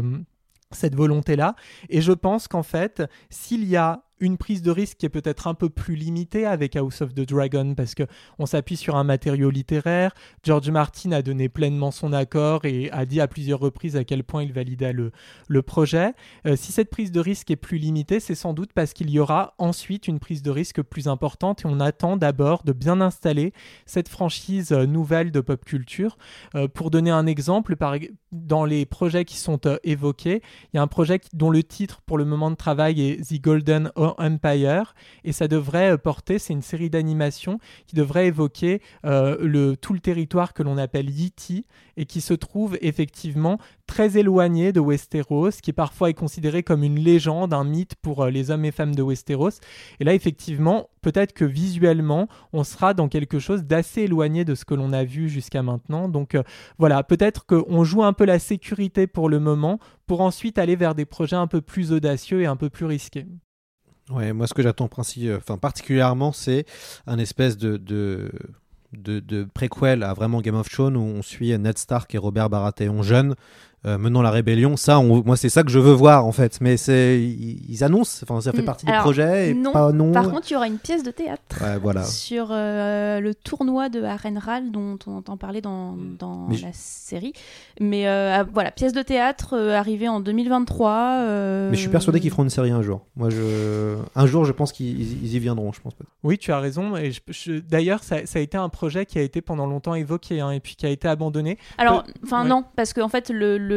[0.72, 1.56] cette volonté-là.
[1.90, 5.48] Et je pense qu'en fait, s'il y a une prise de risque qui est peut-être
[5.48, 8.03] un peu plus limitée avec House of the Dragon parce que
[8.39, 10.14] on s'appuie sur un matériau littéraire.
[10.44, 14.23] George Martin a donné pleinement son accord et a dit à plusieurs reprises à quel
[14.23, 15.11] point il validait le,
[15.61, 16.14] projet.
[16.45, 19.19] Euh, si cette prise de risque est plus limitée, c'est sans doute parce qu'il y
[19.19, 23.53] aura ensuite une prise de risque plus importante et on attend d'abord de bien installer
[23.85, 26.18] cette franchise euh, nouvelle de pop culture.
[26.56, 27.76] Euh, pour donner un exemple,
[28.31, 30.41] dans les projets qui sont évoqués,
[30.73, 33.41] il y a un projet dont le titre pour le moment de travail est The
[33.41, 34.94] Golden Empire
[35.24, 39.94] et ça devrait euh, porter, c'est une série d'animation qui devrait évoquer euh, le, tout
[39.94, 41.66] le territoire que l'on appelle Yiti
[41.98, 47.00] et qui se trouve effectivement très éloigné de Westeros, qui parfois est considéré comme une
[47.00, 49.60] légende, un mythe pour euh, les hommes et femmes de Westeros.
[50.00, 54.66] Et là, effectivement, peut-être que visuellement, on sera dans quelque chose d'assez éloigné de ce
[54.66, 56.10] que l'on a vu jusqu'à maintenant.
[56.10, 56.38] Donc
[56.78, 60.96] voilà, peut-être qu'on joue un peu la sécurité pour le moment, pour ensuite aller vers
[60.96, 63.26] des projets un peu plus audacieux et un peu plus risqués.
[64.10, 64.88] Ouais, moi ce que j'attends
[65.36, 66.66] enfin, particulièrement, c'est
[67.08, 68.32] un espèce de, de,
[68.94, 73.04] de, préquel à vraiment Game of Thrones où on suit Ned Stark et Robert Baratheon
[73.04, 73.36] jeunes
[73.88, 74.78] euh, menant la rébellion.
[74.78, 76.60] Ça, moi, c'est ça que je veux voir en fait.
[76.62, 78.66] Mais c'est, ils, annoncent, enfin, ça fait mm.
[78.66, 79.52] partie du projet.
[79.52, 79.72] Et non.
[79.72, 80.12] Pas, non.
[80.12, 82.04] Par contre, il y aura une pièce de théâtre voilà.
[82.04, 86.18] sur euh, le tournoi de Arenral dont on entend parler dans, mm.
[86.20, 87.34] dans la série.
[87.80, 91.70] Mais euh, ah, voilà, pièce de théâtre arrivée en 2023.
[91.70, 93.06] Mais je suis persuadé qu'ils feront une série un jour.
[93.16, 93.96] Moi, je...
[94.16, 95.72] un jour, je pense qu'ils y viendront.
[95.72, 95.94] Je pense.
[96.24, 96.96] Oui, tu as raison.
[96.98, 97.12] Et
[97.70, 100.60] D'ailleurs, ça, ça, a été un projet qui a été pendant longtemps évoqué hein, et
[100.60, 101.58] puis qui a été abandonné.
[101.78, 103.77] Alors, enfin non, parce qu'en fait, le le,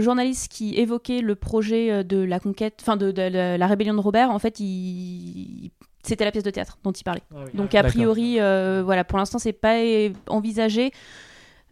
[0.00, 4.30] journaliste qui évoquait le projet euh, de la conquête, enfin de, la, rébellion de Robert,
[4.30, 5.70] en fait, il,
[6.02, 7.22] c'était la pièce de théâtre dont il parlait.
[7.34, 9.76] Ah Donc a priori, euh, voilà, pour l'instant, c'est pas
[10.28, 10.92] envisagé.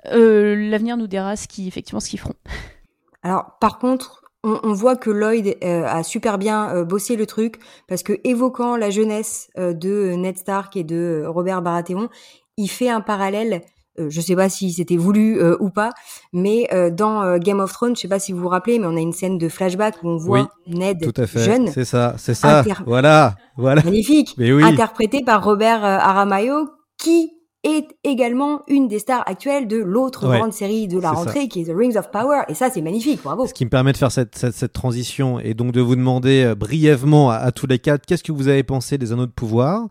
[0.06, 2.34] Euh, l'avenir nous dira ce qui, effectivement, ce qu'ils feront.
[3.22, 8.18] Alors, par contre, on, voit que Lloyd a super bien bossé le truc parce que
[8.24, 12.08] évoquant la jeunesse de Ned Stark et de Robert Baratheon,
[12.56, 13.62] il fait un parallèle
[13.98, 15.90] euh, je sais pas si c'était voulu euh, ou pas,
[16.32, 18.96] mais euh, dans Game of Thrones, je sais pas si vous vous rappelez, mais on
[18.96, 21.40] a une scène de flashback où on voit Ned tout à fait.
[21.40, 21.68] jeune.
[21.68, 22.64] C'est ça, c'est ça.
[22.86, 23.82] Voilà, voilà.
[23.82, 24.36] Magnifique.
[24.38, 27.32] Interprété par Robert Aramayo, qui
[27.64, 31.64] est également une des stars actuelles de l'autre grande série de la rentrée qui est
[31.64, 32.42] The Rings of Power.
[32.48, 33.20] Et ça, c'est magnifique.
[33.22, 33.46] Bravo.
[33.46, 37.30] Ce qui me permet de faire cette, cette, transition et donc de vous demander brièvement
[37.30, 39.88] à, à tous les quatre, qu'est-ce que vous avez pensé des Anneaux de Pouvoir?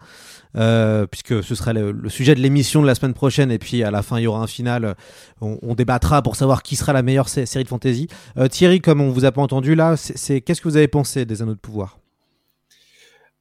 [0.58, 3.92] Euh, puisque ce sera le, sujet de l'émission de la semaine prochaine, et puis à
[3.92, 4.96] la fin il y aura un final.
[5.40, 8.08] On, débattra pour savoir qui sera la meilleure série de fantasy.
[8.38, 11.26] Euh, Thierry, comme on vous a pas entendu là, c'est qu'est-ce que vous avez pensé
[11.26, 12.00] des Anneaux de Pouvoir?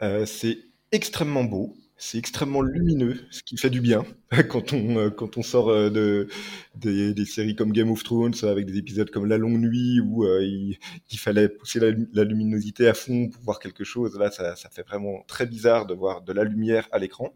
[0.03, 0.59] Euh, C'est
[0.93, 1.75] extrêmement beau.
[2.03, 4.07] C'est extrêmement lumineux, ce qui fait du bien
[4.49, 6.29] quand on, euh, quand on sort euh, de,
[6.75, 10.43] des, séries comme Game of Thrones, avec des épisodes comme La Longue Nuit, où euh,
[10.43, 14.19] il, fallait pousser la, luminosité à fond pour voir quelque chose.
[14.19, 17.35] Là, ça, ça fait vraiment très bizarre de voir de la lumière à l'écran.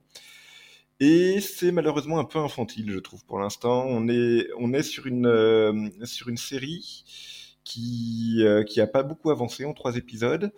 [0.99, 3.85] Et c'est malheureusement un peu infantile, je trouve, pour l'instant.
[3.86, 7.05] On est, on est sur, une, sur une série
[7.65, 10.51] qui, qui a pas beaucoup avancé en trois épisodes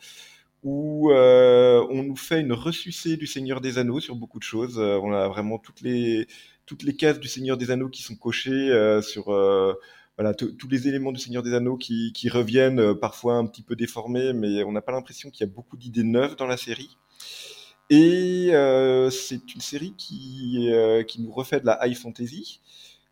[0.67, 4.81] où euh, on nous fait une ressucée du Seigneur des Anneaux sur beaucoup de choses.
[4.81, 6.27] Euh, on a vraiment toutes les
[6.67, 10.89] toutes les cases du Seigneur des Anneaux qui sont cochées euh, sur voilà tous les
[10.89, 14.73] éléments du Seigneur des Anneaux qui, qui reviennent parfois un petit peu déformés, mais on
[14.73, 16.99] n'a pas l'impression qu'il y a beaucoup d'idées neuves dans la série.
[17.89, 18.49] Et
[19.11, 20.69] c'est une série qui
[21.07, 22.61] qui nous refait de la high fantasy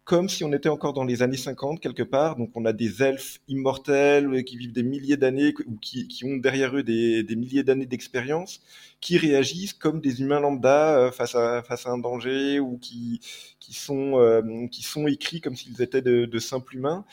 [0.05, 2.37] comme si on était encore dans les années 50 quelque part.
[2.37, 6.37] Donc on a des elfes immortels euh, qui vivent des milliers d'années ou qui, ont
[6.37, 8.61] derrière eux des, milliers d'années d'expérience,
[9.01, 13.21] qui réagissent comme des humains lambda euh, face à un danger ou qui
[13.61, 17.05] sont euh, qui sont écrits comme s'ils étaient de simples humains.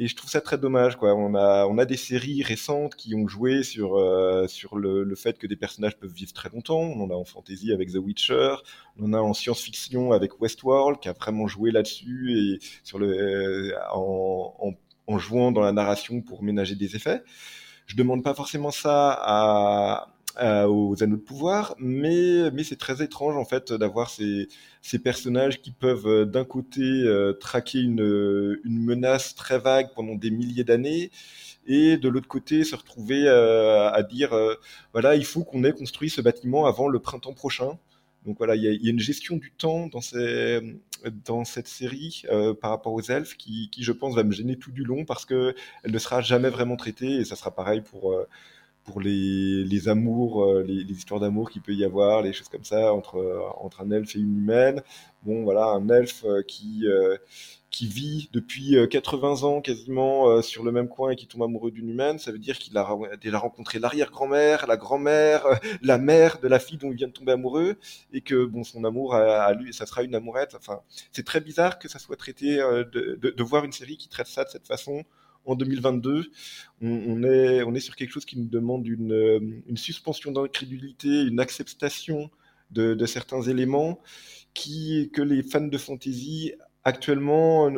[0.00, 0.96] Et je trouve ça très dommage.
[0.96, 1.12] Quoi.
[1.12, 5.14] On, a, on a des séries récentes qui ont joué sur, euh, sur le, le,
[5.16, 6.78] fait que des personnages peuvent vivre très longtemps.
[6.78, 8.54] On en a en fantasy avec The Witcher.
[8.96, 13.08] On en a en science-fiction avec Westworld, qui a vraiment joué là-dessus et sur le,
[13.08, 14.72] euh, en, en,
[15.12, 17.24] en, jouant dans la narration pour ménager des effets.
[17.86, 23.02] Je demande pas forcément ça à, euh, aux anneaux de pouvoir, mais, mais c'est très
[23.02, 24.46] étrange en fait d'avoir ces,
[24.82, 30.14] ces personnages qui peuvent euh, d'un côté euh, traquer une, une menace très vague pendant
[30.14, 31.10] des milliers d'années
[31.66, 34.30] et de l'autre côté se retrouver à dire
[34.92, 37.78] voilà il faut qu'on ait construit ce bâtiment avant le printemps prochain.
[38.24, 40.60] Donc voilà, il y, a, une gestion du temps dans, ces,
[41.24, 42.22] dans cette série
[42.60, 45.24] par rapport aux elfes qui, qui, je pense, va me gêner tout du long parce
[45.24, 45.54] que
[45.84, 48.14] elle ne sera jamais vraiment traitée et ça sera pareil pour
[48.88, 52.94] pour les, amours, euh, les, histoires d'amour qu'il peut y avoir, les choses comme ça
[52.94, 54.82] entre, euh, entre un elfe et une humaine.
[55.24, 56.86] Bon, voilà, un elfe euh, qui,
[57.70, 61.90] qui vit depuis 80 ans quasiment sur le même coin et qui tombe amoureux d'une
[61.90, 62.88] humaine, ça veut dire qu'il a
[63.20, 65.44] déjà rencontré l'arrière-grand-mère, la grand-mère,
[65.82, 67.76] la mère de la fille dont il vient de tomber amoureux,
[68.12, 70.54] et que bon, son amour à, lui, ça sera une amourette.
[70.56, 70.80] Enfin,
[71.12, 74.44] c'est très bizarre que ça soit traité, de, de voir une série qui traite ça
[74.44, 75.04] de cette façon
[75.44, 76.30] en 2022,
[76.82, 81.08] on, est, on est sur quelque chose qui nous demande une, euh, une suspension d'incrédulité,
[81.22, 82.30] une acceptation
[82.70, 84.00] de, certains éléments
[84.52, 86.52] qui, que les fans de fantasy
[86.84, 87.70] actuellement,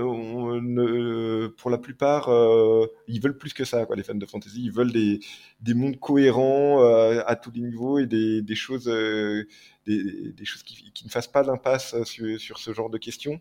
[1.57, 4.63] pour la plupart, euh, ils veulent plus que ça, les fans de fantasy.
[4.63, 5.21] Ils veulent des,
[5.61, 10.63] des mondes cohérents euh, à tous les niveaux et des, des choses, des, des, choses
[10.63, 13.41] qui, qui, ne fassent pas d'impasse sur, sur, ce genre de questions.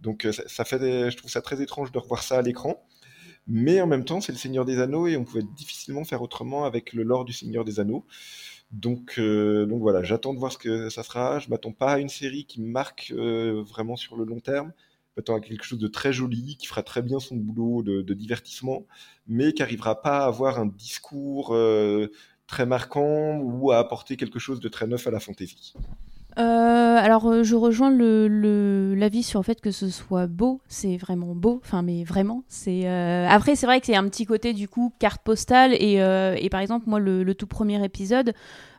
[0.00, 2.82] Donc, ça, fait, je trouve ça très étrange de revoir ça à l'écran.
[3.48, 6.64] Mais en même temps, c'est le Seigneur des Anneaux et on pouvait difficilement faire autrement
[6.64, 8.04] avec le lore du Seigneur des Anneaux.
[8.70, 11.38] Donc, euh, donc voilà, j'attends de voir ce que ça sera.
[11.38, 14.72] Je m'attends pas à une série qui marque euh, vraiment sur le long terme.
[15.10, 18.14] Je m'attends à quelque chose de très joli, qui fera très bien son boulot de,
[18.14, 18.86] divertissement,
[19.26, 22.12] mais qui arrivera pas à avoir un discours euh,
[22.46, 25.72] très marquant ou à apporter quelque chose de très neuf à la fantaisie.
[26.38, 30.60] Euh, alors, euh, je rejoins le, l'avis sur le fait que ce soit beau.
[30.68, 31.60] C'est vraiment beau.
[31.64, 32.44] Enfin, mais vraiment.
[32.48, 35.94] C'est euh, après, c'est vrai que c'est un petit côté du coup carte postale et,
[35.96, 38.32] et par exemple moi le, le, tout premier épisode,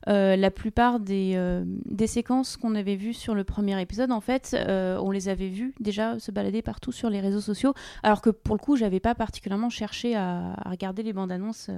[0.08, 4.22] euh, la plupart des, euh, des séquences qu'on avait vues sur le premier épisode, en
[4.22, 7.74] fait, euh, on les avait vues déjà se balader partout sur les réseaux sociaux,
[8.04, 11.70] alors que pour le coup, j'avais pas particulièrement cherché à, regarder les bandes annonces.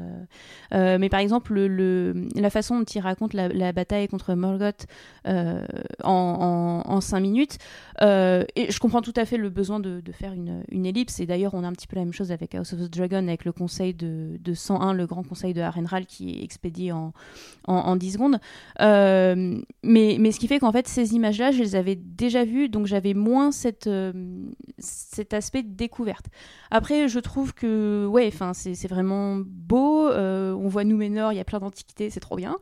[0.72, 4.86] mais par exemple, le, la façon dont il raconte la, bataille contre Morgoth
[5.26, 7.58] en, en, cinq minutes,
[8.02, 11.64] et je comprends tout à fait le besoin de, faire une, ellipse, et d'ailleurs, on
[11.64, 13.94] a un petit peu la même chose avec House of the Dragon, avec le conseil
[13.94, 17.14] de, de 101, le grand conseil de Harrenhal qui est expédié en,
[17.68, 18.40] en, en 10 secondes.
[18.80, 22.86] Euh, mais, ce qui fait qu'en fait, ces images-là, je les avais déjà vues, donc
[22.86, 23.50] j'avais moins
[23.88, 24.14] euh,
[24.78, 26.28] cet aspect de découverte.
[26.70, 30.08] Après, je trouve que, ouais, c'est vraiment beau.
[30.08, 32.58] Euh, on voit Nouménor, il y a plein d'antiquités, c'est trop bien.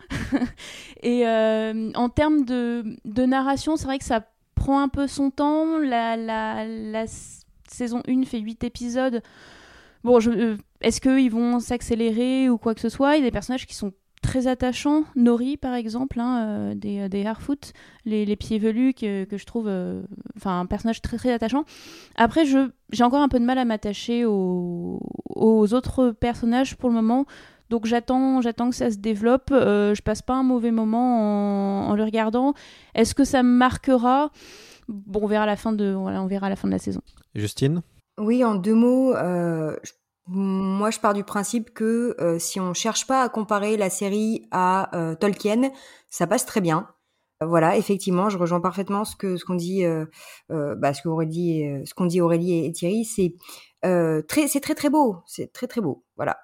[1.04, 5.78] Et en termes de, narration, c'est vrai que ça prend un peu son temps.
[5.78, 7.06] La
[7.68, 9.22] saison 1 fait 8 épisodes.
[10.04, 10.20] Bon,
[10.82, 13.16] est-ce qu'ils vont s'accélérer ou quoi que ce soit?
[13.16, 15.04] Il y a des personnages qui sont très attachant.
[15.16, 17.74] Nori, par exemple, hein, euh, des, euh, des Harfoot,
[18.06, 20.02] les, les, pieds velus que, que je trouve euh,
[20.38, 21.64] enfin un personnage très très attachant.
[22.16, 25.00] Après, j'ai encore un peu de mal à m'attacher aux,
[25.36, 27.26] aux, autres personnages pour le moment.
[27.70, 29.50] Donc j'attends, j'attends que ça se développe.
[29.52, 32.54] je passe pas un mauvais moment en, en le regardant.
[32.96, 34.32] Est-ce que ça me marquera?
[34.88, 36.80] Bon, on verra à la fin de, voilà, on verra à la fin de la
[36.80, 37.02] saison.
[37.36, 37.84] Justine?
[38.18, 39.92] Oui, en deux mots, je
[40.30, 44.48] moi, je pars du principe que euh, si on cherche pas à comparer la série
[44.52, 45.72] à euh, Tolkien,
[46.10, 46.88] ça passe très bien.
[47.42, 49.84] Euh, voilà, effectivement, je rejoins parfaitement ce que ce qu'on dit,
[50.50, 53.34] bah, ce Aurélie, ce qu'on dit Aurélie et, Thierry, c'est
[53.82, 56.04] très, c'est très très beau, c'est très très beau.
[56.16, 56.38] Voilà,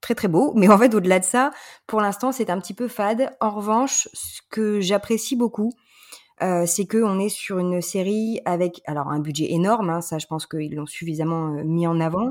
[0.00, 0.52] très très beau.
[0.56, 1.52] Mais en fait, au-delà de ça,
[1.86, 3.30] pour l'instant, c'est un petit peu fade.
[3.40, 5.72] En revanche, ce que j'apprécie beaucoup,
[6.42, 10.18] euh, c'est que on est sur une série avec alors un budget énorme, hein, ça
[10.18, 12.30] je pense qu'ils l'ont suffisamment mis en avant,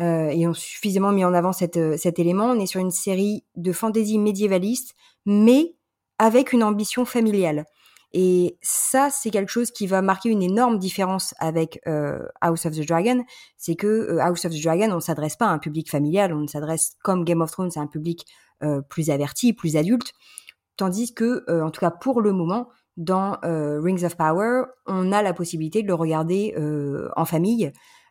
[0.00, 2.46] euh, et ont suffisamment mis en avant cette, euh, cet élément.
[2.46, 4.94] On est sur une série de fantasy médiévaliste,
[5.24, 5.74] mais
[6.18, 7.66] avec une ambition familiale.
[8.18, 12.74] Et ça, c'est quelque chose qui va marquer une énorme différence avec euh, House of
[12.74, 13.24] the Dragon.
[13.58, 16.32] C'est que euh, House of the Dragon, on ne s'adresse pas à un public familial,
[16.32, 18.24] on s'adresse comme Game of Thrones à un public
[18.62, 20.12] euh, plus averti, plus adulte.
[20.78, 25.20] Tandis que, euh, en tout cas pour le moment, dans Rings of Power, on a
[25.20, 26.54] la possibilité de le regarder
[27.14, 27.70] en famille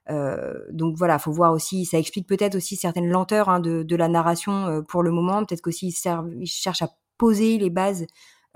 [0.10, 4.68] donc voilà, faut voir aussi, ça explique peut-être aussi certaines lenteurs hein, de, la narration
[4.68, 5.44] euh, pour le moment.
[5.46, 8.06] Peut-être qu'aussi ils, cherchent à poser les bases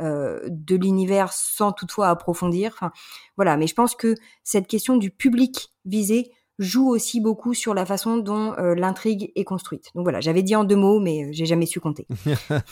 [0.02, 2.72] euh, de l'univers sans toutefois approfondir.
[2.74, 2.92] Enfin,
[3.36, 7.86] voilà, mais je pense que cette question du public visé joue aussi beaucoup sur la
[7.86, 9.90] façon dont euh, l'intrigue est construite.
[9.96, 12.06] Donc voilà, j'avais dit en deux mots, mais j'ai jamais su compter.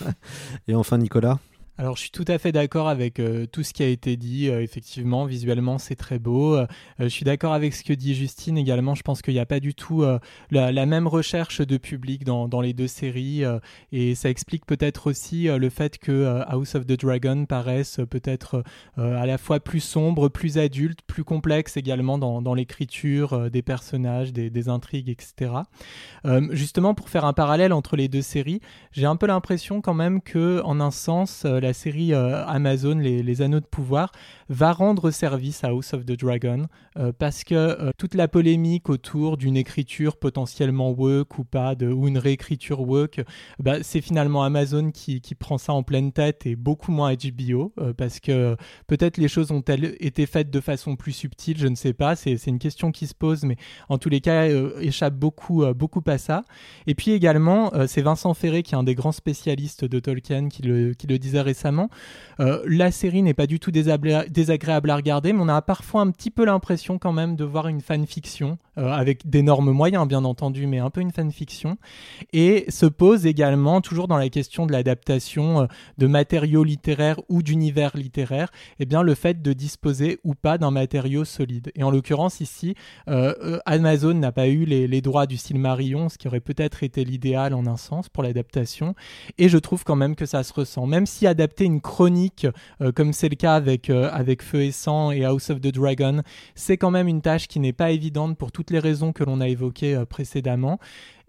[0.68, 1.40] Et enfin, Nicolas?
[1.80, 4.49] Alors je suis tout à fait d'accord avec euh, tout ce qui a été dit.
[4.49, 6.56] Euh, effectivement, visuellement c'est très beau.
[6.56, 6.66] Euh,
[6.99, 8.95] je suis d'accord avec ce que dit Justine également.
[8.95, 10.04] Je pense qu'il n'y a pas du tout
[10.49, 13.44] la, même recherche de public dans, les deux séries
[13.91, 18.64] et ça explique peut-être aussi le fait que House of the Dragon paraisse peut-être
[18.98, 24.34] à la fois plus sombre, plus adulte, plus complexe également dans, dans l'écriture des personnages,
[24.34, 25.52] des, des, intrigues, etc.
[26.52, 30.22] justement pour faire un parallèle entre les deux séries, j'ai un peu l'impression quand même
[30.22, 34.11] que en un sens la série Amazon, les, Anneaux de pouvoir,
[34.49, 36.68] va rendre service à House of the Dragon
[37.19, 42.18] parce que toute la polémique autour d'une écriture potentiellement woke ou pas, de, ou une
[42.18, 43.22] réécriture woke,
[43.60, 47.73] bah, c'est finalement Amazon qui, qui, prend ça en pleine tête et beaucoup moins HBO
[47.98, 48.56] parce que
[48.88, 52.48] peut-être les choses ont-elles été faites de façon plus subtile, je ne sais pas, c'est
[52.48, 53.57] une question qui se pose, mais
[53.89, 54.48] en tous les cas,
[54.80, 56.44] échappe beaucoup, beaucoup à ça.
[56.88, 60.61] Et puis également, c'est Vincent Ferré qui est un des grands spécialistes de Tolkien qui
[60.61, 61.57] le, qui le disait récemment.
[62.40, 66.32] La série n'est pas du tout désagréable à regarder, mais on a parfois un petit
[66.32, 70.90] peu l'impression quand même de voir une fanfiction, avec d'énormes moyens bien entendu, mais un
[70.90, 71.78] peu une fanfiction.
[72.34, 75.68] Et se pose également, toujours dans la question de l'adaptation
[75.98, 80.72] de matériaux littéraires ou d'univers littéraire, eh bien le fait de disposer ou pas d'un
[80.72, 81.72] matériau solide.
[81.76, 82.76] Et en l'occurrence ici,
[83.66, 87.66] Amazon n'a pas eu les, droits du Silmarillion, ce qui aurait peut-être été l'idéal en
[87.68, 88.96] un sens pour l'adaptation.
[89.38, 90.86] Et je trouve quand même que ça se ressent.
[90.86, 92.45] Même si adapter une chronique,
[92.82, 95.74] euh, comme c'est le cas avec, euh, avec Feu et Sang et House of the
[95.74, 96.22] Dragon,
[96.56, 99.40] c'est quand même une tâche qui n'est pas évidente pour toutes les raisons que l'on
[99.40, 100.78] a évoquées euh, précédemment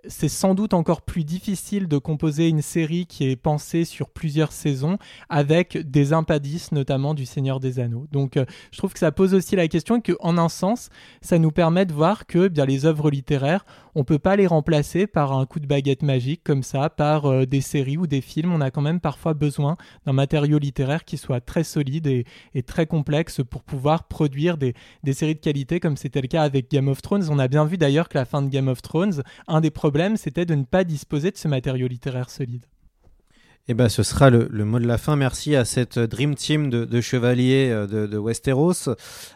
[0.06, 4.52] c'est sans doute encore plus difficile de composer une série qui est pensée sur plusieurs
[4.52, 4.98] saisons
[5.28, 8.06] avec des impadices, notamment du Seigneur des Anneaux.
[8.12, 11.38] Donc, euh, je trouve que ça pose aussi la question que, en un sens, ça
[11.38, 13.64] nous permet de voir que eh bien les œuvres littéraires,
[13.94, 17.46] on peut pas les remplacer par un coup de baguette magique comme ça, par euh,
[17.46, 18.52] des séries ou des films.
[18.52, 19.76] On a quand même parfois besoin
[20.06, 22.24] d'un matériau littéraire qui soit très solide et,
[22.66, 26.70] très complexe pour pouvoir produire des, des séries de qualité, comme c'était le cas avec
[26.70, 27.24] Game of Thrones.
[27.30, 30.18] On a bien vu d'ailleurs que la fin de Game of Thrones, un des problème,
[30.18, 32.66] c'était de ne pas disposer de ce matériau littéraire solide.
[33.70, 35.14] Eh ben, ce sera le, mot de la fin.
[35.14, 38.88] Merci à cette Dream Team de, chevaliers euh, de, Westeros.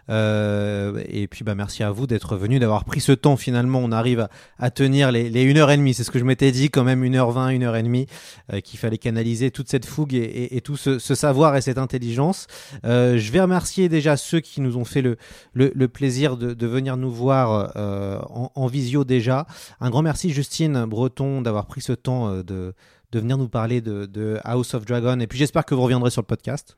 [0.08, 3.36] Euh, et puis, bah, merci à vous d'être venu, d'avoir pris ce temps.
[3.36, 4.26] Finalement, on arrive
[4.58, 5.92] à, tenir les, les 1h30.
[5.92, 8.08] C'est ce que je m'étais dit, quand même, 1h20, 1h30,
[8.54, 12.46] euh, qu'il fallait canaliser toute cette fougue et, tout ce, savoir et cette intelligence.
[12.84, 15.18] je vais remercier déjà ceux qui nous ont fait le,
[15.52, 19.46] le, plaisir de, venir nous voir en, en visio déjà.
[19.80, 22.72] Un grand merci, Justine Breton, d'avoir pris ce temps de
[23.12, 25.20] de venir nous parler de, House of Dragon.
[25.20, 26.76] Et puis j'espère que vous reviendrez sur le podcast.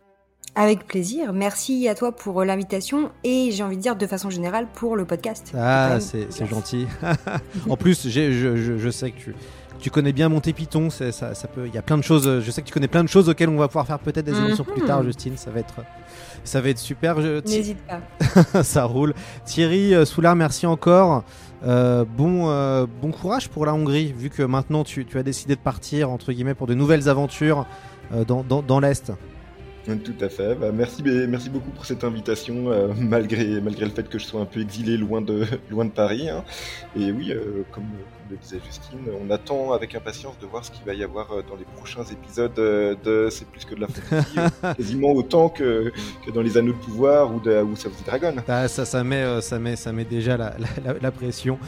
[0.56, 1.32] Avec plaisir.
[1.32, 4.94] Merci à toi pour euh, l'invitation et j'ai envie de dire de façon générale pour
[4.94, 5.52] le podcast.
[5.56, 6.86] Ah, c'est gentil.
[7.68, 9.34] en plus, je, sais que tu,
[9.80, 10.90] tu connais bien Monté Python.
[10.90, 12.40] Ça, ça peut, il y a plein de choses.
[12.40, 14.36] Je sais que tu connais plein de choses auxquelles on va pouvoir faire peut-être des
[14.36, 15.06] émissions plus tard, mhm.
[15.06, 15.36] Justine.
[15.36, 15.74] Ça va être,
[16.44, 17.16] ça va être super.
[17.18, 18.62] N'hésite pas.
[18.62, 19.14] ça roule.
[19.44, 21.24] Thierry euh, Soulard, merci encore.
[21.64, 25.60] Euh, bon, euh, bon courage pour la Hongrie, vu que maintenant tu, as décidé de
[25.60, 27.66] partir, entre guillemets, pour de nouvelles aventures
[28.12, 29.12] euh, dans, l'Est.
[29.86, 30.54] Tout à fait.
[30.54, 31.02] Bah, merci,
[31.50, 35.44] beaucoup pour cette invitation, malgré, le fait que je sois un peu exilé loin de,
[35.70, 36.28] loin de Paris.
[36.28, 36.44] Hein.
[36.96, 37.32] Et oui,
[37.70, 37.84] comme,
[38.30, 41.42] le disait Justine, on attend avec impatience de voir ce qu'il va y avoir euh,
[41.48, 45.48] dans les prochains épisodes euh, de C'est plus que de la fantasy, euh, quasiment autant
[45.48, 45.92] que,
[46.24, 48.34] que, dans les Anneaux de pouvoir ou de House of the Dragon.
[48.48, 50.54] Ah, ça, ça, met, ça, met, ça met déjà la,
[51.00, 51.58] la, pression.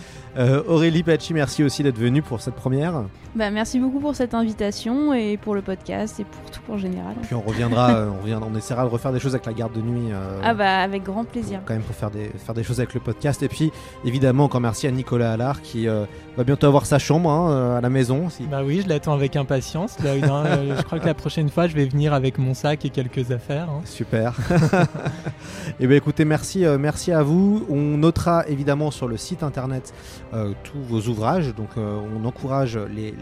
[0.66, 3.04] Aurélie Pachi, merci aussi d'être venue pour cette première.
[3.34, 7.14] Bah, merci beaucoup pour cette invitation et pour le podcast et pour tout en général.
[7.22, 9.80] Puis on reviendra, on, reviendra, on essaiera de refaire des choses avec la garde de
[9.80, 10.12] nuit.
[10.42, 11.60] ah bah avec grand plaisir.
[11.64, 13.42] Quand même pour faire des, faire des choses avec le podcast.
[13.42, 13.72] Et puis
[14.04, 17.80] évidemment encore merci à Nicolas Allard qui va bientôt avoir sa chambre hein, euh, à
[17.80, 18.28] la maison.
[18.48, 19.96] Bah oui, je l'attends avec impatience.
[20.04, 23.32] Euh, je crois que la prochaine fois, je vais venir avec mon sac et quelques
[23.32, 23.68] affaires.
[23.68, 23.80] Hein.
[23.84, 24.32] Super.
[24.50, 27.66] et eh bien écoutez, merci, euh, merci à vous.
[27.68, 29.92] On notera évidemment sur le site internet
[30.62, 31.54] tous vos ouvrages.
[31.54, 33.14] Donc on encourage les,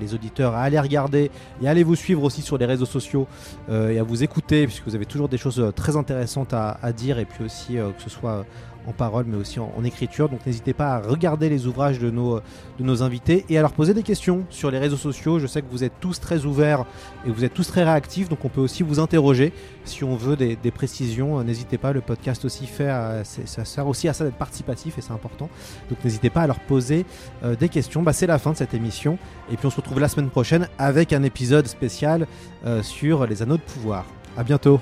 [0.00, 1.30] les, auditeurs à aller regarder
[1.62, 3.28] et à aller vous suivre aussi sur les réseaux sociaux
[3.70, 7.18] et à vous écouter puisque vous avez toujours des choses très intéressantes à, à dire
[7.18, 8.46] et puis aussi que ce soit
[8.86, 10.28] en parole mais aussi en, écriture.
[10.28, 13.72] Donc n'hésitez pas à regarder les ouvrages de nos, de nos invités et à leur
[13.72, 15.38] poser des questions sur les réseaux sociaux.
[15.38, 16.84] Je sais que vous êtes tous très ouverts
[17.26, 19.52] et vous êtes tous très réactifs, donc on peut aussi vous interroger
[19.84, 21.42] si on veut des, précisions.
[21.42, 22.90] N'hésitez pas, le podcast aussi fait,
[23.24, 25.48] ça sert aussi à ça d'être participatif et c'est important.
[25.90, 27.04] Donc n'hésitez pas à leur poser
[27.44, 28.02] euh, des questions.
[28.02, 29.18] Bah, c'est la fin de cette émission
[29.50, 32.26] et puis on se retrouve la semaine prochaine avec un épisode spécial
[32.64, 34.06] euh, sur les anneaux de pouvoir.
[34.36, 34.80] À bientôt.